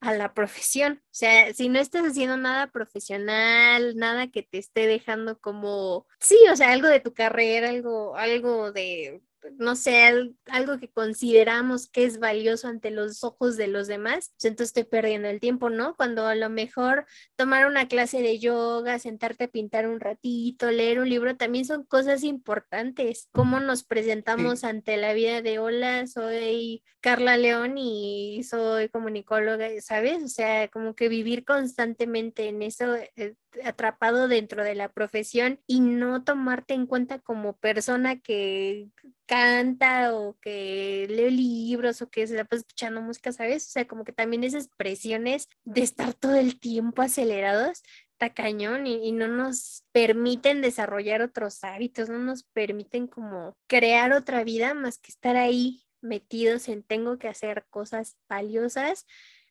a 0.00 0.12
la 0.12 0.34
profesión. 0.34 1.02
O 1.04 1.08
sea, 1.12 1.54
si 1.54 1.68
no 1.68 1.78
estás 1.78 2.04
haciendo 2.04 2.36
nada 2.36 2.66
profesional, 2.70 3.96
nada 3.96 4.28
que 4.30 4.42
te 4.42 4.58
esté 4.58 4.86
dejando 4.86 5.38
como, 5.38 6.06
sí, 6.20 6.36
o 6.52 6.56
sea, 6.56 6.72
algo 6.72 6.88
de 6.88 7.00
tu 7.00 7.14
carrera, 7.14 7.70
algo, 7.70 8.16
algo 8.16 8.72
de 8.72 9.22
no 9.58 9.76
sé, 9.76 10.34
algo 10.46 10.78
que 10.78 10.90
consideramos 10.90 11.88
que 11.88 12.04
es 12.04 12.18
valioso 12.18 12.68
ante 12.68 12.90
los 12.90 13.24
ojos 13.24 13.56
de 13.56 13.68
los 13.68 13.86
demás, 13.86 14.32
pues 14.36 14.44
entonces 14.44 14.68
estoy 14.68 14.84
perdiendo 14.84 15.28
el 15.28 15.40
tiempo, 15.40 15.70
¿no? 15.70 15.94
Cuando 15.96 16.26
a 16.26 16.34
lo 16.34 16.50
mejor 16.50 17.06
tomar 17.36 17.66
una 17.66 17.88
clase 17.88 18.22
de 18.22 18.38
yoga, 18.38 18.98
sentarte 18.98 19.44
a 19.44 19.48
pintar 19.48 19.88
un 19.88 20.00
ratito, 20.00 20.70
leer 20.70 20.98
un 21.00 21.08
libro, 21.08 21.36
también 21.36 21.64
son 21.64 21.84
cosas 21.84 22.22
importantes. 22.24 23.28
Cómo 23.32 23.60
nos 23.60 23.84
presentamos 23.84 24.64
ante 24.64 24.96
la 24.96 25.12
vida 25.12 25.42
de, 25.42 25.58
hola, 25.58 26.06
soy 26.06 26.82
Carla 27.00 27.36
León 27.36 27.76
y 27.78 28.42
soy 28.44 28.88
comunicóloga, 28.88 29.68
¿sabes? 29.80 30.22
O 30.22 30.28
sea, 30.28 30.68
como 30.68 30.94
que 30.94 31.08
vivir 31.08 31.44
constantemente 31.44 32.48
en 32.48 32.62
eso 32.62 32.96
eh, 32.96 33.34
atrapado 33.62 34.28
dentro 34.28 34.64
de 34.64 34.74
la 34.74 34.88
profesión 34.88 35.60
y 35.66 35.80
no 35.80 36.24
tomarte 36.24 36.74
en 36.74 36.86
cuenta 36.86 37.18
como 37.18 37.56
persona 37.56 38.20
que 38.20 38.88
canta 39.26 40.14
o 40.14 40.36
que 40.40 41.06
lee 41.08 41.30
libros 41.30 42.02
o 42.02 42.10
que 42.10 42.26
se 42.26 42.34
la 42.34 42.44
pasa 42.44 42.60
escuchando 42.60 43.00
música, 43.02 43.32
¿sabes? 43.32 43.66
O 43.66 43.70
sea, 43.70 43.86
como 43.86 44.04
que 44.04 44.12
también 44.12 44.44
esas 44.44 44.68
presiones 44.76 45.48
de 45.64 45.82
estar 45.82 46.14
todo 46.14 46.34
el 46.34 46.58
tiempo 46.58 47.02
acelerados 47.02 47.82
cañón 48.30 48.86
y, 48.86 49.06
y, 49.06 49.12
no 49.12 49.28
nos 49.28 49.84
permiten 49.92 50.62
desarrollar 50.62 51.22
otros 51.22 51.62
hábitos, 51.64 52.08
no 52.08 52.18
nos 52.18 52.44
permiten 52.44 53.06
como 53.06 53.56
crear 53.66 54.12
otra 54.12 54.44
vida 54.44 54.74
más 54.74 54.98
que 54.98 55.10
estar 55.10 55.36
ahí 55.36 55.84
metidos 56.00 56.68
en 56.68 56.82
tengo 56.82 57.18
que 57.18 57.28
hacer 57.28 57.66
cosas 57.70 58.16
valiosas 58.28 59.06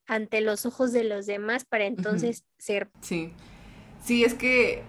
ante 0.06 0.42
los 0.42 0.66
ojos 0.66 0.92
de 0.92 1.04
los 1.04 1.26
demás 1.26 1.66
para 1.66 1.86
entonces 1.86 2.46
ser. 2.58 2.89
Sí. 3.02 3.34
Sí, 4.04 4.24
es 4.24 4.34
que 4.34 4.84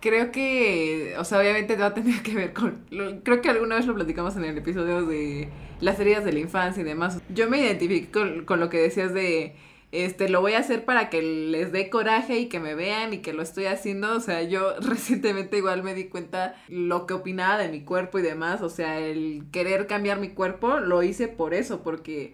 creo 0.00 0.32
que, 0.32 1.14
o 1.18 1.24
sea, 1.24 1.38
obviamente 1.38 1.76
va 1.76 1.86
a 1.86 1.94
tener 1.94 2.22
que 2.22 2.34
ver 2.34 2.52
con, 2.52 2.84
creo 3.22 3.40
que 3.42 3.50
alguna 3.50 3.76
vez 3.76 3.86
lo 3.86 3.94
platicamos 3.94 4.36
en 4.36 4.44
el 4.44 4.56
episodio 4.58 5.04
de 5.04 5.48
las 5.80 6.00
heridas 6.00 6.24
de 6.24 6.32
la 6.32 6.40
infancia 6.40 6.80
y 6.80 6.84
demás. 6.84 7.20
Yo 7.28 7.48
me 7.48 7.60
identifico 7.60 8.20
con, 8.46 8.60
lo 8.60 8.70
que 8.70 8.78
decías 8.78 9.12
de, 9.12 9.54
este, 9.92 10.28
lo 10.30 10.40
voy 10.40 10.54
a 10.54 10.60
hacer 10.60 10.84
para 10.84 11.10
que 11.10 11.22
les 11.22 11.72
dé 11.72 11.90
coraje 11.90 12.38
y 12.38 12.46
que 12.46 12.58
me 12.58 12.74
vean 12.74 13.12
y 13.12 13.18
que 13.18 13.34
lo 13.34 13.42
estoy 13.42 13.66
haciendo. 13.66 14.16
O 14.16 14.20
sea, 14.20 14.42
yo 14.42 14.74
recientemente 14.80 15.58
igual 15.58 15.82
me 15.82 15.94
di 15.94 16.04
cuenta 16.04 16.54
lo 16.68 17.06
que 17.06 17.14
opinaba 17.14 17.58
de 17.58 17.68
mi 17.68 17.82
cuerpo 17.82 18.18
y 18.18 18.22
demás. 18.22 18.62
O 18.62 18.70
sea, 18.70 18.98
el 18.98 19.44
querer 19.52 19.86
cambiar 19.86 20.20
mi 20.20 20.30
cuerpo 20.30 20.80
lo 20.80 21.02
hice 21.02 21.28
por 21.28 21.54
eso, 21.54 21.82
porque 21.82 22.32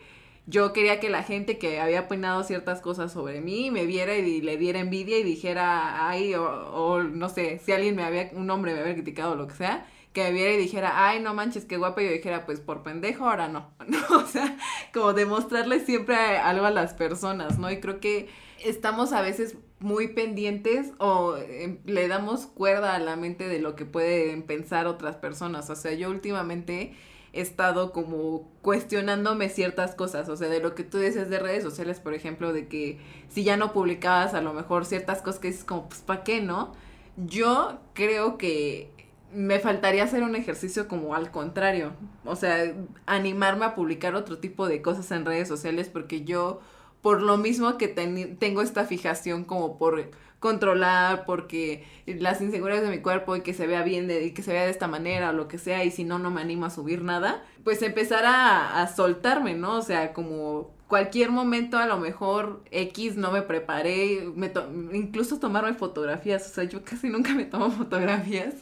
yo 0.50 0.72
quería 0.72 0.98
que 0.98 1.10
la 1.10 1.22
gente 1.22 1.58
que 1.58 1.80
había 1.80 2.02
opinado 2.02 2.42
ciertas 2.42 2.80
cosas 2.80 3.12
sobre 3.12 3.40
mí 3.40 3.70
me 3.70 3.86
viera 3.86 4.16
y 4.16 4.40
le 4.40 4.56
diera 4.56 4.80
envidia 4.80 5.18
y 5.18 5.22
dijera, 5.22 6.08
ay, 6.08 6.34
o, 6.34 7.02
no 7.04 7.28
sé, 7.28 7.60
si 7.64 7.70
alguien 7.72 7.94
me 7.94 8.02
había, 8.02 8.30
un 8.32 8.50
hombre 8.50 8.74
me 8.74 8.80
había 8.80 8.94
criticado 8.94 9.32
o 9.32 9.36
lo 9.36 9.46
que 9.46 9.54
sea, 9.54 9.86
que 10.12 10.24
me 10.24 10.32
viera 10.32 10.52
y 10.52 10.56
dijera, 10.56 11.06
ay, 11.08 11.20
no 11.20 11.34
manches, 11.34 11.64
qué 11.64 11.76
guapa, 11.76 12.02
y 12.02 12.06
yo 12.06 12.12
dijera, 12.12 12.46
pues 12.46 12.58
por 12.58 12.82
pendejo, 12.82 13.28
ahora 13.28 13.48
no. 13.48 13.72
O 14.10 14.26
sea, 14.26 14.56
como 14.92 15.12
demostrarle 15.12 15.80
siempre 15.80 16.16
algo 16.16 16.66
a 16.66 16.70
las 16.70 16.94
personas, 16.94 17.58
¿no? 17.58 17.70
Y 17.70 17.78
creo 17.78 18.00
que 18.00 18.28
estamos 18.64 19.12
a 19.12 19.22
veces 19.22 19.56
muy 19.78 20.08
pendientes 20.08 20.92
o 20.98 21.36
em, 21.36 21.78
le 21.86 22.08
damos 22.08 22.46
cuerda 22.46 22.96
a 22.96 22.98
la 22.98 23.16
mente 23.16 23.48
de 23.48 23.60
lo 23.60 23.76
que 23.76 23.84
pueden 23.84 24.42
pensar 24.42 24.86
otras 24.88 25.16
personas. 25.16 25.70
O 25.70 25.76
sea, 25.76 25.92
yo 25.92 26.10
últimamente 26.10 26.94
estado 27.32 27.92
como 27.92 28.48
cuestionándome 28.62 29.48
ciertas 29.48 29.94
cosas, 29.94 30.28
o 30.28 30.36
sea, 30.36 30.48
de 30.48 30.60
lo 30.60 30.74
que 30.74 30.84
tú 30.84 30.98
dices 30.98 31.30
de 31.30 31.38
redes 31.38 31.62
sociales, 31.62 32.00
por 32.00 32.14
ejemplo, 32.14 32.52
de 32.52 32.66
que 32.68 32.98
si 33.28 33.44
ya 33.44 33.56
no 33.56 33.72
publicabas 33.72 34.34
a 34.34 34.40
lo 34.40 34.52
mejor 34.52 34.84
ciertas 34.84 35.22
cosas 35.22 35.40
que 35.40 35.48
dices 35.48 35.64
como, 35.64 35.88
pues, 35.88 36.00
¿para 36.00 36.24
qué 36.24 36.40
no? 36.40 36.72
Yo 37.16 37.78
creo 37.94 38.38
que 38.38 38.90
me 39.32 39.60
faltaría 39.60 40.04
hacer 40.04 40.22
un 40.22 40.34
ejercicio 40.34 40.88
como 40.88 41.14
al 41.14 41.30
contrario, 41.30 41.92
o 42.24 42.34
sea, 42.34 42.74
animarme 43.06 43.64
a 43.64 43.74
publicar 43.74 44.14
otro 44.14 44.38
tipo 44.38 44.66
de 44.66 44.82
cosas 44.82 45.10
en 45.12 45.24
redes 45.24 45.46
sociales 45.46 45.88
porque 45.88 46.24
yo, 46.24 46.60
por 47.00 47.22
lo 47.22 47.36
mismo 47.36 47.78
que 47.78 47.88
tengo 47.88 48.62
esta 48.62 48.84
fijación 48.84 49.44
como 49.44 49.78
por 49.78 50.10
controlar 50.40 51.26
porque 51.26 51.84
las 52.06 52.40
inseguridades 52.40 52.88
de 52.88 52.96
mi 52.96 53.02
cuerpo 53.02 53.36
y 53.36 53.42
que 53.42 53.54
se 53.54 53.66
vea 53.66 53.82
bien 53.82 54.08
de, 54.08 54.24
y 54.24 54.32
que 54.32 54.42
se 54.42 54.52
vea 54.52 54.64
de 54.64 54.70
esta 54.70 54.88
manera 54.88 55.30
o 55.30 55.32
lo 55.32 55.46
que 55.46 55.58
sea 55.58 55.84
y 55.84 55.90
si 55.90 56.02
no 56.02 56.18
no 56.18 56.30
me 56.30 56.40
animo 56.40 56.66
a 56.66 56.70
subir 56.70 57.02
nada, 57.02 57.44
pues 57.62 57.82
empezar 57.82 58.24
a, 58.26 58.86
soltarme, 58.96 59.54
¿no? 59.54 59.76
O 59.76 59.82
sea, 59.82 60.12
como 60.14 60.74
cualquier 60.88 61.30
momento 61.30 61.78
a 61.78 61.86
lo 61.86 61.98
mejor 61.98 62.64
X 62.70 63.16
no 63.16 63.30
me 63.30 63.42
preparé, 63.42 64.32
me 64.34 64.52
incluso 64.92 65.38
tomarme 65.38 65.74
fotografías, 65.74 66.50
o 66.50 66.54
sea, 66.54 66.64
yo 66.64 66.82
casi 66.84 67.08
nunca 67.10 67.34
me 67.34 67.44
tomo 67.44 67.70
fotografías. 67.70 68.54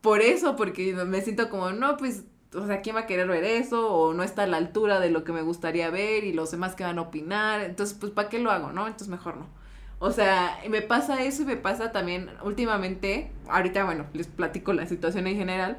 Por 0.00 0.20
eso, 0.22 0.56
porque 0.56 0.94
me 0.94 1.20
siento 1.22 1.48
como, 1.50 1.70
no, 1.70 1.96
pues 1.96 2.24
o 2.54 2.66
sea, 2.66 2.82
¿quién 2.82 2.96
va 2.96 3.00
a 3.00 3.06
querer 3.06 3.26
ver 3.26 3.44
eso? 3.44 3.92
O 3.92 4.14
no 4.14 4.22
está 4.22 4.44
a 4.44 4.46
la 4.46 4.58
altura 4.58 5.00
de 5.00 5.10
lo 5.10 5.24
que 5.24 5.32
me 5.32 5.42
gustaría 5.42 5.90
ver 5.90 6.24
y 6.24 6.32
los 6.32 6.50
demás 6.50 6.74
que 6.74 6.84
van 6.84 6.98
a 6.98 7.02
opinar. 7.02 7.60
Entonces, 7.62 7.96
pues, 7.98 8.12
¿para 8.12 8.28
qué 8.28 8.38
lo 8.38 8.50
hago, 8.50 8.72
no? 8.72 8.86
Entonces, 8.86 9.08
mejor 9.08 9.36
no. 9.36 9.63
O 10.04 10.12
sea, 10.12 10.58
me 10.68 10.82
pasa 10.82 11.22
eso 11.22 11.44
y 11.44 11.46
me 11.46 11.56
pasa 11.56 11.90
también 11.90 12.28
últimamente, 12.42 13.30
ahorita 13.48 13.86
bueno, 13.86 14.04
les 14.12 14.26
platico 14.26 14.74
la 14.74 14.84
situación 14.84 15.26
en 15.26 15.38
general, 15.38 15.78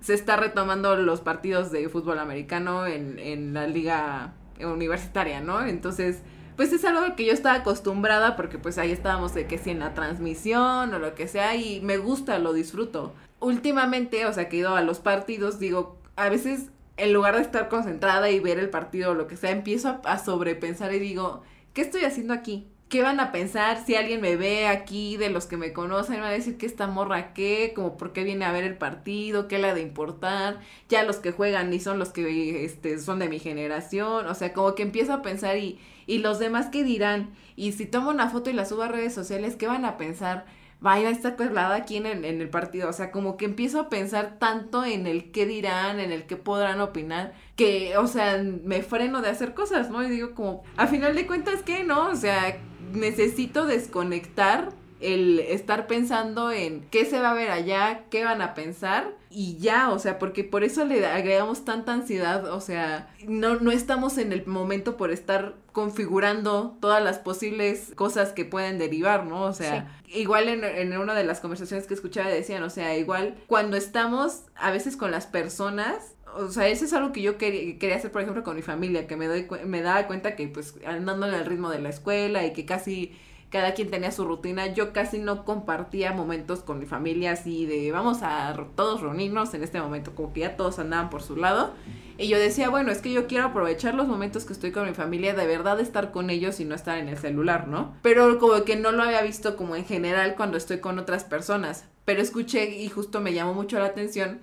se 0.00 0.14
está 0.14 0.36
retomando 0.36 0.94
los 0.94 1.20
partidos 1.22 1.72
de 1.72 1.88
fútbol 1.88 2.20
americano 2.20 2.86
en, 2.86 3.18
en 3.18 3.52
la 3.52 3.66
liga 3.66 4.34
universitaria, 4.60 5.40
¿no? 5.40 5.66
Entonces, 5.66 6.22
pues 6.54 6.72
es 6.72 6.84
algo 6.84 7.16
que 7.16 7.26
yo 7.26 7.32
estaba 7.32 7.56
acostumbrada 7.56 8.36
porque 8.36 8.58
pues 8.60 8.78
ahí 8.78 8.92
estábamos 8.92 9.34
de 9.34 9.48
que 9.48 9.58
si 9.58 9.70
en 9.70 9.80
la 9.80 9.92
transmisión 9.92 10.94
o 10.94 11.00
lo 11.00 11.16
que 11.16 11.26
sea 11.26 11.56
y 11.56 11.80
me 11.80 11.96
gusta, 11.96 12.38
lo 12.38 12.52
disfruto. 12.52 13.12
Últimamente, 13.40 14.24
o 14.26 14.32
sea, 14.32 14.48
que 14.48 14.58
he 14.58 14.60
ido 14.60 14.76
a 14.76 14.82
los 14.82 15.00
partidos, 15.00 15.58
digo, 15.58 15.98
a 16.14 16.28
veces 16.28 16.70
en 16.96 17.12
lugar 17.12 17.34
de 17.34 17.42
estar 17.42 17.68
concentrada 17.68 18.30
y 18.30 18.38
ver 18.38 18.60
el 18.60 18.70
partido 18.70 19.10
o 19.10 19.14
lo 19.14 19.26
que 19.26 19.36
sea, 19.36 19.50
empiezo 19.50 19.88
a, 19.88 20.00
a 20.04 20.18
sobrepensar 20.20 20.94
y 20.94 21.00
digo, 21.00 21.42
¿qué 21.72 21.80
estoy 21.82 22.04
haciendo 22.04 22.34
aquí? 22.34 22.68
¿Qué 22.88 23.02
van 23.02 23.20
a 23.20 23.32
pensar 23.32 23.84
si 23.84 23.96
alguien 23.96 24.20
me 24.20 24.36
ve 24.36 24.66
aquí 24.68 25.16
de 25.16 25.30
los 25.30 25.46
que 25.46 25.56
me 25.56 25.72
conocen? 25.72 26.20
Va 26.20 26.28
a 26.28 26.30
decir 26.30 26.56
que 26.56 26.66
esta 26.66 26.86
morra 26.86 27.32
qué, 27.34 27.72
como 27.74 27.96
por 27.96 28.12
qué 28.12 28.24
viene 28.24 28.44
a 28.44 28.52
ver 28.52 28.64
el 28.64 28.76
partido, 28.76 29.48
qué 29.48 29.58
le 29.58 29.68
ha 29.70 29.74
de 29.74 29.82
importar, 29.82 30.60
ya 30.88 31.02
los 31.02 31.16
que 31.16 31.32
juegan 31.32 31.70
ni 31.70 31.80
son 31.80 31.98
los 31.98 32.10
que 32.10 32.64
este, 32.64 32.98
son 32.98 33.18
de 33.18 33.28
mi 33.28 33.38
generación, 33.40 34.26
o 34.26 34.34
sea, 34.34 34.52
como 34.52 34.74
que 34.74 34.82
empiezo 34.82 35.12
a 35.12 35.22
pensar 35.22 35.56
y, 35.58 35.78
y 36.06 36.18
los 36.18 36.38
demás 36.38 36.66
qué 36.70 36.84
dirán, 36.84 37.34
y 37.56 37.72
si 37.72 37.86
tomo 37.86 38.10
una 38.10 38.30
foto 38.30 38.50
y 38.50 38.52
la 38.52 38.64
subo 38.66 38.82
a 38.82 38.88
redes 38.88 39.14
sociales, 39.14 39.56
¿qué 39.56 39.66
van 39.66 39.84
a 39.84 39.96
pensar? 39.96 40.46
Vaya, 40.84 41.08
está 41.08 41.34
colada 41.34 41.76
aquí 41.76 41.96
en 41.96 42.04
el, 42.04 42.26
en 42.26 42.42
el 42.42 42.50
partido. 42.50 42.90
O 42.90 42.92
sea, 42.92 43.10
como 43.10 43.38
que 43.38 43.46
empiezo 43.46 43.80
a 43.80 43.88
pensar 43.88 44.36
tanto 44.38 44.84
en 44.84 45.06
el 45.06 45.32
qué 45.32 45.46
dirán, 45.46 45.98
en 45.98 46.12
el 46.12 46.26
qué 46.26 46.36
podrán 46.36 46.82
opinar, 46.82 47.32
que, 47.56 47.96
o 47.96 48.06
sea, 48.06 48.42
me 48.42 48.82
freno 48.82 49.22
de 49.22 49.30
hacer 49.30 49.54
cosas, 49.54 49.88
¿no? 49.88 50.04
Y 50.04 50.10
digo 50.10 50.34
como, 50.34 50.62
a 50.76 50.86
final 50.86 51.14
de 51.14 51.26
cuentas, 51.26 51.62
¿qué? 51.62 51.84
¿No? 51.84 52.08
O 52.10 52.16
sea, 52.16 52.58
necesito 52.92 53.64
desconectar 53.64 54.72
el 55.04 55.40
estar 55.40 55.86
pensando 55.86 56.50
en 56.50 56.82
qué 56.90 57.04
se 57.04 57.20
va 57.20 57.30
a 57.30 57.34
ver 57.34 57.50
allá, 57.50 58.04
qué 58.10 58.24
van 58.24 58.40
a 58.40 58.54
pensar 58.54 59.12
y 59.30 59.58
ya, 59.58 59.90
o 59.90 59.98
sea, 59.98 60.18
porque 60.18 60.44
por 60.44 60.64
eso 60.64 60.84
le 60.84 61.04
agregamos 61.04 61.64
tanta 61.64 61.92
ansiedad, 61.92 62.52
o 62.52 62.60
sea, 62.60 63.12
no, 63.26 63.56
no 63.56 63.70
estamos 63.70 64.16
en 64.16 64.32
el 64.32 64.46
momento 64.46 64.96
por 64.96 65.10
estar 65.10 65.56
configurando 65.72 66.76
todas 66.80 67.02
las 67.02 67.18
posibles 67.18 67.92
cosas 67.96 68.32
que 68.32 68.44
pueden 68.44 68.78
derivar, 68.78 69.26
¿no? 69.26 69.42
O 69.42 69.52
sea, 69.52 70.00
igual 70.06 70.48
en, 70.48 70.64
en 70.64 70.96
una 70.96 71.14
de 71.14 71.24
las 71.24 71.40
conversaciones 71.40 71.86
que 71.86 71.94
escuchaba 71.94 72.28
decían, 72.28 72.62
o 72.62 72.70
sea, 72.70 72.96
igual 72.96 73.34
cuando 73.46 73.76
estamos 73.76 74.44
a 74.54 74.70
veces 74.70 74.96
con 74.96 75.10
las 75.10 75.26
personas, 75.26 76.14
o 76.36 76.48
sea, 76.50 76.68
eso 76.68 76.84
es 76.84 76.92
algo 76.92 77.12
que 77.12 77.22
yo 77.22 77.38
quería, 77.38 77.78
quería 77.78 77.96
hacer, 77.96 78.10
por 78.12 78.22
ejemplo, 78.22 78.44
con 78.44 78.56
mi 78.56 78.62
familia, 78.62 79.06
que 79.06 79.16
me 79.16 79.26
doy 79.26 79.46
me 79.64 79.82
daba 79.82 80.06
cuenta 80.06 80.36
que 80.36 80.48
pues 80.48 80.74
andando 80.86 81.26
en 81.26 81.34
el 81.34 81.44
ritmo 81.44 81.70
de 81.70 81.80
la 81.80 81.88
escuela 81.88 82.44
y 82.44 82.52
que 82.52 82.64
casi 82.64 83.12
cada 83.54 83.72
quien 83.72 83.88
tenía 83.88 84.10
su 84.10 84.24
rutina, 84.24 84.66
yo 84.66 84.92
casi 84.92 85.20
no 85.20 85.44
compartía 85.44 86.12
momentos 86.12 86.58
con 86.64 86.80
mi 86.80 86.86
familia 86.86 87.30
así 87.30 87.66
de 87.66 87.92
vamos 87.92 88.24
a 88.24 88.52
todos 88.74 89.00
reunirnos 89.00 89.54
en 89.54 89.62
este 89.62 89.80
momento, 89.80 90.12
como 90.12 90.32
que 90.32 90.40
ya 90.40 90.56
todos 90.56 90.80
andaban 90.80 91.08
por 91.08 91.22
su 91.22 91.36
lado. 91.36 91.72
Y 92.18 92.26
yo 92.26 92.36
decía, 92.36 92.68
bueno, 92.68 92.90
es 92.90 92.98
que 92.98 93.12
yo 93.12 93.28
quiero 93.28 93.44
aprovechar 93.44 93.94
los 93.94 94.08
momentos 94.08 94.44
que 94.44 94.52
estoy 94.52 94.72
con 94.72 94.88
mi 94.88 94.92
familia, 94.92 95.34
de 95.34 95.46
verdad 95.46 95.78
estar 95.78 96.10
con 96.10 96.30
ellos 96.30 96.58
y 96.58 96.64
no 96.64 96.74
estar 96.74 96.98
en 96.98 97.06
el 97.06 97.16
celular, 97.16 97.68
¿no? 97.68 97.94
Pero 98.02 98.40
como 98.40 98.64
que 98.64 98.74
no 98.74 98.90
lo 98.90 99.04
había 99.04 99.22
visto 99.22 99.54
como 99.54 99.76
en 99.76 99.84
general 99.84 100.34
cuando 100.34 100.56
estoy 100.56 100.80
con 100.80 100.98
otras 100.98 101.22
personas. 101.22 101.84
Pero 102.04 102.22
escuché 102.22 102.76
y 102.76 102.88
justo 102.88 103.20
me 103.20 103.34
llamó 103.34 103.54
mucho 103.54 103.78
la 103.78 103.86
atención 103.86 104.40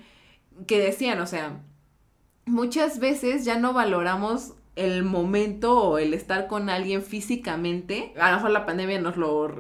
que 0.68 0.80
decían, 0.80 1.20
o 1.20 1.28
sea, 1.28 1.60
muchas 2.46 3.00
veces 3.00 3.44
ya 3.44 3.58
no 3.60 3.74
valoramos 3.74 4.54
el 4.76 5.04
momento 5.04 5.78
o 5.80 5.98
el 5.98 6.14
estar 6.14 6.48
con 6.48 6.70
alguien 6.70 7.04
físicamente, 7.04 8.14
a 8.20 8.32
lo 8.32 8.38
mejor 8.38 8.52
la 8.52 8.66
pandemia 8.66 9.02
nos 9.02 9.18
lo 9.18 9.54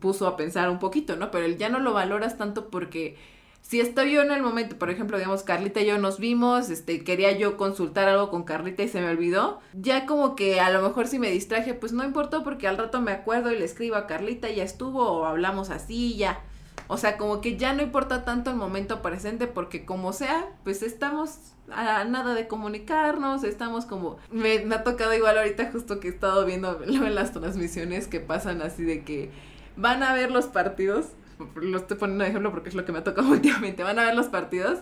puso 0.00 0.26
a 0.26 0.36
pensar 0.36 0.68
un 0.68 0.78
poquito, 0.78 1.16
¿no? 1.16 1.30
Pero 1.30 1.46
ya 1.48 1.68
no 1.68 1.80
lo 1.80 1.92
valoras 1.92 2.36
tanto 2.36 2.68
porque 2.68 3.16
si 3.62 3.80
estoy 3.80 4.12
yo 4.12 4.22
en 4.22 4.32
el 4.32 4.42
momento, 4.42 4.76
por 4.76 4.90
ejemplo, 4.90 5.16
digamos, 5.16 5.44
Carlita 5.44 5.80
y 5.80 5.86
yo 5.86 5.96
nos 5.96 6.18
vimos, 6.18 6.68
este, 6.68 7.04
quería 7.04 7.32
yo 7.32 7.56
consultar 7.56 8.08
algo 8.08 8.28
con 8.28 8.42
Carlita 8.42 8.82
y 8.82 8.88
se 8.88 9.00
me 9.00 9.08
olvidó, 9.08 9.60
ya 9.72 10.04
como 10.04 10.36
que 10.36 10.60
a 10.60 10.70
lo 10.70 10.82
mejor 10.82 11.06
si 11.06 11.18
me 11.18 11.30
distraje, 11.30 11.72
pues 11.72 11.92
no 11.92 12.04
importó 12.04 12.42
porque 12.42 12.68
al 12.68 12.76
rato 12.76 13.00
me 13.00 13.12
acuerdo 13.12 13.52
y 13.52 13.58
le 13.58 13.64
escribo 13.64 13.96
a 13.96 14.06
Carlita, 14.06 14.50
ya 14.50 14.64
estuvo, 14.64 15.04
o 15.04 15.24
hablamos 15.24 15.70
así, 15.70 16.16
ya. 16.16 16.40
O 16.88 16.98
sea, 16.98 17.16
como 17.16 17.40
que 17.40 17.56
ya 17.56 17.72
no 17.72 17.82
importa 17.82 18.24
tanto 18.24 18.50
el 18.50 18.56
momento 18.56 19.00
presente 19.02 19.46
porque 19.46 19.84
como 19.84 20.12
sea, 20.12 20.50
pues 20.64 20.82
estamos 20.82 21.38
a 21.70 22.04
nada 22.04 22.34
de 22.34 22.48
comunicarnos, 22.48 23.44
estamos 23.44 23.86
como... 23.86 24.18
Me, 24.30 24.60
me 24.60 24.74
ha 24.74 24.84
tocado 24.84 25.14
igual 25.14 25.38
ahorita 25.38 25.70
justo 25.72 26.00
que 26.00 26.08
he 26.08 26.10
estado 26.10 26.44
viendo 26.44 26.82
en 26.82 27.14
las 27.14 27.32
transmisiones 27.32 28.08
que 28.08 28.20
pasan 28.20 28.60
así 28.62 28.82
de 28.82 29.04
que 29.04 29.30
van 29.76 30.02
a 30.02 30.12
ver 30.12 30.30
los 30.30 30.46
partidos 30.46 31.06
lo 31.56 31.78
estoy 31.78 31.96
poniendo 31.96 32.24
de 32.24 32.30
ejemplo 32.30 32.50
porque 32.50 32.68
es 32.68 32.74
lo 32.74 32.84
que 32.84 32.92
me 32.92 32.98
ha 32.98 33.04
tocado 33.04 33.28
últimamente, 33.30 33.82
van 33.82 33.98
a 33.98 34.04
ver 34.04 34.14
los 34.14 34.26
partidos 34.26 34.80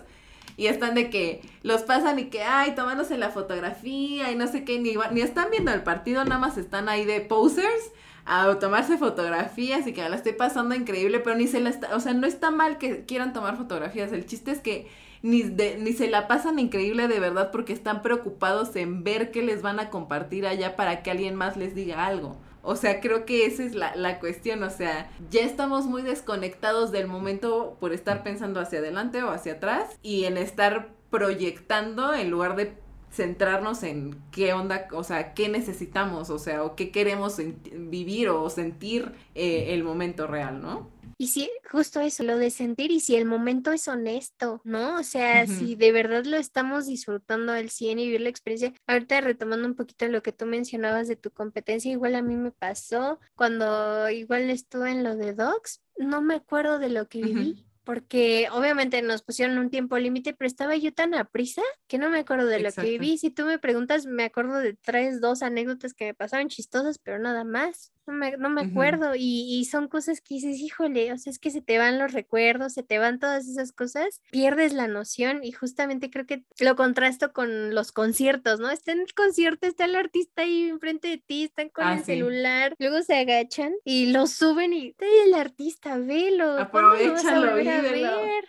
y 0.57 0.67
están 0.67 0.95
de 0.95 1.09
que 1.09 1.41
los 1.63 1.83
pasan 1.83 2.19
y 2.19 2.25
que, 2.25 2.43
ay, 2.43 2.75
tomándose 2.75 3.17
la 3.17 3.29
fotografía 3.29 4.31
y 4.31 4.35
no 4.35 4.47
sé 4.47 4.63
qué, 4.63 4.79
ni, 4.79 4.95
ni 5.11 5.21
están 5.21 5.49
viendo 5.49 5.71
el 5.71 5.81
partido, 5.81 6.23
nada 6.23 6.39
más 6.39 6.57
están 6.57 6.89
ahí 6.89 7.05
de 7.05 7.21
posers 7.21 7.91
a 8.25 8.59
tomarse 8.59 8.97
fotografías 8.97 9.87
y 9.87 9.93
que 9.93 10.07
la 10.07 10.15
estoy 10.15 10.33
pasando 10.33 10.75
increíble, 10.75 11.19
pero 11.19 11.35
ni 11.35 11.47
se 11.47 11.59
la 11.59 11.69
está, 11.69 11.95
o 11.95 11.99
sea, 11.99 12.13
no 12.13 12.27
está 12.27 12.51
mal 12.51 12.77
que 12.77 13.05
quieran 13.05 13.33
tomar 13.33 13.57
fotografías, 13.57 14.11
el 14.11 14.25
chiste 14.25 14.51
es 14.51 14.59
que 14.59 14.87
ni, 15.23 15.43
ni 15.43 15.93
se 15.93 16.07
la 16.07 16.27
pasan 16.27 16.59
increíble 16.59 17.07
de 17.07 17.19
verdad 17.19 17.51
porque 17.51 17.73
están 17.73 18.01
preocupados 18.01 18.75
en 18.75 19.03
ver 19.03 19.31
qué 19.31 19.43
les 19.43 19.61
van 19.61 19.79
a 19.79 19.89
compartir 19.89 20.47
allá 20.47 20.75
para 20.75 21.03
que 21.03 21.11
alguien 21.11 21.35
más 21.35 21.57
les 21.57 21.75
diga 21.75 22.05
algo. 22.05 22.37
O 22.63 22.75
sea, 22.75 23.01
creo 23.01 23.25
que 23.25 23.45
esa 23.45 23.63
es 23.63 23.73
la, 23.73 23.95
la, 23.95 24.19
cuestión, 24.19 24.61
o 24.61 24.69
sea, 24.69 25.09
ya 25.31 25.41
estamos 25.41 25.87
muy 25.87 26.03
desconectados 26.03 26.91
del 26.91 27.07
momento 27.07 27.75
por 27.79 27.91
estar 27.91 28.21
pensando 28.21 28.59
hacia 28.59 28.79
adelante 28.79 29.23
o 29.23 29.31
hacia 29.31 29.53
atrás 29.53 29.97
y 30.03 30.25
en 30.25 30.37
estar 30.37 30.89
proyectando 31.09 32.13
en 32.13 32.29
lugar 32.29 32.55
de 32.55 32.75
centrarnos 33.11 33.83
en 33.83 34.15
qué 34.31 34.53
onda, 34.53 34.87
o 34.93 35.03
sea, 35.03 35.33
qué 35.33 35.49
necesitamos, 35.49 36.29
o 36.29 36.39
sea, 36.39 36.63
o 36.63 36.75
qué 36.75 36.91
queremos 36.91 37.37
vivir 37.73 38.29
o 38.29 38.49
sentir 38.49 39.11
eh, 39.35 39.73
el 39.73 39.83
momento 39.83 40.27
real, 40.27 40.61
¿no? 40.61 40.89
Y 41.17 41.27
si, 41.27 41.51
justo 41.69 41.99
eso, 41.99 42.23
lo 42.23 42.39
de 42.39 42.49
sentir, 42.49 42.89
y 42.89 42.99
si 42.99 43.15
el 43.15 43.25
momento 43.25 43.71
es 43.71 43.87
honesto, 43.87 44.59
¿no? 44.63 44.97
O 44.97 45.03
sea, 45.03 45.45
si 45.45 45.75
de 45.75 45.91
verdad 45.91 46.25
lo 46.25 46.35
estamos 46.35 46.87
disfrutando 46.87 47.51
al 47.51 47.69
100 47.69 47.99
y 47.99 48.05
vivir 48.05 48.21
la 48.21 48.29
experiencia. 48.29 48.73
Ahorita 48.87 49.21
retomando 49.21 49.67
un 49.67 49.75
poquito 49.75 50.07
lo 50.07 50.23
que 50.23 50.31
tú 50.31 50.47
mencionabas 50.47 51.07
de 51.07 51.17
tu 51.17 51.29
competencia, 51.29 51.91
igual 51.91 52.15
a 52.15 52.23
mí 52.23 52.35
me 52.35 52.51
pasó 52.51 53.19
cuando 53.35 54.09
igual 54.09 54.49
estuve 54.49 54.89
en 54.89 55.03
lo 55.03 55.15
de 55.15 55.35
Docs, 55.35 55.83
no 55.97 56.23
me 56.23 56.33
acuerdo 56.33 56.79
de 56.79 56.89
lo 56.89 57.07
que 57.07 57.21
viví 57.21 57.67
porque 57.91 58.47
obviamente 58.53 59.01
nos 59.01 59.21
pusieron 59.21 59.57
un 59.57 59.69
tiempo 59.69 59.97
límite, 59.97 60.33
pero 60.33 60.47
estaba 60.47 60.77
yo 60.77 60.93
tan 60.93 61.13
a 61.13 61.25
prisa 61.25 61.61
que 61.89 61.97
no 61.97 62.09
me 62.09 62.19
acuerdo 62.19 62.45
de 62.45 62.61
lo 62.61 62.71
que 62.71 62.83
viví. 62.83 63.17
Si 63.17 63.31
tú 63.31 63.43
me 63.43 63.59
preguntas, 63.59 64.05
me 64.05 64.23
acuerdo 64.23 64.59
de 64.59 64.75
tres, 64.75 65.19
dos 65.19 65.41
anécdotas 65.41 65.93
que 65.93 66.05
me 66.05 66.13
pasaron 66.13 66.47
chistosas, 66.47 66.99
pero 66.99 67.19
nada 67.19 67.43
más. 67.43 67.91
No 68.11 68.17
me, 68.17 68.37
no 68.37 68.49
me 68.49 68.61
acuerdo. 68.61 69.15
y, 69.15 69.47
y, 69.49 69.65
son 69.65 69.87
cosas 69.87 70.19
que 70.19 70.35
dices, 70.35 70.59
híjole, 70.59 71.13
o 71.13 71.17
sea, 71.17 71.31
es 71.31 71.39
que 71.39 71.49
se 71.49 71.61
te 71.61 71.77
van 71.77 71.97
los 71.97 72.11
recuerdos, 72.11 72.73
se 72.73 72.83
te 72.83 72.99
van 72.99 73.19
todas 73.19 73.47
esas 73.47 73.71
cosas, 73.71 74.21
pierdes 74.31 74.73
la 74.73 74.87
noción 74.87 75.43
y 75.43 75.53
justamente 75.53 76.09
creo 76.09 76.25
que 76.25 76.43
lo 76.59 76.75
contrasto 76.75 77.31
con 77.31 77.73
los 77.73 77.91
conciertos, 77.91 78.59
¿no? 78.59 78.69
Está 78.69 78.91
en 78.91 79.01
el 79.01 79.13
concierto, 79.13 79.65
está 79.65 79.85
el 79.85 79.95
artista 79.95 80.41
ahí 80.41 80.69
enfrente 80.69 81.07
de 81.07 81.17
ti, 81.19 81.43
están 81.43 81.69
con 81.69 81.85
ah, 81.85 81.93
el 81.95 82.03
celular, 82.03 82.75
luego 82.79 83.01
se 83.01 83.15
agachan 83.15 83.73
y 83.85 84.07
lo 84.07 84.27
suben 84.27 84.73
y 84.73 84.95
el 85.25 85.33
artista, 85.33 85.97
velo. 85.97 86.59
Aprovechalo, 86.59 87.55
ver? 87.55 88.45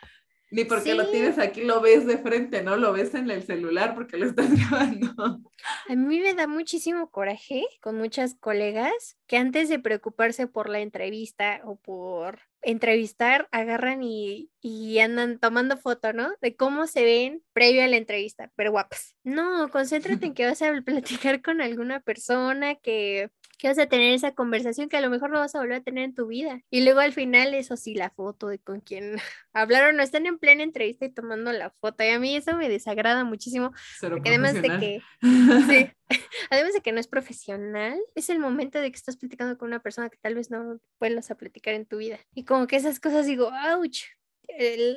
Ni 0.52 0.66
porque 0.66 0.94
lo 0.94 1.08
tienes 1.10 1.38
aquí, 1.38 1.62
lo 1.62 1.80
ves 1.80 2.06
de 2.06 2.18
frente, 2.18 2.62
¿no? 2.62 2.76
Lo 2.76 2.92
ves 2.92 3.14
en 3.14 3.30
el 3.30 3.42
celular 3.42 3.94
porque 3.94 4.18
lo 4.18 4.26
estás 4.26 4.50
grabando. 4.70 5.40
A 5.88 5.94
mí 5.96 6.20
me 6.20 6.34
da 6.34 6.46
muchísimo 6.46 7.10
coraje 7.10 7.64
con 7.80 7.96
muchas 7.96 8.34
colegas 8.34 9.16
que 9.26 9.38
antes 9.38 9.70
de 9.70 9.78
preocuparse 9.78 10.46
por 10.46 10.68
la 10.68 10.80
entrevista 10.80 11.62
o 11.64 11.76
por 11.76 12.40
entrevistar, 12.62 13.48
agarran 13.50 14.02
y, 14.02 14.50
y 14.60 14.98
andan 15.00 15.38
tomando 15.38 15.76
foto, 15.76 16.12
¿no? 16.12 16.32
De 16.40 16.56
cómo 16.56 16.86
se 16.86 17.04
ven 17.04 17.42
previo 17.52 17.84
a 17.84 17.88
la 17.88 17.96
entrevista, 17.96 18.50
pero 18.56 18.70
guapas. 18.70 19.16
No, 19.24 19.68
concéntrate 19.70 20.26
en 20.26 20.34
que 20.34 20.46
vas 20.46 20.62
a 20.62 20.72
platicar 20.82 21.42
con 21.42 21.60
alguna 21.60 22.00
persona 22.00 22.74
que 22.76 23.30
que 23.62 23.68
vas 23.68 23.78
a 23.78 23.86
tener 23.86 24.12
esa 24.12 24.34
conversación 24.34 24.88
que 24.88 24.96
a 24.96 25.00
lo 25.00 25.08
mejor 25.08 25.30
no 25.30 25.38
vas 25.38 25.54
a 25.54 25.60
volver 25.60 25.76
a 25.76 25.82
tener 25.84 26.02
en 26.02 26.16
tu 26.16 26.26
vida. 26.26 26.60
Y 26.68 26.82
luego 26.82 26.98
al 26.98 27.12
final, 27.12 27.54
eso 27.54 27.76
sí, 27.76 27.94
la 27.94 28.10
foto 28.10 28.48
de 28.48 28.58
con 28.58 28.80
quien 28.80 29.18
hablaron, 29.52 29.96
no 29.96 30.02
están 30.02 30.26
en 30.26 30.40
plena 30.40 30.64
entrevista 30.64 31.04
y 31.04 31.12
tomando 31.12 31.52
la 31.52 31.70
foto. 31.70 32.02
Y 32.02 32.08
a 32.08 32.18
mí 32.18 32.34
eso 32.34 32.56
me 32.56 32.68
desagrada 32.68 33.22
muchísimo. 33.22 33.72
Porque 34.00 34.30
además 34.30 34.54
de 34.54 34.62
que, 34.62 35.02
sí, 35.68 35.92
además 36.50 36.72
de 36.74 36.80
que 36.80 36.92
no 36.92 37.00
es 37.00 37.08
profesional, 37.08 38.00
es 38.14 38.30
el 38.30 38.38
momento 38.38 38.80
de 38.80 38.90
que 38.90 38.96
estás 38.96 39.16
platicando 39.16 39.58
con 39.58 39.68
una 39.68 39.80
persona 39.80 40.10
que 40.10 40.18
tal 40.18 40.34
vez 40.34 40.50
no 40.50 40.80
vuelvas 41.00 41.30
a 41.30 41.36
platicar 41.36 41.74
en 41.74 41.86
tu 41.86 41.98
vida. 41.98 42.18
Y 42.34 42.44
como 42.44 42.66
que 42.66 42.76
esas 42.76 43.00
cosas 43.00 43.26
digo, 43.26 43.50
ouch. 43.76 44.02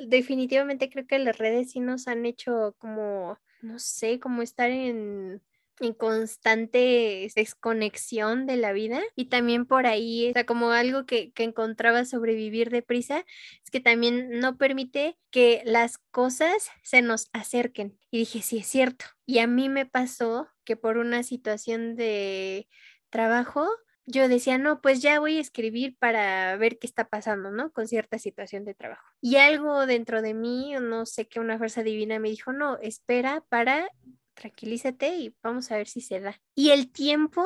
definitivamente 0.08 0.90
creo 0.90 1.06
que 1.06 1.18
las 1.18 1.38
redes 1.38 1.72
sí 1.72 1.80
nos 1.80 2.08
han 2.08 2.26
hecho 2.26 2.74
como, 2.78 3.38
no 3.62 3.78
sé, 3.78 4.20
como 4.20 4.42
estar 4.42 4.70
en 4.70 5.42
en 5.80 5.92
constante 5.92 7.30
desconexión 7.34 8.46
de 8.46 8.56
la 8.56 8.72
vida 8.72 9.00
y 9.14 9.26
también 9.26 9.66
por 9.66 9.86
ahí, 9.86 10.30
o 10.30 10.32
sea, 10.32 10.46
como 10.46 10.70
algo 10.70 11.06
que, 11.06 11.32
que 11.32 11.44
encontraba 11.44 12.04
sobrevivir 12.04 12.70
deprisa, 12.70 13.24
es 13.64 13.70
que 13.70 13.80
también 13.80 14.40
no 14.40 14.56
permite 14.56 15.18
que 15.30 15.62
las 15.64 15.98
cosas 16.10 16.70
se 16.82 17.02
nos 17.02 17.28
acerquen. 17.32 17.98
Y 18.10 18.18
dije, 18.18 18.42
sí, 18.42 18.58
es 18.58 18.66
cierto. 18.66 19.04
Y 19.26 19.38
a 19.38 19.46
mí 19.46 19.68
me 19.68 19.86
pasó 19.86 20.48
que 20.66 20.76
por 20.76 20.98
una 20.98 21.22
situación 21.22 21.96
de 21.96 22.68
trabajo, 23.08 23.66
yo 24.04 24.28
decía, 24.28 24.58
no, 24.58 24.82
pues 24.82 25.00
ya 25.00 25.18
voy 25.18 25.38
a 25.38 25.40
escribir 25.40 25.96
para 25.98 26.54
ver 26.58 26.78
qué 26.78 26.86
está 26.86 27.08
pasando, 27.08 27.50
¿no? 27.50 27.72
Con 27.72 27.88
cierta 27.88 28.18
situación 28.18 28.66
de 28.66 28.74
trabajo. 28.74 29.08
Y 29.22 29.36
algo 29.36 29.86
dentro 29.86 30.20
de 30.20 30.34
mí, 30.34 30.74
no 30.80 31.06
sé 31.06 31.26
qué, 31.26 31.40
una 31.40 31.56
fuerza 31.56 31.82
divina 31.82 32.18
me 32.18 32.28
dijo, 32.28 32.52
no, 32.52 32.76
espera 32.78 33.42
para 33.48 33.88
tranquilízate 34.36 35.16
y 35.16 35.34
vamos 35.42 35.72
a 35.72 35.76
ver 35.76 35.88
si 35.88 36.00
se 36.00 36.20
da. 36.20 36.40
Y 36.54 36.70
el 36.70 36.92
tiempo 36.92 37.44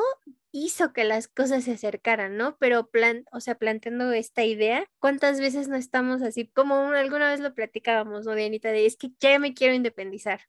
hizo 0.52 0.92
que 0.92 1.04
las 1.04 1.28
cosas 1.28 1.64
se 1.64 1.72
acercaran, 1.72 2.36
¿no? 2.36 2.56
Pero 2.58 2.90
plan, 2.90 3.24
o 3.32 3.40
sea, 3.40 3.54
planteando 3.54 4.12
esta 4.12 4.44
idea, 4.44 4.84
¿cuántas 4.98 5.40
veces 5.40 5.68
no 5.68 5.76
estamos 5.76 6.20
así? 6.22 6.48
Como 6.48 6.90
alguna 6.90 7.30
vez 7.30 7.40
lo 7.40 7.54
platicábamos, 7.54 8.26
¿no, 8.26 8.34
Dianita? 8.34 8.70
De 8.70 8.84
es 8.84 8.96
que 8.96 9.12
ya 9.20 9.38
me 9.38 9.54
quiero 9.54 9.74
independizar. 9.74 10.40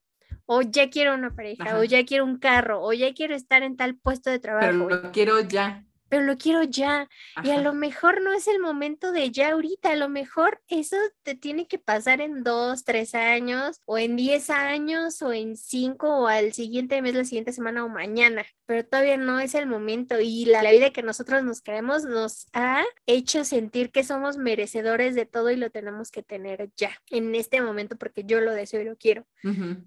O 0.45 0.61
ya 0.61 0.89
quiero 0.89 1.13
una 1.13 1.35
pareja, 1.35 1.77
o 1.77 1.83
ya 1.83 2.05
quiero 2.05 2.25
un 2.25 2.37
carro, 2.37 2.81
o 2.81 2.93
ya 2.93 3.13
quiero 3.13 3.35
estar 3.35 3.63
en 3.63 3.77
tal 3.77 3.95
puesto 3.95 4.29
de 4.29 4.39
trabajo. 4.39 4.67
Pero 4.67 4.89
lo 4.89 5.11
quiero 5.11 5.39
ya 5.41 5.85
pero 6.11 6.23
lo 6.23 6.37
quiero 6.37 6.63
ya. 6.63 7.07
Y 7.41 7.51
a 7.51 7.61
lo 7.61 7.73
mejor 7.73 8.21
no 8.21 8.33
es 8.33 8.49
el 8.49 8.59
momento 8.59 9.13
de 9.13 9.31
ya 9.31 9.53
ahorita, 9.53 9.91
a 9.91 9.95
lo 9.95 10.09
mejor 10.09 10.61
eso 10.67 10.97
te 11.23 11.35
tiene 11.35 11.69
que 11.69 11.79
pasar 11.79 12.19
en 12.19 12.43
dos, 12.43 12.83
tres 12.83 13.15
años, 13.15 13.79
o 13.85 13.97
en 13.97 14.17
diez 14.17 14.49
años, 14.49 15.21
o 15.21 15.31
en 15.31 15.55
cinco, 15.55 16.13
o 16.23 16.27
al 16.27 16.51
siguiente 16.51 17.01
mes, 17.01 17.15
la 17.15 17.23
siguiente 17.23 17.53
semana 17.53 17.85
o 17.85 17.87
mañana, 17.87 18.45
pero 18.65 18.85
todavía 18.85 19.15
no 19.15 19.39
es 19.39 19.55
el 19.55 19.67
momento. 19.67 20.19
Y 20.19 20.43
la, 20.43 20.69
vida 20.69 20.91
que 20.91 21.01
nosotros 21.01 21.43
nos 21.45 21.61
creemos 21.61 22.03
nos 22.03 22.47
ha 22.51 22.83
hecho 23.05 23.45
sentir 23.45 23.91
que 23.91 24.03
somos 24.03 24.35
merecedores 24.35 25.15
de 25.15 25.25
todo 25.25 25.49
y 25.49 25.55
lo 25.55 25.69
tenemos 25.69 26.11
que 26.11 26.23
tener 26.23 26.71
ya, 26.75 26.91
en 27.09 27.35
este 27.35 27.61
momento, 27.61 27.95
porque 27.97 28.25
yo 28.25 28.41
lo 28.41 28.51
deseo 28.51 28.81
y 28.81 28.85
lo 28.85 28.97
quiero. 28.97 29.25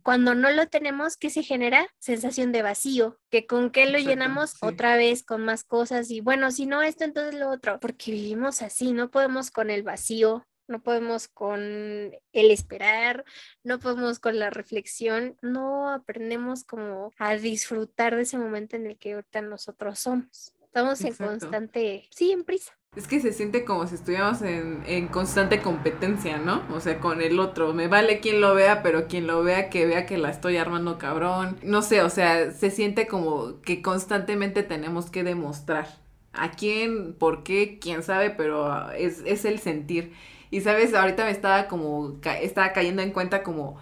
Cuando 0.02 0.34
no 0.34 0.50
lo 0.50 0.68
tenemos, 0.68 1.18
¿qué 1.18 1.28
se 1.28 1.42
genera? 1.42 1.86
Sensación 1.98 2.50
de 2.50 2.62
vacío, 2.62 3.18
que 3.30 3.46
con 3.46 3.70
qué 3.70 3.84
lo 3.84 3.98
llenamos 3.98 4.54
otra 4.62 4.96
vez 4.96 5.22
con 5.22 5.44
más 5.44 5.64
cosas 5.64 6.10
y 6.10 6.13
bueno, 6.20 6.50
si 6.50 6.66
no 6.66 6.82
esto, 6.82 7.04
entonces 7.04 7.34
lo 7.38 7.50
otro, 7.50 7.80
porque 7.80 8.12
vivimos 8.12 8.62
así, 8.62 8.92
no 8.92 9.10
podemos 9.10 9.50
con 9.50 9.70
el 9.70 9.82
vacío, 9.82 10.46
no 10.66 10.82
podemos 10.82 11.28
con 11.28 11.60
el 11.60 12.50
esperar, 12.50 13.24
no 13.62 13.78
podemos 13.78 14.18
con 14.18 14.38
la 14.38 14.50
reflexión, 14.50 15.36
no 15.42 15.90
aprendemos 15.90 16.64
como 16.64 17.12
a 17.18 17.36
disfrutar 17.36 18.16
de 18.16 18.22
ese 18.22 18.38
momento 18.38 18.76
en 18.76 18.86
el 18.86 18.98
que 18.98 19.14
ahorita 19.14 19.42
nosotros 19.42 19.98
somos. 19.98 20.54
Estamos 20.64 21.00
en 21.02 21.14
constante, 21.14 22.08
sí, 22.10 22.32
en 22.32 22.42
prisa. 22.42 22.72
Es 22.96 23.06
que 23.08 23.20
se 23.20 23.32
siente 23.32 23.64
como 23.64 23.86
si 23.86 23.96
estuviéramos 23.96 24.42
en, 24.42 24.82
en, 24.86 25.08
constante 25.08 25.60
competencia, 25.60 26.38
¿no? 26.38 26.64
O 26.72 26.80
sea, 26.80 27.00
con 27.00 27.20
el 27.20 27.38
otro. 27.40 27.74
Me 27.74 27.88
vale 27.88 28.20
quien 28.20 28.40
lo 28.40 28.54
vea, 28.54 28.82
pero 28.82 29.06
quien 29.06 29.26
lo 29.26 29.42
vea, 29.42 29.70
que 29.70 29.86
vea 29.86 30.06
que 30.06 30.18
la 30.18 30.30
estoy 30.30 30.56
armando 30.56 30.98
cabrón. 30.98 31.58
No 31.62 31.82
sé, 31.82 32.02
o 32.02 32.10
sea, 32.10 32.52
se 32.52 32.70
siente 32.70 33.06
como 33.06 33.60
que 33.62 33.82
constantemente 33.82 34.62
tenemos 34.62 35.10
que 35.10 35.24
demostrar. 35.24 36.03
¿A 36.36 36.50
quién? 36.52 37.14
¿Por 37.14 37.42
qué? 37.42 37.78
¿Quién 37.80 38.02
sabe? 38.02 38.30
Pero 38.30 38.90
es, 38.92 39.22
es 39.26 39.44
el 39.44 39.58
sentir. 39.58 40.12
Y 40.50 40.60
sabes, 40.60 40.94
ahorita 40.94 41.24
me 41.24 41.30
estaba 41.30 41.68
como, 41.68 42.16
estaba 42.40 42.72
cayendo 42.72 43.02
en 43.02 43.10
cuenta 43.12 43.42
como 43.42 43.76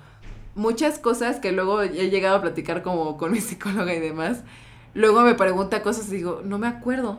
muchas 0.55 0.99
cosas 0.99 1.41
que 1.41 1.53
luego 1.53 1.83
he 1.83 2.11
llegado 2.11 2.37
a 2.37 2.43
platicar 2.43 2.83
como 2.83 3.17
con 3.19 3.33
mi 3.33 3.41
psicóloga 3.43 3.95
y 3.95 4.01
demás. 4.01 4.45
Luego 4.95 5.23
me 5.23 5.35
pregunta 5.35 5.83
cosas 5.83 6.09
y 6.09 6.17
digo, 6.17 6.43
no 6.45 6.59
me 6.59 6.67
acuerdo 6.67 7.19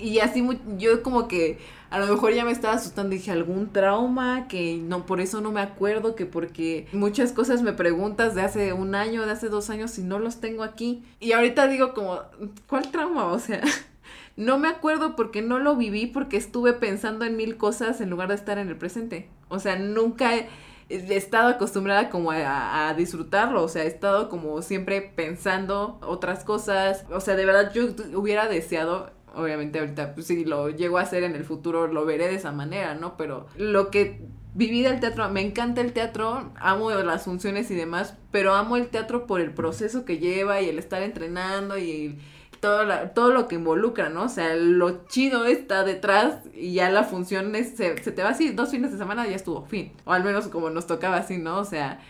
y 0.00 0.20
así 0.20 0.46
yo 0.78 1.02
como 1.02 1.28
que 1.28 1.58
a 1.90 1.98
lo 1.98 2.06
mejor 2.06 2.32
ya 2.32 2.44
me 2.44 2.52
estaba 2.52 2.74
asustando, 2.74 3.10
dije 3.10 3.32
algún 3.32 3.72
trauma, 3.72 4.46
que 4.48 4.76
no, 4.76 5.06
por 5.06 5.20
eso 5.20 5.40
no 5.40 5.50
me 5.50 5.60
acuerdo, 5.60 6.14
que 6.14 6.24
porque 6.24 6.86
muchas 6.92 7.32
cosas 7.32 7.62
me 7.62 7.72
preguntas 7.72 8.34
de 8.36 8.42
hace 8.42 8.72
un 8.72 8.94
año, 8.94 9.26
de 9.26 9.32
hace 9.32 9.48
dos 9.48 9.70
años 9.70 9.98
y 9.98 10.02
no 10.02 10.20
los 10.20 10.40
tengo 10.40 10.62
aquí. 10.62 11.02
Y 11.18 11.32
ahorita 11.32 11.66
digo 11.66 11.92
como, 11.92 12.20
¿cuál 12.68 12.90
trauma? 12.92 13.26
O 13.26 13.40
sea, 13.40 13.60
no 14.36 14.58
me 14.58 14.68
acuerdo 14.68 15.16
porque 15.16 15.42
no 15.42 15.58
lo 15.58 15.76
viví, 15.76 16.06
porque 16.06 16.36
estuve 16.36 16.72
pensando 16.72 17.24
en 17.24 17.36
mil 17.36 17.56
cosas 17.56 18.00
en 18.00 18.10
lugar 18.10 18.28
de 18.28 18.34
estar 18.34 18.58
en 18.58 18.68
el 18.68 18.76
presente. 18.76 19.28
O 19.48 19.58
sea, 19.58 19.76
nunca 19.76 20.36
he, 20.36 20.48
estado 20.88 21.48
acostumbrada 21.48 22.10
como 22.10 22.32
a, 22.32 22.88
a, 22.88 22.94
disfrutarlo, 22.94 23.62
o 23.62 23.68
sea, 23.68 23.84
he 23.84 23.86
estado 23.86 24.28
como 24.28 24.60
siempre 24.62 25.00
pensando 25.02 25.98
otras 26.02 26.42
cosas, 26.42 27.04
o 27.12 27.20
sea, 27.20 27.36
de 27.36 27.46
verdad 27.46 27.72
yo 27.72 27.84
hubiera 28.18 28.48
deseado 28.48 29.12
obviamente 29.34 29.78
ahorita, 29.78 30.14
pues 30.14 30.26
si 30.26 30.44
lo 30.44 30.70
llego 30.70 30.98
a 30.98 31.02
hacer 31.02 31.22
en 31.22 31.34
el 31.34 31.44
futuro, 31.44 31.86
lo 31.86 32.04
veré 32.04 32.28
de 32.28 32.34
esa 32.34 32.52
manera, 32.52 32.94
¿no? 32.94 33.16
Pero 33.16 33.46
lo 33.56 33.90
que 33.90 34.20
viví 34.54 34.82
del 34.82 35.00
teatro, 35.00 35.28
me 35.30 35.42
encanta 35.42 35.80
el 35.80 35.92
teatro, 35.92 36.52
amo 36.56 36.90
las 36.90 37.24
funciones 37.24 37.70
y 37.70 37.74
demás, 37.74 38.16
pero 38.30 38.54
amo 38.54 38.76
el 38.76 38.88
teatro 38.88 39.26
por 39.26 39.40
el 39.40 39.52
proceso 39.52 40.04
que 40.04 40.18
lleva 40.18 40.60
y 40.60 40.68
el 40.68 40.78
estar 40.78 41.02
entrenando 41.02 41.78
y 41.78 42.18
todo, 42.60 42.86
todo 43.14 43.32
lo 43.32 43.48
que 43.48 43.56
involucra, 43.56 44.08
¿no? 44.08 44.24
O 44.24 44.28
sea, 44.28 44.54
lo 44.54 45.06
chido 45.06 45.46
está 45.46 45.84
detrás 45.84 46.38
y 46.54 46.74
ya 46.74 46.90
la 46.90 47.04
función 47.04 47.52
se, 47.54 48.02
se 48.02 48.12
te 48.12 48.22
va 48.22 48.30
así, 48.30 48.50
dos 48.50 48.70
fines 48.70 48.92
de 48.92 48.98
semana 48.98 49.26
ya 49.26 49.36
estuvo, 49.36 49.64
fin. 49.66 49.92
O 50.04 50.12
al 50.12 50.24
menos 50.24 50.48
como 50.48 50.70
nos 50.70 50.86
tocaba 50.86 51.16
así, 51.16 51.38
¿no? 51.38 51.58
O 51.58 51.64
sea, 51.64 52.00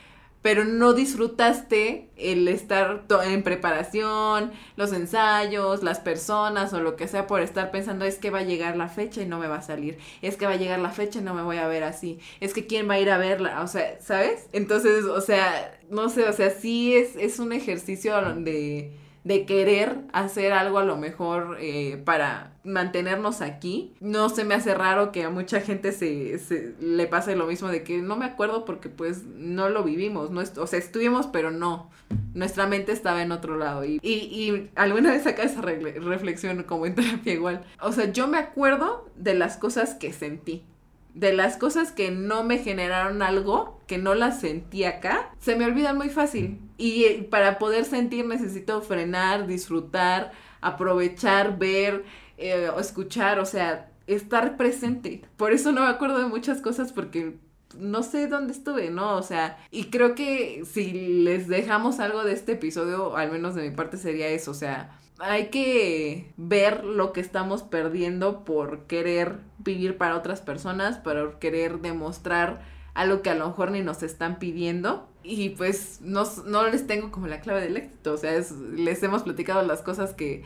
pero 0.43 0.65
no 0.65 0.95
disfrutaste 0.95 2.09
el 2.17 2.49
estar 2.49 3.05
en 3.25 3.43
preparación, 3.43 4.53
los 4.77 4.93
ensayos, 4.93 5.83
las 5.83 6.01
personas 6.01 6.73
o 6.73 6.81
lo 6.81 6.97
que 6.97 7.09
sea 7.09 7.27
por 7.27 7.43
estar 7.43 7.71
pensando 7.71 8.07
es 8.07 8.17
que 8.17 8.31
va 8.31 8.39
a 8.39 8.45
llegar 8.45 8.77
la 8.77 8.89
fecha 8.89 9.21
y 9.21 9.27
no 9.27 9.39
me 9.39 9.49
va 9.49 9.57
a 9.57 9.63
salir, 9.63 9.99
es 10.23 10.37
que 10.37 10.47
va 10.47 10.53
a 10.53 10.57
llegar 10.57 10.79
la 10.79 10.91
fecha 10.91 11.19
y 11.19 11.23
no 11.23 11.35
me 11.35 11.43
voy 11.43 11.59
a 11.59 11.69
ver 11.69 11.85
así, 11.85 12.19
es 12.41 12.55
que 12.55 12.67
quién 12.67 12.89
va 12.89 12.95
a 12.95 13.01
ir 13.01 13.11
a 13.11 13.19
verla, 13.19 13.63
o 13.63 13.67
sea, 13.67 14.01
¿sabes? 14.01 14.49
Entonces, 14.53 15.05
o 15.05 15.21
sea, 15.21 15.79
no 15.91 16.09
sé, 16.09 16.27
o 16.27 16.33
sea, 16.33 16.51
sí 16.51 16.97
es, 16.97 17.17
es 17.17 17.39
un 17.39 17.53
ejercicio 17.53 18.19
de 18.37 18.97
de 19.25 19.45
querer 19.45 19.99
hacer 20.13 20.53
algo 20.53 20.79
a 20.79 20.85
lo 20.85 20.97
mejor 20.97 21.59
eh, 21.61 22.01
para 22.05 22.53
mantenernos 22.65 23.41
aquí. 23.41 23.95
No 24.01 24.29
se 24.29 24.45
me 24.45 24.55
hace 24.55 24.75
raro 24.75 25.13
que 25.13 25.25
a 25.25 25.31
mucha 25.31 25.61
gente 25.61 25.93
se, 25.93 26.39
se, 26.39 26.75
le 26.81 27.07
pase 27.07 27.37
lo 27.37 27.47
mismo 27.47 27.69
de 27.69 27.83
que 27.83 27.99
no 27.99 28.17
me 28.17 28.25
acuerdo 28.25 28.65
porque 28.65 28.89
pues 28.89 29.25
no 29.25 29.69
lo 29.69 29.85
vivimos, 29.85 30.31
no 30.31 30.41
o 30.41 30.67
sea, 30.67 30.79
estuvimos 30.79 31.27
pero 31.27 31.51
no, 31.51 31.91
nuestra 32.35 32.67
mente 32.67 32.93
estaba 32.93 33.23
en 33.23 33.33
otro 33.33 33.57
lado. 33.57 33.85
Y, 33.85 33.99
y, 34.03 34.11
y 34.11 34.71
alguna 34.75 35.11
vez 35.11 35.27
acá 35.27 35.43
esa 35.43 35.61
reflexión 35.61 36.63
como 36.65 36.87
en 36.87 36.95
terapia 36.95 37.33
igual, 37.33 37.65
o 37.81 37.93
sea, 37.93 38.13
yo 38.13 38.27
me 38.27 38.39
acuerdo 38.39 39.07
de 39.17 39.35
las 39.35 39.57
cosas 39.57 39.95
que 39.95 40.13
sentí 40.13 40.65
de 41.15 41.33
las 41.33 41.57
cosas 41.57 41.93
que 41.93 42.11
no 42.11 42.45
me 42.45 42.59
generaron 42.59 43.23
algo, 43.23 43.81
que 43.87 43.99
no 43.99 44.15
las 44.15 44.41
sentí 44.41 44.85
acá, 44.85 45.31
se 45.41 45.57
me 45.57 45.65
olvidan 45.65 45.97
muy 45.97 46.09
fácil. 46.09 46.61
Y 46.79 47.05
eh, 47.05 47.29
para 47.31 47.59
poder 47.59 47.85
sentir 47.85 48.27
necesito 48.27 48.81
frenar, 48.83 49.47
disfrutar, 49.47 50.33
aprovechar, 50.61 51.59
ver, 51.59 52.05
eh, 52.39 52.71
escuchar, 52.79 53.39
o 53.41 53.47
sea, 53.47 53.91
estar 54.07 54.57
presente. 54.57 55.23
Por 55.37 55.53
eso 55.53 55.73
no 55.73 55.83
me 55.83 55.89
acuerdo 55.89 56.19
de 56.19 56.27
muchas 56.27 56.61
cosas 56.61 56.93
porque 56.93 57.37
no 57.79 58.03
sé 58.03 58.27
dónde 58.27 58.53
estuve, 58.53 58.91
¿no? 58.91 59.17
O 59.17 59.23
sea, 59.23 59.59
y 59.71 59.85
creo 59.85 60.15
que 60.15 60.65
si 60.65 60.93
les 60.93 61.49
dejamos 61.49 62.01
algo 62.01 62.25
de 62.25 62.33
este 62.33 62.53
episodio, 62.53 63.17
al 63.17 63.31
menos 63.31 63.55
de 63.55 63.69
mi 63.69 63.75
parte 63.75 63.97
sería 63.97 64.29
eso, 64.29 64.51
o 64.51 64.55
sea, 64.55 65.00
hay 65.21 65.49
que 65.49 66.33
ver 66.37 66.85
lo 66.85 67.13
que 67.13 67.21
estamos 67.21 67.63
perdiendo 67.63 68.45
por 68.45 68.87
querer 68.87 69.39
vivir 69.59 69.99
para 69.99 70.17
otras 70.17 70.41
personas, 70.41 70.99
por 70.99 71.39
querer 71.39 71.81
demostrar 71.81 72.63
algo 72.95 73.23
que 73.23 73.31
a 73.31 73.35
lo 73.35 73.49
mejor 73.49 73.71
ni 73.71 73.83
nos 73.83 74.03
están 74.03 74.39
pidiendo. 74.39 75.09
Y 75.23 75.51
pues 75.51 76.01
no, 76.01 76.25
no 76.47 76.67
les 76.69 76.87
tengo 76.87 77.11
como 77.11 77.27
la 77.27 77.41
clave 77.41 77.61
del 77.61 77.77
éxito, 77.77 78.15
o 78.15 78.17
sea, 78.17 78.33
les 78.73 79.03
hemos 79.03 79.23
platicado 79.23 79.63
las 79.63 79.83
cosas 79.83 80.15
que 80.15 80.43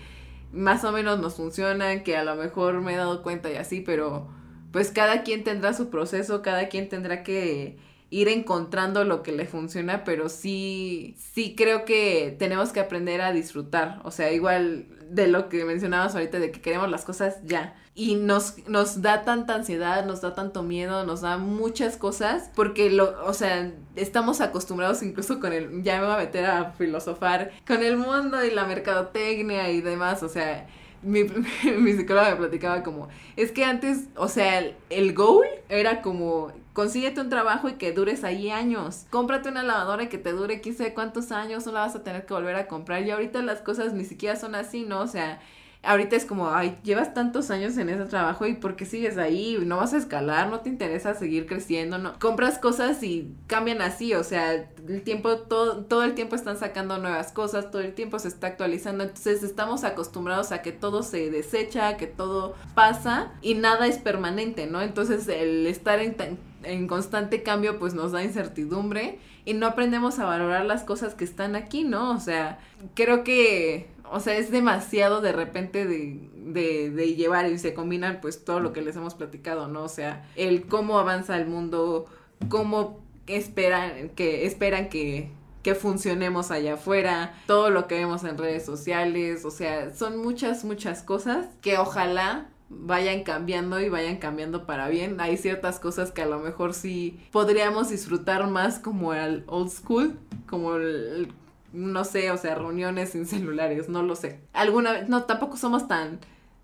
más 0.52 0.84
o 0.84 0.90
menos 0.90 1.20
nos 1.20 1.36
funcionan, 1.36 2.02
que 2.02 2.16
a 2.16 2.24
lo 2.24 2.34
mejor 2.34 2.80
me 2.80 2.94
he 2.94 2.96
dado 2.96 3.22
cuenta 3.22 3.50
y 3.50 3.56
así, 3.56 3.80
pero 3.80 4.28
pues 4.72 4.90
cada 4.90 5.22
quien 5.22 5.44
tendrá 5.44 5.74
su 5.74 5.90
proceso, 5.90 6.42
cada 6.42 6.68
quien 6.68 6.88
tendrá 6.88 7.22
que 7.22 7.78
ir 8.14 8.28
encontrando 8.28 9.02
lo 9.02 9.24
que 9.24 9.32
le 9.32 9.44
funciona, 9.44 10.04
pero 10.04 10.28
sí, 10.28 11.16
sí 11.18 11.56
creo 11.56 11.84
que 11.84 12.36
tenemos 12.38 12.70
que 12.70 12.78
aprender 12.78 13.20
a 13.20 13.32
disfrutar, 13.32 14.00
o 14.04 14.12
sea, 14.12 14.30
igual 14.30 14.86
de 15.10 15.26
lo 15.26 15.48
que 15.48 15.64
mencionabas 15.64 16.14
ahorita, 16.14 16.38
de 16.38 16.52
que 16.52 16.60
queremos 16.60 16.88
las 16.88 17.04
cosas 17.04 17.38
ya. 17.42 17.74
Y 17.96 18.14
nos, 18.14 18.68
nos 18.68 19.02
da 19.02 19.24
tanta 19.24 19.56
ansiedad, 19.56 20.06
nos 20.06 20.20
da 20.20 20.32
tanto 20.32 20.62
miedo, 20.62 21.04
nos 21.04 21.22
da 21.22 21.38
muchas 21.38 21.96
cosas, 21.96 22.52
porque 22.54 22.88
lo, 22.88 23.20
o 23.26 23.34
sea, 23.34 23.72
estamos 23.96 24.40
acostumbrados 24.40 25.02
incluso 25.02 25.40
con 25.40 25.52
el, 25.52 25.82
ya 25.82 25.98
me 25.98 26.06
voy 26.06 26.14
a 26.14 26.18
meter 26.18 26.46
a 26.46 26.70
filosofar, 26.70 27.50
con 27.66 27.82
el 27.82 27.96
mundo 27.96 28.44
y 28.44 28.52
la 28.52 28.64
mercadotecnia 28.64 29.72
y 29.72 29.80
demás, 29.80 30.22
o 30.22 30.28
sea, 30.28 30.68
mi, 31.04 31.24
mi 31.78 31.92
psicóloga 31.92 32.30
me 32.30 32.36
platicaba 32.36 32.82
como, 32.82 33.08
es 33.36 33.52
que 33.52 33.64
antes, 33.64 34.08
o 34.16 34.28
sea, 34.28 34.58
el, 34.58 34.74
el 34.90 35.14
goal 35.14 35.46
era 35.68 36.02
como 36.02 36.52
consíguete 36.74 37.20
un 37.20 37.30
trabajo 37.30 37.68
y 37.68 37.74
que 37.74 37.92
dures 37.92 38.24
ahí 38.24 38.50
años. 38.50 39.06
Cómprate 39.10 39.48
una 39.48 39.62
lavadora 39.62 40.02
y 40.02 40.08
que 40.08 40.18
te 40.18 40.32
dure 40.32 40.60
sé 40.72 40.92
cuántos 40.92 41.32
años, 41.32 41.64
no 41.64 41.72
la 41.72 41.80
vas 41.80 41.94
a 41.94 42.02
tener 42.02 42.26
que 42.26 42.34
volver 42.34 42.56
a 42.56 42.66
comprar. 42.66 43.02
Y 43.04 43.10
ahorita 43.10 43.40
las 43.42 43.60
cosas 43.60 43.94
ni 43.94 44.04
siquiera 44.04 44.36
son 44.36 44.54
así, 44.54 44.82
¿no? 44.82 45.00
O 45.00 45.06
sea, 45.06 45.40
ahorita 45.84 46.16
es 46.16 46.24
como, 46.24 46.50
ay, 46.50 46.78
llevas 46.82 47.14
tantos 47.14 47.50
años 47.50 47.76
en 47.76 47.88
ese 47.88 48.04
trabajo 48.04 48.46
y 48.46 48.54
¿por 48.54 48.76
qué 48.76 48.84
sigues 48.84 49.18
ahí? 49.18 49.58
No 49.64 49.76
vas 49.76 49.94
a 49.94 49.98
escalar, 49.98 50.48
no 50.48 50.60
te 50.60 50.68
interesa 50.68 51.14
seguir 51.14 51.46
creciendo, 51.46 51.98
no. 51.98 52.18
Compras 52.18 52.58
cosas 52.58 53.02
y 53.02 53.34
cambian 53.46 53.82
así, 53.82 54.14
o 54.14 54.24
sea, 54.24 54.52
el 54.52 55.02
tiempo, 55.02 55.36
todo, 55.38 55.84
todo 55.84 56.04
el 56.04 56.14
tiempo 56.14 56.36
están 56.36 56.58
sacando 56.58 56.98
nuevas 56.98 57.32
cosas, 57.32 57.70
todo 57.70 57.82
el 57.82 57.94
tiempo 57.94 58.18
se 58.18 58.28
está 58.28 58.48
actualizando, 58.48 59.04
entonces 59.04 59.42
estamos 59.42 59.84
acostumbrados 59.84 60.52
a 60.52 60.62
que 60.62 60.72
todo 60.72 61.02
se 61.02 61.30
desecha, 61.30 61.96
que 61.96 62.06
todo 62.06 62.54
pasa 62.74 63.32
y 63.42 63.54
nada 63.54 63.86
es 63.86 63.98
permanente, 63.98 64.66
¿no? 64.66 64.82
Entonces 64.82 65.28
el 65.28 65.66
estar 65.66 66.00
en, 66.00 66.16
en 66.62 66.86
constante 66.86 67.42
cambio 67.42 67.78
pues 67.78 67.94
nos 67.94 68.12
da 68.12 68.22
incertidumbre 68.22 69.18
y 69.44 69.54
no 69.54 69.66
aprendemos 69.66 70.18
a 70.18 70.24
valorar 70.24 70.64
las 70.64 70.84
cosas 70.84 71.14
que 71.14 71.24
están 71.24 71.54
aquí, 71.54 71.84
¿no? 71.84 72.12
O 72.12 72.20
sea, 72.20 72.58
creo 72.94 73.24
que 73.24 73.93
o 74.14 74.20
sea, 74.20 74.36
es 74.36 74.52
demasiado 74.52 75.20
de 75.20 75.32
repente 75.32 75.86
de, 75.86 76.20
de, 76.36 76.90
de, 76.90 77.14
llevar 77.16 77.50
y 77.50 77.58
se 77.58 77.74
combinan 77.74 78.20
pues 78.20 78.44
todo 78.44 78.60
lo 78.60 78.72
que 78.72 78.80
les 78.80 78.94
hemos 78.94 79.16
platicado, 79.16 79.66
¿no? 79.66 79.82
O 79.82 79.88
sea, 79.88 80.24
el 80.36 80.66
cómo 80.66 81.00
avanza 81.00 81.36
el 81.36 81.46
mundo, 81.46 82.06
cómo 82.48 83.00
esperan 83.26 84.10
que, 84.10 84.46
esperan 84.46 84.88
que, 84.88 85.30
que 85.64 85.74
funcionemos 85.74 86.52
allá 86.52 86.74
afuera, 86.74 87.34
todo 87.48 87.70
lo 87.70 87.88
que 87.88 87.96
vemos 87.96 88.22
en 88.22 88.38
redes 88.38 88.64
sociales, 88.64 89.44
o 89.44 89.50
sea, 89.50 89.92
son 89.92 90.18
muchas, 90.18 90.64
muchas 90.64 91.02
cosas 91.02 91.48
que 91.60 91.76
ojalá 91.76 92.46
vayan 92.68 93.24
cambiando 93.24 93.80
y 93.80 93.88
vayan 93.88 94.18
cambiando 94.18 94.64
para 94.64 94.88
bien. 94.88 95.20
Hay 95.20 95.36
ciertas 95.36 95.80
cosas 95.80 96.12
que 96.12 96.22
a 96.22 96.26
lo 96.26 96.38
mejor 96.38 96.72
sí 96.72 97.18
podríamos 97.32 97.88
disfrutar 97.88 98.46
más 98.48 98.78
como 98.78 99.12
el 99.12 99.42
old 99.48 99.70
school, 99.70 100.16
como 100.48 100.76
el, 100.76 101.32
no 101.74 102.04
sé, 102.04 102.30
o 102.30 102.38
sea, 102.38 102.54
reuniones 102.54 103.10
sin 103.10 103.26
celulares, 103.26 103.88
no 103.88 104.02
lo 104.02 104.14
sé. 104.14 104.40
Alguna 104.52 104.92
vez, 104.92 105.08
no, 105.08 105.24
tampoco 105.24 105.56
somos 105.56 105.88
tan, 105.88 106.20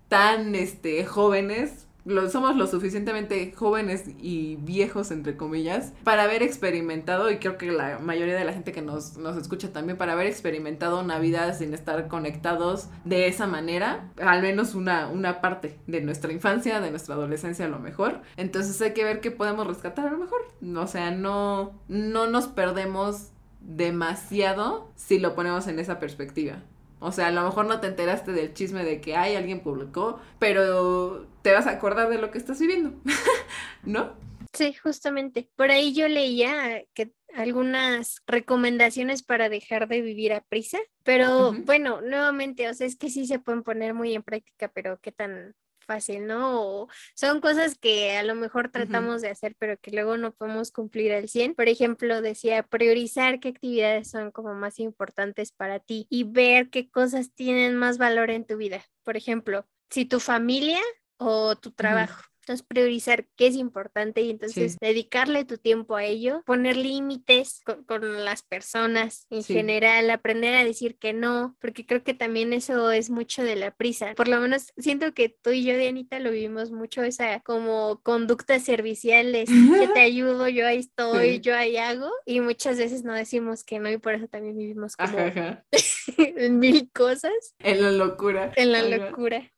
tan, 0.07 0.55
este, 0.55 1.05
jóvenes, 1.05 1.87
lo, 2.05 2.29
somos 2.29 2.55
lo 2.55 2.65
suficientemente 2.65 3.53
jóvenes 3.55 4.05
y 4.19 4.55
viejos, 4.55 5.11
entre 5.11 5.37
comillas, 5.37 5.93
para 6.03 6.23
haber 6.23 6.43
experimentado, 6.43 7.29
y 7.29 7.37
creo 7.37 7.57
que 7.57 7.71
la 7.71 7.99
mayoría 7.99 8.35
de 8.35 8.45
la 8.45 8.53
gente 8.53 8.71
que 8.71 8.81
nos, 8.81 9.17
nos 9.17 9.35
escucha 9.35 9.73
también, 9.73 9.97
para 9.97 10.13
haber 10.13 10.27
experimentado 10.27 11.01
una 11.01 11.19
vida 11.19 11.53
sin 11.53 11.73
estar 11.73 12.07
conectados 12.07 12.87
de 13.03 13.27
esa 13.27 13.47
manera, 13.47 14.09
al 14.17 14.41
menos 14.41 14.75
una, 14.75 15.09
una 15.09 15.41
parte 15.41 15.77
de 15.87 16.01
nuestra 16.01 16.31
infancia, 16.31 16.79
de 16.79 16.89
nuestra 16.89 17.15
adolescencia 17.15 17.65
a 17.65 17.69
lo 17.69 17.79
mejor. 17.79 18.21
Entonces 18.37 18.81
hay 18.81 18.93
que 18.93 19.03
ver 19.03 19.19
qué 19.19 19.29
podemos 19.29 19.67
rescatar 19.67 20.07
a 20.07 20.11
lo 20.11 20.17
mejor. 20.17 20.41
O 20.75 20.87
sea, 20.87 21.11
no, 21.11 21.79
no 21.89 22.27
nos 22.27 22.47
perdemos 22.47 23.31
demasiado 23.61 24.91
si 24.95 25.19
lo 25.19 25.35
ponemos 25.35 25.67
en 25.67 25.79
esa 25.79 25.99
perspectiva. 25.99 26.61
O 26.99 27.11
sea, 27.11 27.27
a 27.27 27.31
lo 27.31 27.43
mejor 27.43 27.65
no 27.65 27.79
te 27.79 27.87
enteraste 27.87 28.31
del 28.31 28.53
chisme 28.53 28.83
de 28.83 29.01
que 29.01 29.15
hay 29.15 29.35
alguien 29.35 29.61
publicó, 29.61 30.19
pero 30.37 31.25
te 31.41 31.51
vas 31.51 31.65
a 31.65 31.71
acordar 31.71 32.09
de 32.09 32.19
lo 32.19 32.29
que 32.29 32.37
estás 32.37 32.59
viviendo, 32.59 32.93
¿no? 33.83 34.13
Sí, 34.53 34.73
justamente. 34.73 35.49
Por 35.55 35.71
ahí 35.71 35.93
yo 35.93 36.07
leía 36.07 36.83
que 36.93 37.13
algunas 37.33 38.21
recomendaciones 38.27 39.23
para 39.23 39.49
dejar 39.49 39.87
de 39.87 40.01
vivir 40.01 40.33
a 40.33 40.41
prisa, 40.41 40.77
pero 41.03 41.53
bueno, 41.53 42.01
nuevamente, 42.01 42.69
o 42.69 42.73
sea, 42.73 42.85
es 42.85 42.97
que 42.97 43.09
sí 43.09 43.25
se 43.25 43.39
pueden 43.39 43.63
poner 43.63 43.93
muy 43.93 44.13
en 44.13 44.23
práctica, 44.23 44.67
pero 44.67 44.99
qué 44.99 45.11
tan 45.11 45.55
fácil, 45.91 46.25
¿no? 46.25 46.87
son 47.15 47.41
cosas 47.41 47.77
que 47.77 48.15
a 48.17 48.23
lo 48.23 48.35
mejor 48.35 48.69
tratamos 48.69 49.21
de 49.21 49.29
hacer, 49.29 49.55
pero 49.59 49.77
que 49.77 49.91
luego 49.91 50.15
no 50.15 50.31
podemos 50.31 50.71
cumplir 50.71 51.11
al 51.11 51.27
100. 51.27 51.53
Por 51.53 51.67
ejemplo, 51.67 52.21
decía 52.21 52.63
priorizar 52.63 53.39
qué 53.41 53.49
actividades 53.49 54.09
son 54.09 54.31
como 54.31 54.53
más 54.53 54.79
importantes 54.79 55.51
para 55.51 55.79
ti 55.79 56.07
y 56.09 56.23
ver 56.23 56.69
qué 56.69 56.89
cosas 56.89 57.33
tienen 57.33 57.75
más 57.75 57.97
valor 57.97 58.31
en 58.31 58.45
tu 58.45 58.55
vida. 58.55 58.85
Por 59.03 59.17
ejemplo, 59.17 59.65
si 59.89 60.05
tu 60.05 60.19
familia 60.19 60.79
o 61.17 61.57
tu 61.57 61.71
trabajo. 61.71 62.30
Entonces, 62.41 62.65
priorizar 62.67 63.27
qué 63.35 63.47
es 63.47 63.55
importante 63.55 64.21
y 64.21 64.31
entonces 64.31 64.77
dedicarle 64.79 65.45
tu 65.45 65.57
tiempo 65.57 65.95
a 65.95 66.03
ello, 66.03 66.41
poner 66.45 66.75
límites 66.75 67.61
con, 67.85 68.25
las 68.25 68.41
personas 68.41 69.27
en 69.29 69.43
general, 69.43 70.09
aprender 70.09 70.55
a 70.55 70.63
decir 70.63 70.97
que 70.97 71.13
no, 71.13 71.55
porque 71.61 71.85
creo 71.85 72.03
que 72.03 72.13
también 72.15 72.51
eso 72.51 72.91
es 72.91 73.09
mucho 73.11 73.43
de 73.43 73.55
la 73.55 73.71
prisa. 73.71 74.15
Por 74.15 74.27
lo 74.27 74.39
menos 74.39 74.73
siento 74.77 75.13
que 75.13 75.29
tú 75.29 75.51
y 75.51 75.63
yo, 75.63 75.77
Dianita, 75.77 76.19
lo 76.19 76.31
vivimos 76.31 76.71
mucho, 76.71 77.03
esa 77.03 77.41
como 77.41 78.01
conducta 78.01 78.59
servicial 78.59 79.31
de 79.31 79.45
yo 79.45 79.93
te 79.93 79.99
ayudo, 80.01 80.47
yo 80.47 80.65
ahí 80.65 80.79
estoy, 80.79 81.39
yo 81.41 81.55
ahí 81.55 81.77
hago, 81.77 82.09
y 82.25 82.39
muchas 82.39 82.77
veces 82.77 83.03
no 83.03 83.13
decimos 83.13 83.63
que 83.63 83.79
no 83.79 83.89
y 83.89 83.97
por 83.97 84.15
eso 84.15 84.27
también 84.27 84.57
vivimos 84.57 84.95
como 84.95 85.17
en 86.17 86.59
mil 86.59 86.91
cosas. 86.91 87.31
En 87.59 87.81
la 87.81 87.91
locura. 87.91 88.51
En 88.55 88.71
la 88.71 88.81
locura. 88.81 89.51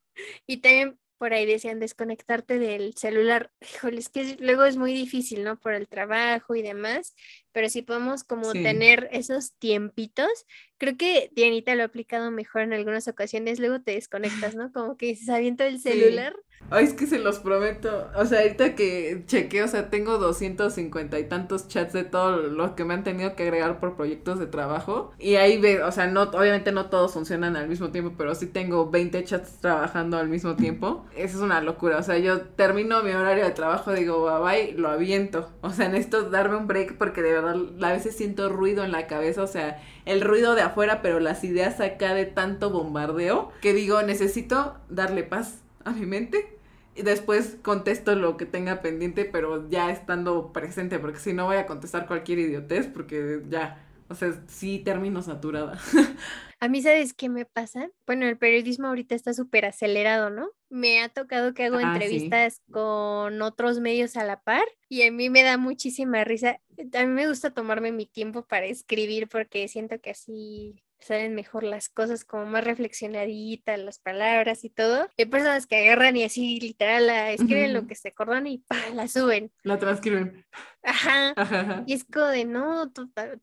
Y 0.46 0.58
también 0.58 1.00
por 1.24 1.34
ahí 1.34 1.46
decían 1.46 1.80
desconectarte 1.80 2.60
del 2.60 2.96
celular. 2.96 3.50
Híjole, 3.62 4.00
es 4.00 4.10
que 4.10 4.36
luego 4.42 4.66
es 4.66 4.76
muy 4.76 4.92
difícil, 4.92 5.46
¿no? 5.46 5.58
Por 5.58 5.74
el 5.74 5.88
trabajo 5.88 6.54
y 6.54 6.62
demás, 6.62 7.16
pero 7.54 7.70
si 7.70 7.82
podemos 7.82 8.24
como 8.24 8.52
tener 8.52 9.08
esos 9.12 9.54
tiempitos, 9.54 10.46
creo 10.78 10.98
que 10.98 11.30
Dianita 11.34 11.76
lo 11.76 11.84
ha 11.84 11.86
aplicado 11.86 12.30
mejor 12.32 12.64
en 12.64 12.74
algunas 12.74 13.08
ocasiones, 13.08 13.60
luego 13.60 13.82
te 13.82 13.92
desconectas, 13.92 14.56
¿no? 14.56 14.72
Como 14.74 14.98
que 14.98 15.16
se 15.16 15.32
avienta 15.32 15.66
el 15.66 15.80
celular. 15.80 16.36
Ay, 16.70 16.86
es 16.86 16.94
que 16.94 17.08
se 17.08 17.20
los 17.20 17.40
prometo. 17.40 18.10
O 18.16 18.26
sea, 18.26 18.40
ahorita 18.40 18.76
que 18.76 19.24
chequeo, 19.28 19.66
o 19.66 19.68
sea, 19.68 19.90
tengo 19.90 20.18
250 20.18 21.20
y 21.20 21.28
tantos 21.28 21.68
chats 21.68 21.94
de 21.94 22.04
todo 22.04 22.38
lo 22.38 22.76
que 22.76 22.86
me 22.86 22.94
han 22.94 23.04
tenido 23.04 23.36
que 23.36 23.44
agregar 23.44 23.80
por 23.80 23.96
proyectos 23.96 24.40
de 24.40 24.48
trabajo. 24.48 25.12
Y 25.20 25.36
ahí 25.36 25.60
ve, 25.60 25.84
o 25.84 25.92
sea, 25.92 26.08
no, 26.08 26.24
obviamente 26.24 26.72
no 26.72 26.90
todos 26.90 27.14
funcionan 27.14 27.56
al 27.56 27.68
mismo 27.68 27.92
tiempo, 27.92 28.16
pero 28.18 28.34
sí 28.34 28.48
tengo 28.48 28.90
20 28.90 29.24
chats 29.24 29.60
trabajando 29.60 30.18
al 30.18 30.30
mismo 30.30 30.56
tiempo. 30.56 31.06
Eso 31.16 31.38
es 31.38 31.44
una 31.44 31.62
locura. 31.62 31.98
O 31.98 32.04
sea, 32.04 32.18
yo 32.18 32.42
termino 32.42 33.04
mi 33.04 33.12
horario 33.12 33.44
de 33.46 33.52
trabajo, 33.52 33.94
digo, 33.94 34.24
bye 34.24 34.42
bye, 34.66 34.74
lo 34.74 34.90
aviento. 34.90 35.52
O 35.62 35.70
sea, 35.70 35.90
necesito 35.90 36.30
darme 36.30 36.58
un 36.58 36.68
break 36.68 36.98
porque 36.98 37.22
de 37.22 37.34
verdad 37.34 37.43
a 37.50 37.92
veces 37.92 38.16
siento 38.16 38.50
ruido 38.50 38.84
en 38.84 38.92
la 38.92 39.08
cabeza. 39.08 39.44
O 39.44 39.48
sea, 39.48 39.82
el 40.06 40.22
ruido 40.22 40.56
de 40.56 40.62
afuera, 40.62 41.02
pero 41.02 41.20
las 41.20 41.44
ideas 41.44 41.80
acá 41.80 42.14
de 42.14 42.26
tanto 42.26 42.70
bombardeo 42.70 43.52
que 43.62 43.74
digo, 43.74 44.02
necesito 44.02 44.78
darle 44.90 45.24
paz 45.24 45.64
a 45.86 45.92
mi 45.92 46.06
mente 46.06 46.58
y 46.96 47.02
después 47.02 47.58
contesto 47.62 48.16
lo 48.16 48.38
que 48.38 48.46
tenga 48.46 48.82
pendiente, 48.82 49.26
pero 49.26 49.70
ya 49.70 49.90
estando 49.92 50.54
presente, 50.54 51.00
porque 51.00 51.20
si 51.20 51.34
no 51.34 51.46
voy 51.46 51.58
a 51.58 51.66
contestar 51.66 52.08
cualquier 52.08 52.40
idiotez, 52.40 52.88
porque 52.88 53.42
ya, 53.50 53.84
o 54.10 54.16
sea, 54.16 54.34
sí 54.48 54.80
termino 54.80 55.22
saturada. 55.22 55.80
A 56.60 56.70
mí, 56.70 56.82
¿sabes 56.82 57.14
qué 57.14 57.28
me 57.28 57.46
pasa? 57.46 57.90
Bueno, 58.06 58.26
el 58.26 58.38
periodismo 58.38 58.88
ahorita 58.88 59.16
está 59.16 59.34
súper 59.34 59.66
acelerado, 59.66 60.30
¿no? 60.30 60.50
Me 60.74 61.04
ha 61.04 61.10
tocado 61.10 61.54
que 61.54 61.66
hago 61.66 61.78
ah, 61.78 61.84
entrevistas 61.84 62.64
con 62.72 63.44
otros 63.44 63.80
medios 63.80 64.18
a 64.18 64.24
la 64.24 64.42
par 64.42 64.66
y 64.90 65.04
a 65.04 65.12
mí 65.12 65.30
me 65.30 65.44
da 65.44 65.60
muchísima 65.60 66.24
risa. 66.24 66.60
A 66.94 67.06
mí 67.06 67.06
me 67.06 67.28
gusta 67.28 67.54
tomarme 67.54 67.92
mi 67.92 68.08
tiempo 68.08 68.48
para 68.48 68.66
escribir 68.66 69.30
porque 69.30 69.68
siento 69.68 70.02
que 70.02 70.10
así 70.10 70.84
salen 71.04 71.36
mejor 71.36 71.64
las 71.64 71.90
cosas 71.90 72.24
como 72.26 72.46
más 72.46 72.64
reflexionaditas, 72.64 73.80
las 73.80 74.00
palabras 74.00 74.64
y 74.64 74.70
todo. 74.70 75.08
Hay 75.18 75.26
personas 75.26 75.68
que 75.68 75.78
agarran 75.78 76.18
y 76.18 76.24
así 76.24 76.60
literal 76.60 77.08
la 77.08 77.32
escriben 77.32 77.74
lo 77.74 77.88
que 77.88 77.96
se 77.96 78.10
acordan 78.10 78.48
y 78.48 78.64
la 78.94 79.08
suben. 79.08 79.52
La 79.64 79.78
transcriben. 79.78 80.46
Ajá. 80.84 81.84
Y 81.86 81.94
es 81.94 82.04
como 82.04 82.28
de 82.28 82.46
no, 82.46 82.92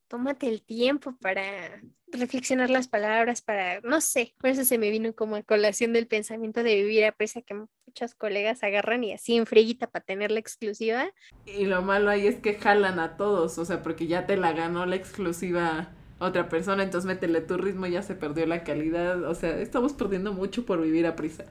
tómate 0.09 0.49
el 0.49 0.63
tiempo 0.63 1.17
para 1.21 1.81
reflexionar 2.13 2.71
las 2.71 2.89
palabras, 2.89 3.41
para, 3.41 3.81
no 3.81 4.01
sé, 4.01 4.35
por 4.39 4.51
eso 4.51 4.65
se 4.65 4.79
me 4.79 4.91
vino 4.91 5.15
como 5.15 5.37
a 5.37 5.43
colación 5.43 5.93
del 5.93 6.07
pensamiento 6.07 6.63
de 6.63 6.75
vivir 6.75 7.05
a 7.05 7.13
pesar 7.13 7.45
que 7.45 7.55
muchos 7.55 8.15
colegas 8.15 8.63
agarran 8.63 9.05
y 9.05 9.13
así 9.13 9.37
en 9.37 9.47
freguita 9.47 9.87
para 9.87 10.05
tener 10.05 10.31
la 10.31 10.41
exclusiva. 10.41 11.13
Y 11.47 11.67
lo 11.67 11.83
malo 11.83 12.11
ahí 12.11 12.27
es 12.27 12.37
que 12.37 12.55
jalan 12.55 12.99
a 12.99 13.17
todos, 13.17 13.59
o 13.59 13.65
sea, 13.65 13.83
porque 13.83 14.07
ya 14.07 14.27
te 14.27 14.37
la 14.37 14.53
ganó 14.53 14.87
la 14.87 14.97
exclusiva 14.97 15.95
otra 16.21 16.49
persona, 16.49 16.83
entonces 16.83 17.07
métele 17.07 17.41
tu 17.41 17.57
ritmo, 17.57 17.87
ya 17.87 18.03
se 18.03 18.15
perdió 18.15 18.47
la 18.47 18.63
calidad, 18.63 19.25
o 19.25 19.35
sea, 19.35 19.59
estamos 19.59 19.95
perdiendo 19.95 20.33
mucho 20.33 20.65
por 20.65 20.81
vivir 20.81 21.07
a 21.07 21.17
prisa. 21.17 21.47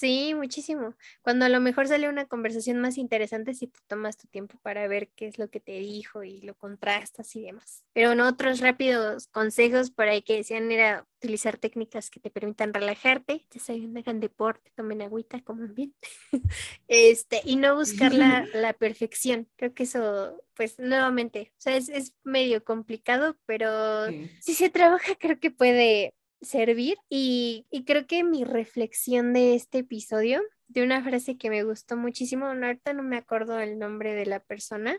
Sí, 0.00 0.32
muchísimo. 0.34 0.94
Cuando 1.20 1.44
a 1.44 1.50
lo 1.50 1.60
mejor 1.60 1.86
sale 1.86 2.08
una 2.08 2.24
conversación 2.24 2.80
más 2.80 2.96
interesante 2.96 3.52
si 3.52 3.66
te 3.66 3.80
tomas 3.86 4.16
tu 4.16 4.28
tiempo 4.28 4.58
para 4.62 4.88
ver 4.88 5.10
qué 5.14 5.26
es 5.26 5.38
lo 5.38 5.50
que 5.50 5.60
te 5.60 5.72
dijo 5.72 6.24
y 6.24 6.40
lo 6.40 6.54
contrastas 6.54 7.36
y 7.36 7.42
demás. 7.42 7.84
Pero 7.92 8.12
en 8.12 8.20
otros 8.20 8.60
rápidos 8.60 9.26
consejos 9.26 9.90
por 9.90 10.08
ahí 10.08 10.22
que 10.22 10.36
decían 10.36 10.72
era 10.72 11.06
utilizar 11.18 11.58
técnicas 11.58 12.08
que 12.08 12.18
te 12.18 12.30
permitan 12.30 12.72
relajarte, 12.72 13.46
desayunen, 13.52 13.98
hagan 13.98 14.20
deporte, 14.20 14.72
tomen 14.74 15.02
agüita, 15.02 15.42
coman 15.42 15.74
bien. 15.74 15.94
este, 16.88 17.42
y 17.44 17.56
no 17.56 17.76
buscar 17.76 18.14
la, 18.14 18.46
la, 18.54 18.72
perfección. 18.72 19.50
Creo 19.56 19.74
que 19.74 19.82
eso, 19.82 20.42
pues 20.54 20.78
nuevamente, 20.78 21.52
o 21.58 21.60
sea, 21.60 21.76
es, 21.76 21.90
es 21.90 22.14
medio 22.24 22.64
complicado, 22.64 23.36
pero 23.44 24.06
si 24.40 24.54
se 24.54 24.70
trabaja, 24.70 25.14
creo 25.16 25.38
que 25.38 25.50
puede 25.50 26.14
servir. 26.40 26.96
Y, 27.08 27.66
creo 27.86 28.06
que 28.06 28.24
mi 28.24 28.44
reflexión 28.44 29.32
de 29.32 29.54
este 29.54 29.78
episodio, 29.78 30.42
de 30.68 30.82
una 30.82 31.02
frase 31.02 31.36
que 31.36 31.50
me 31.50 31.64
gustó 31.64 31.96
muchísimo, 31.96 32.46
ahorita 32.46 32.92
no 32.92 33.02
me 33.02 33.16
acuerdo 33.16 33.58
el 33.60 33.78
nombre 33.78 34.14
de 34.14 34.26
la 34.26 34.40
persona 34.40 34.98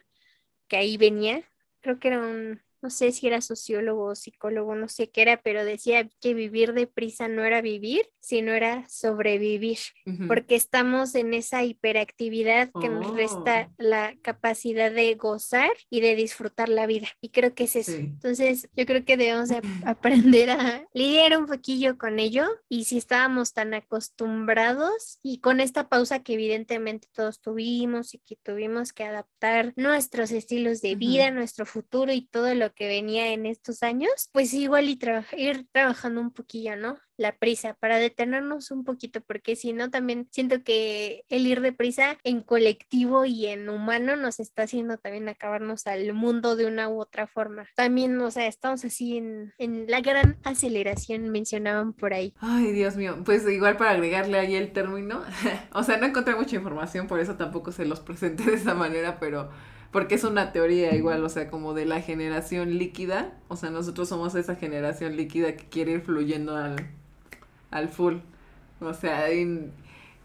que 0.68 0.78
ahí 0.78 0.98
venía, 0.98 1.44
creo 1.82 2.00
que 2.00 2.10
era 2.10 2.20
un, 2.20 2.62
no 2.82 2.90
sé 2.90 3.12
si 3.12 3.28
era 3.28 3.42
sociólogo 3.42 4.06
o 4.06 4.16
psicólogo, 4.16 4.76
no 4.76 4.88
sé 4.88 5.10
qué 5.10 5.22
era, 5.24 5.42
pero 5.42 5.64
decía 5.66 6.10
que 6.20 6.34
vivir 6.34 6.74
deprisa 6.74 7.28
no 7.28 7.44
era 7.44 7.62
vivir, 7.62 8.08
sino 8.20 8.52
era 8.52 8.88
sobrevivir, 8.90 9.80
porque 10.28 10.56
estamos 10.56 11.16
en 11.16 11.34
esa 11.34 11.64
hiperactividad 11.64 12.72
que 12.80 12.90
nos 12.90 13.14
resta 13.14 13.70
oh. 13.70 13.74
la 13.78 14.16
capacidad 14.22 14.92
de 14.92 15.16
gozar 15.16 15.72
y 15.90 16.02
de 16.02 16.16
disfrutar 16.16 16.70
la 16.70 16.86
vida. 16.86 17.08
Y 17.22 17.30
creo 17.30 17.54
que 17.54 17.66
es 17.66 17.76
eso. 17.76 17.94
Entonces, 17.94 18.70
yo 18.76 18.86
creo 18.86 19.06
que 19.06 19.18
debemos 19.18 19.50
aprender 19.86 20.50
a 20.52 20.88
lidiar 20.94 21.38
un 21.38 21.46
poquillo 21.46 21.98
con 21.98 22.20
ello 22.20 22.48
y 22.70 22.86
si 22.86 22.98
estábamos 22.98 23.54
tan 23.54 23.74
acostumbrados 23.74 25.20
y 25.22 25.40
con 25.40 25.60
esta 25.60 25.90
pausa 25.90 26.24
que 26.24 26.34
evidentemente 26.34 27.08
todos 27.14 27.42
tuvimos 27.42 28.14
y 28.14 28.20
que 28.20 28.36
tuvimos 28.36 28.94
que 28.94 29.04
adaptar 29.04 29.74
nuestros 29.76 30.32
estilos 30.32 30.82
de 30.82 30.96
vida, 30.96 31.32
nuestro 31.32 31.66
futuro 31.66 32.12
y 32.12 32.28
todo 32.28 32.54
lo 32.54 32.71
que 32.74 32.88
venía 32.88 33.34
en 33.34 33.46
estos 33.46 33.84
años, 33.84 34.30
pues 34.32 34.54
igual 34.54 34.90
y 34.90 35.00
ir 35.38 35.68
trabajando 35.72 36.22
un 36.22 36.32
poquillo, 36.32 36.76
¿no? 36.76 36.98
La 37.18 37.38
prisa 37.38 37.76
para 37.80 37.98
detenernos 37.98 38.72
un 38.72 38.84
poquito, 38.84 39.22
porque 39.22 39.56
si 39.56 39.74
no, 39.74 39.90
también 39.92 40.28
siento 40.32 40.64
que 40.64 41.24
el 41.30 41.46
ir 41.46 41.62
deprisa 41.62 42.18
en 42.24 42.42
colectivo 42.42 43.26
y 43.26 43.48
en 43.48 43.70
humano 43.70 44.16
nos 44.16 44.40
está 44.40 44.64
haciendo 44.64 44.98
también 44.98 45.30
acabarnos 45.30 45.86
al 45.88 46.14
mundo 46.14 46.56
de 46.56 46.66
una 46.66 46.90
u 46.90 47.00
otra 47.00 47.28
forma. 47.28 47.68
También, 47.76 48.20
o 48.20 48.32
sea, 48.32 48.48
estamos 48.48 48.84
así 48.86 49.18
en, 49.18 49.54
en 49.58 49.86
la 49.88 50.02
gran 50.02 50.38
aceleración, 50.44 51.30
mencionaban 51.30 51.94
por 51.94 52.14
ahí. 52.14 52.34
Ay, 52.40 52.72
Dios 52.72 52.96
mío, 52.96 53.22
pues 53.24 53.48
igual 53.48 53.78
para 53.78 53.92
agregarle 53.92 54.40
ahí 54.40 54.56
el 54.56 54.72
término, 54.72 55.24
o 55.74 55.84
sea, 55.84 55.98
no 55.98 56.08
encontré 56.08 56.36
mucha 56.36 56.56
información, 56.56 57.08
por 57.08 57.20
eso 57.20 57.36
tampoco 57.36 57.72
se 57.72 57.86
los 57.86 58.00
presenté 58.00 58.44
de 58.44 58.56
esa 58.56 58.74
manera, 58.74 59.20
pero 59.20 59.50
porque 59.92 60.16
es 60.16 60.24
una 60.24 60.52
teoría 60.54 60.96
igual, 60.96 61.24
o 61.24 61.30
sea, 61.30 61.50
como 61.50 61.74
de 61.74 61.86
la 61.86 62.02
generación 62.02 62.78
líquida, 62.78 63.34
o 63.50 63.56
sea, 63.56 63.70
nosotros 63.70 64.08
somos 64.10 64.36
esa 64.36 64.56
generación 64.56 65.18
líquida 65.18 65.56
que 65.56 65.66
quiere 65.66 65.92
ir 65.94 66.02
fluyendo 66.02 66.56
al, 66.56 66.76
al 67.72 67.90
full, 67.90 68.18
o 68.80 68.94
sea, 68.94 69.26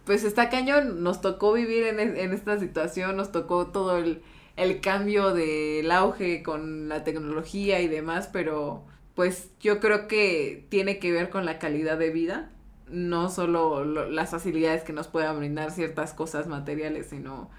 pues 0.04 0.22
está 0.22 0.48
cañón, 0.50 1.02
nos 1.02 1.20
tocó 1.20 1.52
vivir 1.52 1.84
en, 1.84 1.98
en 1.98 2.32
esta 2.32 2.58
situación, 2.60 3.16
nos 3.16 3.32
tocó 3.32 3.66
todo 3.66 3.98
el, 3.98 4.22
el 4.56 4.80
cambio 4.80 5.34
del 5.34 5.90
auge 5.90 6.42
con 6.44 6.88
la 6.88 7.02
tecnología 7.02 7.80
y 7.80 7.88
demás, 7.88 8.30
pero 8.32 8.84
pues 9.16 9.50
yo 9.60 9.80
creo 9.80 10.06
que 10.06 10.64
tiene 10.68 10.98
que 10.98 11.10
ver 11.10 11.28
con 11.28 11.44
la 11.44 11.58
calidad 11.58 11.98
de 11.98 12.10
vida, 12.10 12.50
no 12.88 13.30
solo 13.30 13.84
las 13.84 14.30
facilidades 14.30 14.84
que 14.84 14.92
nos 14.92 15.08
puedan 15.08 15.38
brindar 15.38 15.72
ciertas 15.72 16.14
cosas 16.14 16.46
materiales, 16.46 17.08
sino 17.08 17.50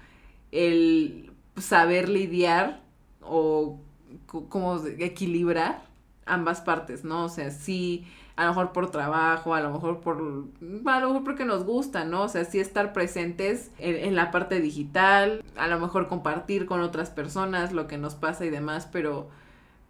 el 0.52 1.32
saber 1.60 2.08
lidiar 2.08 2.80
o 3.22 3.80
como 4.26 4.84
equilibrar 4.98 5.82
ambas 6.26 6.60
partes, 6.60 7.04
¿no? 7.04 7.24
O 7.24 7.28
sea, 7.28 7.50
sí 7.50 8.06
a 8.38 8.44
lo 8.44 8.50
mejor 8.50 8.72
por 8.72 8.92
trabajo, 8.92 9.52
a 9.52 9.60
lo 9.60 9.72
mejor 9.72 9.98
por, 9.98 10.18
a 10.18 11.00
lo 11.00 11.08
mejor 11.08 11.24
porque 11.24 11.44
nos 11.44 11.64
gusta, 11.64 12.04
¿no? 12.04 12.22
O 12.22 12.28
sea, 12.28 12.44
sí 12.44 12.60
estar 12.60 12.92
presentes 12.92 13.72
en, 13.78 14.14
la 14.14 14.30
parte 14.30 14.60
digital, 14.60 15.42
a 15.56 15.66
lo 15.66 15.80
mejor 15.80 16.06
compartir 16.06 16.64
con 16.64 16.80
otras 16.80 17.10
personas 17.10 17.72
lo 17.72 17.88
que 17.88 17.98
nos 17.98 18.14
pasa 18.14 18.44
y 18.44 18.50
demás, 18.50 18.88
pero 18.92 19.28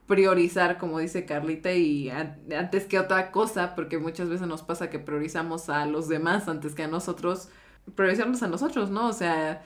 priorizar, 0.07 0.79
como 0.79 0.99
dice 0.99 1.27
Carlita, 1.27 1.75
y 1.75 2.09
antes 2.09 2.87
que 2.87 2.99
otra 2.99 3.33
cosa, 3.33 3.75
porque 3.75 3.99
muchas 3.99 4.31
veces 4.31 4.47
nos 4.47 4.63
pasa 4.63 4.89
que 4.89 4.99
priorizamos 4.99 5.69
a 5.69 5.85
los 5.85 6.09
demás 6.09 6.49
antes 6.49 6.75
que 6.75 6.85
a 6.85 6.89
nosotros, 6.89 7.51
priorizarnos 7.97 8.43
a 8.43 8.49
nosotros, 8.49 8.89
¿no? 8.89 9.09
O 9.09 9.13
sea, 9.13 9.61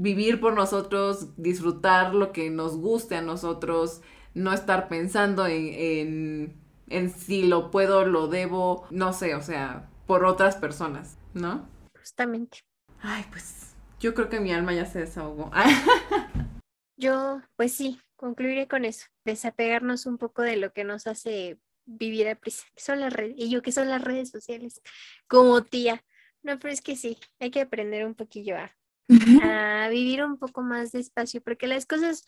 vivir 0.00 0.40
por 0.40 0.54
nosotros, 0.54 1.28
disfrutar 1.36 2.14
lo 2.14 2.32
que 2.32 2.48
nos 2.48 2.76
guste 2.76 3.16
a 3.16 3.22
nosotros, 3.22 4.00
no 4.32 4.52
estar 4.52 4.88
pensando 4.88 5.46
en, 5.46 6.56
en, 6.88 7.10
si 7.10 7.42
lo 7.46 7.70
puedo, 7.70 8.06
lo 8.06 8.26
debo, 8.26 8.86
no 8.90 9.12
sé, 9.12 9.34
o 9.34 9.42
sea, 9.42 9.90
por 10.06 10.24
otras 10.24 10.56
personas, 10.56 11.18
¿no? 11.34 11.68
Justamente. 11.98 12.60
Ay, 13.02 13.26
pues 13.30 13.74
yo 14.00 14.14
creo 14.14 14.30
que 14.30 14.40
mi 14.40 14.52
alma 14.52 14.72
ya 14.72 14.86
se 14.86 15.00
desahogó. 15.00 15.50
yo, 16.96 17.42
pues 17.56 17.74
sí, 17.74 18.00
concluiré 18.16 18.68
con 18.68 18.86
eso, 18.86 19.06
desapegarnos 19.26 20.06
un 20.06 20.16
poco 20.16 20.40
de 20.40 20.56
lo 20.56 20.72
que 20.72 20.84
nos 20.84 21.06
hace 21.06 21.58
vivir 21.84 22.26
a 22.28 22.36
prisa, 22.36 22.64
que 22.74 22.82
son 22.82 23.00
las 23.00 23.12
redes, 23.12 23.34
y 23.36 23.50
yo 23.50 23.60
que 23.60 23.72
son 23.72 23.90
las 23.90 24.02
redes 24.02 24.30
sociales, 24.30 24.80
como 25.28 25.62
tía. 25.62 26.02
No, 26.42 26.58
pero 26.58 26.72
es 26.72 26.80
que 26.80 26.96
sí, 26.96 27.18
hay 27.38 27.50
que 27.50 27.60
aprender 27.60 28.06
un 28.06 28.14
poquillo 28.14 28.56
a, 28.56 28.74
a 29.42 29.88
vivir 29.88 30.22
un 30.24 30.38
poco 30.38 30.62
más 30.62 30.92
despacio, 30.92 31.42
porque 31.42 31.66
las 31.66 31.86
cosas 31.86 32.24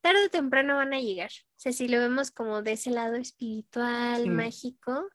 tarde 0.00 0.26
o 0.26 0.30
temprano 0.30 0.76
van 0.76 0.94
a 0.94 1.00
llegar. 1.00 1.30
O 1.30 1.60
sea, 1.60 1.72
si 1.72 1.88
lo 1.88 1.98
vemos 1.98 2.30
como 2.30 2.62
de 2.62 2.72
ese 2.72 2.90
lado 2.90 3.16
espiritual, 3.16 4.28
mágico, 4.28 5.08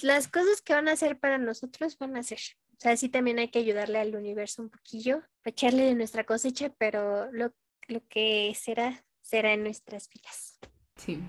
las 0.00 0.28
cosas 0.28 0.62
que 0.62 0.74
van 0.74 0.88
a 0.88 0.92
hacer 0.92 1.18
para 1.18 1.38
nosotros 1.38 1.98
van 1.98 2.16
a 2.16 2.22
ser. 2.22 2.38
O 2.72 2.78
sea, 2.78 2.96
sí 2.96 3.08
también 3.08 3.38
hay 3.38 3.48
que 3.48 3.58
ayudarle 3.58 3.98
al 3.98 4.14
universo 4.14 4.62
un 4.62 4.70
poquillo, 4.70 5.22
echarle 5.44 5.84
de 5.84 5.94
nuestra 5.94 6.24
cosecha, 6.24 6.72
pero 6.78 7.30
lo, 7.32 7.54
lo 7.88 8.06
que 8.08 8.52
será, 8.54 9.04
será 9.22 9.52
en 9.52 9.62
nuestras 9.62 10.08
vidas. 10.08 10.58
Sí. 10.96 11.20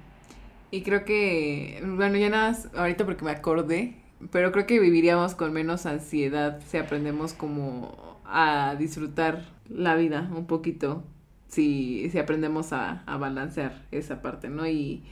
Y 0.71 0.83
creo 0.83 1.05
que, 1.05 1.81
bueno, 1.85 2.17
ya 2.17 2.29
nada, 2.29 2.57
ahorita 2.75 3.05
porque 3.05 3.23
me 3.23 3.31
acordé, 3.31 4.03
pero 4.31 4.51
creo 4.51 4.65
que 4.65 4.79
viviríamos 4.79 5.35
con 5.35 5.53
menos 5.53 5.85
ansiedad 5.85 6.61
si 6.65 6.77
aprendemos 6.77 7.33
como 7.33 8.16
a 8.27 8.75
disfrutar 8.77 9.45
la 9.69 9.95
vida 9.95 10.29
un 10.35 10.47
poquito, 10.47 11.03
si, 11.47 12.09
si 12.11 12.19
aprendemos 12.19 12.73
a, 12.73 13.03
a 13.05 13.17
balancear 13.17 13.85
esa 13.91 14.21
parte, 14.21 14.49
¿no? 14.49 14.67
Y 14.67 15.03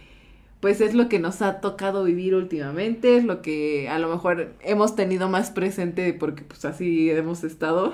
pues 0.59 0.81
es 0.81 0.93
lo 0.95 1.09
que 1.09 1.19
nos 1.19 1.41
ha 1.41 1.61
tocado 1.61 2.03
vivir 2.03 2.33
últimamente, 2.33 3.17
es 3.17 3.23
lo 3.23 3.41
que 3.41 3.87
a 3.89 3.99
lo 3.99 4.09
mejor 4.09 4.53
hemos 4.61 4.95
tenido 4.95 5.29
más 5.29 5.51
presente 5.51 6.13
porque 6.13 6.43
pues 6.43 6.65
así 6.65 7.09
hemos 7.11 7.43
estado. 7.43 7.93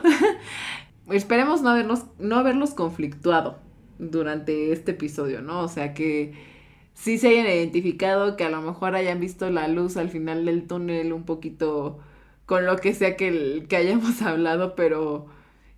Esperemos 1.11 1.61
no 1.61 1.69
habernos, 1.69 2.05
no 2.19 2.37
haberlos 2.37 2.73
conflictuado 2.73 3.59
durante 3.99 4.71
este 4.71 4.91
episodio, 4.91 5.41
¿no? 5.41 5.61
O 5.61 5.67
sea 5.67 5.93
que 5.93 6.33
sí 6.93 7.17
se 7.17 7.29
hayan 7.29 7.47
identificado, 7.47 8.37
que 8.37 8.45
a 8.45 8.49
lo 8.49 8.61
mejor 8.61 8.95
hayan 8.95 9.19
visto 9.19 9.49
la 9.49 9.67
luz 9.67 9.97
al 9.97 10.09
final 10.09 10.45
del 10.45 10.67
túnel 10.67 11.13
un 11.13 11.23
poquito 11.23 11.99
con 12.51 12.65
lo 12.65 12.75
que 12.75 12.93
sea 12.93 13.15
que, 13.15 13.65
que 13.69 13.77
hayamos 13.77 14.21
hablado, 14.21 14.75
pero 14.75 15.27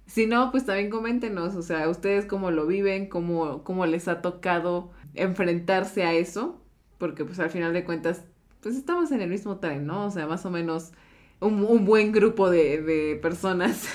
si 0.08 0.26
no, 0.26 0.50
pues 0.50 0.66
también 0.66 0.90
coméntenos, 0.90 1.54
o 1.54 1.62
sea, 1.62 1.88
ustedes 1.88 2.26
cómo 2.26 2.50
lo 2.50 2.66
viven, 2.66 3.10
cómo, 3.10 3.64
cómo 3.64 3.86
les 3.86 4.08
ha 4.08 4.24
tocado 4.24 4.90
enfrentarse 5.14 6.02
a 6.02 6.14
eso, 6.14 6.60
porque 6.98 7.26
pues 7.26 7.40
al 7.40 7.52
final 7.52 7.74
de 7.74 7.84
cuentas, 7.84 8.26
pues 8.60 8.76
estamos 8.76 9.12
en 9.12 9.22
el 9.22 9.30
mismo 9.30 9.60
tren, 9.60 9.86
¿no? 9.86 10.08
O 10.08 10.10
sea, 10.10 10.26
más 10.26 10.48
o 10.48 10.50
menos 10.50 10.94
un, 11.42 11.64
un 11.64 11.86
buen 11.86 12.12
grupo 12.12 12.50
de, 12.50 12.82
de 12.82 13.18
personas. 13.18 13.88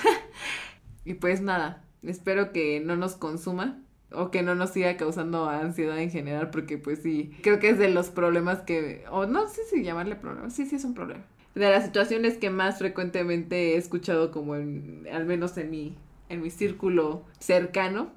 y 1.03 1.15
pues 1.15 1.41
nada, 1.41 1.83
espero 2.01 2.53
que 2.53 2.79
no 2.79 2.95
nos 2.95 3.15
consuma 3.15 3.83
o 4.13 4.31
que 4.31 4.41
no 4.41 4.55
nos 4.55 4.69
siga 4.69 4.95
causando 4.95 5.49
ansiedad 5.49 5.99
en 5.99 6.11
general, 6.11 6.49
porque 6.49 6.77
pues 6.77 6.99
sí, 6.99 7.37
creo 7.43 7.59
que 7.59 7.71
es 7.71 7.77
de 7.77 7.89
los 7.89 8.09
problemas 8.09 8.59
que, 8.59 9.03
o 9.11 9.25
no 9.25 9.49
sé 9.49 9.65
si 9.65 9.83
llamarle 9.83 10.15
problema, 10.15 10.49
sí, 10.49 10.65
sí 10.65 10.77
es 10.77 10.85
un 10.85 10.93
problema. 10.93 11.25
De 11.55 11.69
las 11.69 11.85
situaciones 11.85 12.37
que 12.37 12.49
más 12.49 12.79
frecuentemente 12.79 13.73
he 13.73 13.77
escuchado 13.77 14.31
como 14.31 14.55
en, 14.55 15.07
al 15.11 15.25
menos 15.25 15.57
en 15.57 15.69
mi, 15.69 15.97
en 16.29 16.41
mi 16.41 16.49
círculo 16.49 17.25
cercano. 17.39 18.11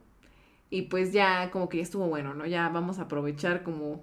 Y 0.71 0.83
pues 0.83 1.13
ya 1.13 1.51
como 1.51 1.69
que 1.69 1.79
ya 1.79 1.83
estuvo 1.83 2.07
bueno, 2.09 2.35
¿no? 2.35 2.47
Ya 2.47 2.69
vamos 2.69 2.99
a 2.99 3.03
aprovechar 3.03 3.63
como 3.63 4.03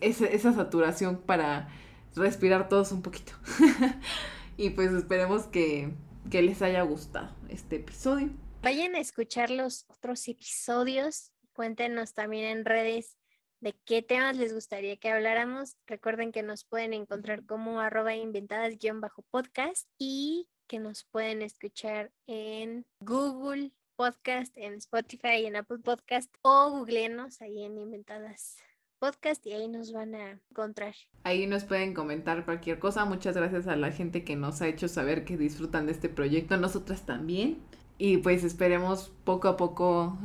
esa, 0.00 0.26
esa 0.26 0.52
saturación 0.52 1.20
para 1.20 1.68
respirar 2.16 2.68
todos 2.68 2.92
un 2.92 3.02
poquito. 3.02 3.32
y 4.56 4.70
pues 4.70 4.92
esperemos 4.92 5.44
que, 5.44 5.92
que 6.30 6.42
les 6.42 6.62
haya 6.62 6.82
gustado 6.82 7.30
este 7.48 7.76
episodio. 7.76 8.30
Vayan 8.62 8.94
a 8.94 9.00
escuchar 9.00 9.50
los 9.50 9.86
otros 9.88 10.26
episodios. 10.28 11.32
Cuéntenos 11.52 12.14
también 12.14 12.58
en 12.58 12.64
redes 12.64 13.19
de 13.60 13.74
qué 13.84 14.02
temas 14.02 14.36
les 14.36 14.54
gustaría 14.54 14.96
que 14.96 15.10
habláramos. 15.10 15.76
Recuerden 15.86 16.32
que 16.32 16.42
nos 16.42 16.64
pueden 16.64 16.94
encontrar 16.94 17.44
como 17.44 17.80
arroba 17.80 18.14
inventadas-podcast 18.14 19.86
y 19.98 20.48
que 20.66 20.78
nos 20.78 21.04
pueden 21.04 21.42
escuchar 21.42 22.10
en 22.26 22.86
Google 23.00 23.72
Podcast, 23.96 24.56
en 24.56 24.74
Spotify, 24.74 25.44
en 25.44 25.56
Apple 25.56 25.78
Podcast 25.78 26.32
o 26.42 26.70
googleenos 26.70 27.42
ahí 27.42 27.64
en 27.64 27.76
Inventadas 27.76 28.56
Podcast 28.98 29.46
y 29.46 29.52
ahí 29.52 29.68
nos 29.68 29.92
van 29.92 30.14
a 30.14 30.40
encontrar. 30.50 30.94
Ahí 31.24 31.46
nos 31.46 31.64
pueden 31.64 31.94
comentar 31.94 32.44
cualquier 32.44 32.78
cosa. 32.78 33.04
Muchas 33.04 33.36
gracias 33.36 33.66
a 33.66 33.76
la 33.76 33.92
gente 33.92 34.24
que 34.24 34.36
nos 34.36 34.62
ha 34.62 34.68
hecho 34.68 34.88
saber 34.88 35.24
que 35.24 35.36
disfrutan 35.36 35.86
de 35.86 35.92
este 35.92 36.08
proyecto. 36.08 36.56
Nosotras 36.56 37.04
también. 37.04 37.58
Y 37.98 38.18
pues 38.18 38.44
esperemos 38.44 39.12
poco 39.24 39.48
a 39.48 39.56
poco 39.56 40.18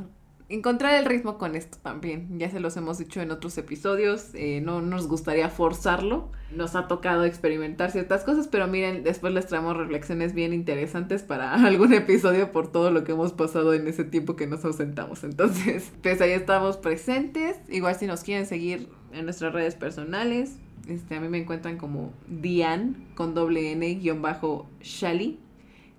encontrar 0.48 0.94
el 0.94 1.04
ritmo 1.04 1.38
con 1.38 1.56
esto 1.56 1.78
también. 1.82 2.38
Ya 2.38 2.50
se 2.50 2.60
los 2.60 2.76
hemos 2.76 2.98
dicho 2.98 3.20
en 3.20 3.30
otros 3.30 3.58
episodios, 3.58 4.30
eh, 4.34 4.60
no 4.60 4.80
nos 4.80 5.08
gustaría 5.08 5.48
forzarlo. 5.48 6.30
Nos 6.54 6.76
ha 6.76 6.86
tocado 6.86 7.24
experimentar 7.24 7.90
ciertas 7.90 8.22
cosas, 8.22 8.48
pero 8.48 8.68
miren, 8.68 9.02
después 9.02 9.32
les 9.34 9.46
traemos 9.46 9.76
reflexiones 9.76 10.32
bien 10.34 10.52
interesantes 10.52 11.22
para 11.22 11.52
algún 11.66 11.92
episodio 11.92 12.52
por 12.52 12.70
todo 12.70 12.90
lo 12.90 13.04
que 13.04 13.12
hemos 13.12 13.32
pasado 13.32 13.74
en 13.74 13.86
ese 13.88 14.04
tiempo 14.04 14.36
que 14.36 14.46
nos 14.46 14.64
ausentamos. 14.64 15.24
Entonces, 15.24 15.92
pues 16.02 16.20
ahí 16.20 16.30
estamos 16.30 16.76
presentes. 16.76 17.56
Igual 17.68 17.96
si 17.96 18.06
nos 18.06 18.22
quieren 18.22 18.46
seguir 18.46 18.88
en 19.12 19.24
nuestras 19.24 19.52
redes 19.52 19.74
personales, 19.74 20.58
este, 20.88 21.16
a 21.16 21.20
mí 21.20 21.28
me 21.28 21.38
encuentran 21.38 21.78
como 21.78 22.12
Dian 22.28 23.08
con 23.16 23.34
doble 23.34 23.72
N 23.72 23.94
guion 23.96 24.22
bajo 24.22 24.68
Shali 24.80 25.40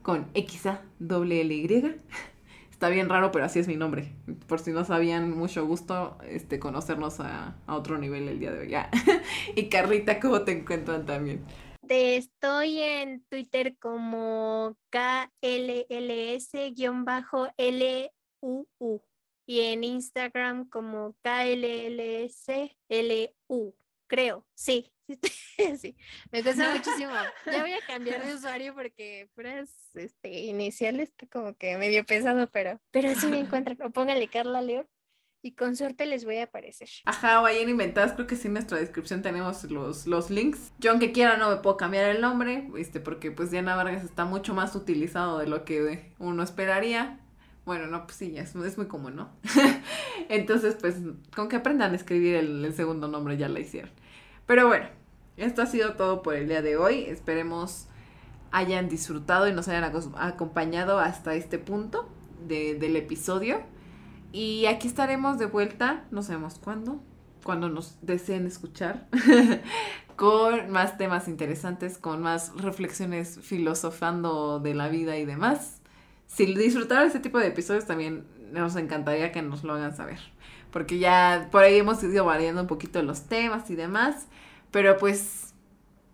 con 0.01 0.27
X 0.33 0.67
A 0.67 0.81
doble. 0.99 1.43
Está 2.77 2.89
bien 2.89 3.09
raro, 3.09 3.31
pero 3.31 3.43
así 3.43 3.57
es 3.57 3.67
mi 3.67 3.75
nombre. 3.75 4.13
Por 4.45 4.59
si 4.59 4.69
no 4.69 4.85
sabían, 4.85 5.35
mucho 5.35 5.65
gusto 5.65 6.19
este, 6.21 6.59
conocernos 6.59 7.19
a, 7.19 7.55
otro 7.67 7.97
nivel 7.97 8.27
el 8.27 8.37
día 8.39 8.51
de 8.51 8.59
hoy. 8.59 8.75
y 9.55 9.67
Carlita, 9.67 10.19
¿cómo 10.19 10.43
te 10.43 10.51
encuentran 10.51 11.03
también? 11.07 11.43
Estoy 11.89 12.81
en 12.81 13.25
Twitter 13.31 13.75
como 13.79 14.77
KLLS-LUU 14.91 15.41
y 19.47 19.61
en 19.61 19.83
Instagram 19.83 20.69
como 20.69 21.15
KLLSLU, 21.23 22.35
creo, 24.05 24.45
sí. 24.53 24.91
sí, 25.79 25.95
me 26.31 26.43
cuesta 26.43 26.73
muchísimo. 26.73 27.11
Ya 27.45 27.61
voy 27.61 27.73
a 27.73 27.85
cambiar 27.85 28.25
de 28.25 28.33
usuario 28.35 28.73
porque 28.73 29.29
puras 29.35 29.69
este, 29.93 30.41
iniciales 30.45 31.09
está 31.09 31.27
como 31.27 31.55
que 31.55 31.77
medio 31.77 32.05
pesado, 32.05 32.49
pero, 32.51 32.79
pero 32.91 33.09
así 33.09 33.27
me 33.27 33.39
encuentran. 33.39 33.81
O 33.81 33.91
póngale 33.91 34.27
Carla 34.27 34.61
León 34.61 34.87
y 35.41 35.53
con 35.53 35.75
suerte 35.75 36.05
les 36.05 36.25
voy 36.25 36.37
a 36.37 36.43
aparecer. 36.43 36.89
Ajá, 37.05 37.41
o 37.41 37.45
ahí 37.45 37.59
en 37.59 37.69
Inventadas, 37.69 38.13
creo 38.13 38.27
que 38.27 38.35
sí 38.35 38.47
en 38.47 38.53
nuestra 38.53 38.77
descripción 38.77 39.21
tenemos 39.21 39.63
los, 39.65 40.07
los 40.07 40.29
links. 40.29 40.73
Yo 40.79 40.91
aunque 40.91 41.11
quiera 41.11 41.37
no 41.37 41.49
me 41.49 41.57
puedo 41.57 41.77
cambiar 41.77 42.09
el 42.09 42.21
nombre, 42.21 42.69
este, 42.77 42.99
porque 42.99 43.31
pues 43.31 43.51
Diana 43.51 43.75
Vargas 43.75 44.03
está 44.03 44.25
mucho 44.25 44.53
más 44.53 44.75
utilizado 44.75 45.39
de 45.39 45.47
lo 45.47 45.63
que 45.63 46.11
uno 46.19 46.43
esperaría. 46.43 47.19
Bueno, 47.65 47.87
no, 47.87 48.05
pues 48.05 48.17
sí, 48.17 48.37
es, 48.37 48.55
es 48.55 48.77
muy 48.77 48.87
común, 48.87 49.17
¿no? 49.17 49.29
Entonces, 50.29 50.77
pues, 50.79 50.95
con 51.35 51.49
que 51.49 51.57
aprendan 51.57 51.91
a 51.91 51.95
escribir 51.97 52.35
el 52.35 52.73
segundo 52.73 53.09
nombre 53.09 53.35
ya 53.35 53.49
la 53.49 53.59
hicieron. 53.59 53.91
Pero 54.45 54.67
bueno, 54.67 54.87
esto 55.37 55.61
ha 55.61 55.65
sido 55.65 55.93
todo 55.93 56.21
por 56.21 56.35
el 56.35 56.47
día 56.47 56.61
de 56.61 56.77
hoy. 56.77 57.05
Esperemos 57.05 57.87
hayan 58.51 58.89
disfrutado 58.89 59.47
y 59.47 59.53
nos 59.53 59.67
hayan 59.67 59.91
acompañado 60.17 60.99
hasta 60.99 61.35
este 61.35 61.59
punto 61.59 62.09
del 62.47 62.95
episodio. 62.95 63.61
Y 64.31 64.65
aquí 64.65 64.87
estaremos 64.87 65.37
de 65.37 65.45
vuelta, 65.45 66.05
no 66.11 66.21
sabemos 66.21 66.59
cuándo, 66.59 67.01
cuando 67.43 67.69
nos 67.69 67.97
deseen 68.01 68.45
escuchar, 68.45 69.07
con 70.15 70.69
más 70.69 70.97
temas 70.97 71.27
interesantes, 71.27 71.97
con 71.97 72.21
más 72.21 72.51
reflexiones 72.55 73.39
filosofando 73.41 74.59
de 74.59 74.73
la 74.73 74.89
vida 74.89 75.17
y 75.17 75.25
demás. 75.25 75.81
Si 76.27 76.45
disfrutaron 76.45 77.07
este 77.07 77.19
tipo 77.19 77.39
de 77.39 77.47
episodios 77.47 77.85
también 77.85 78.25
nos 78.51 78.75
encantaría 78.75 79.31
que 79.31 79.41
nos 79.41 79.63
lo 79.63 79.73
hagan 79.73 79.95
saber. 79.95 80.19
Porque 80.71 80.99
ya 80.99 81.47
por 81.51 81.63
ahí 81.63 81.77
hemos 81.77 82.03
ido 82.03 82.25
variando 82.25 82.61
un 82.61 82.67
poquito 82.67 83.01
los 83.01 83.23
temas 83.23 83.69
y 83.69 83.75
demás. 83.75 84.27
Pero 84.71 84.97
pues 84.97 85.53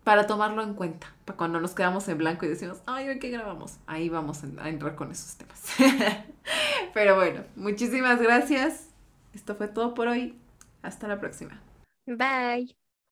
para 0.04 0.28
tomarlo 0.28 0.64
en 0.64 0.74
cuenta, 0.74 1.08
para 1.26 1.38
cuando 1.38 1.60
nos 1.60 1.74
quedamos 1.74 2.08
en 2.10 2.18
blanco 2.18 2.46
y 2.46 2.50
decimos, 2.50 2.82
ay, 2.86 3.08
hoy 3.10 3.20
qué 3.20 3.30
grabamos, 3.30 3.78
ahí 3.88 4.10
vamos 4.10 4.44
a 4.44 4.70
entrar 4.70 4.96
con 4.96 5.12
esos 5.12 5.36
temas. 5.38 5.64
Pero 6.94 7.16
bueno, 7.16 7.44
muchísimas 7.56 8.22
gracias. 8.22 8.90
Esto 9.34 9.56
fue 9.56 9.68
todo 9.68 9.94
por 9.94 10.08
hoy. 10.08 10.38
Hasta 10.82 11.08
la 11.08 11.20
próxima. 11.20 11.62
Bye. 12.06 12.83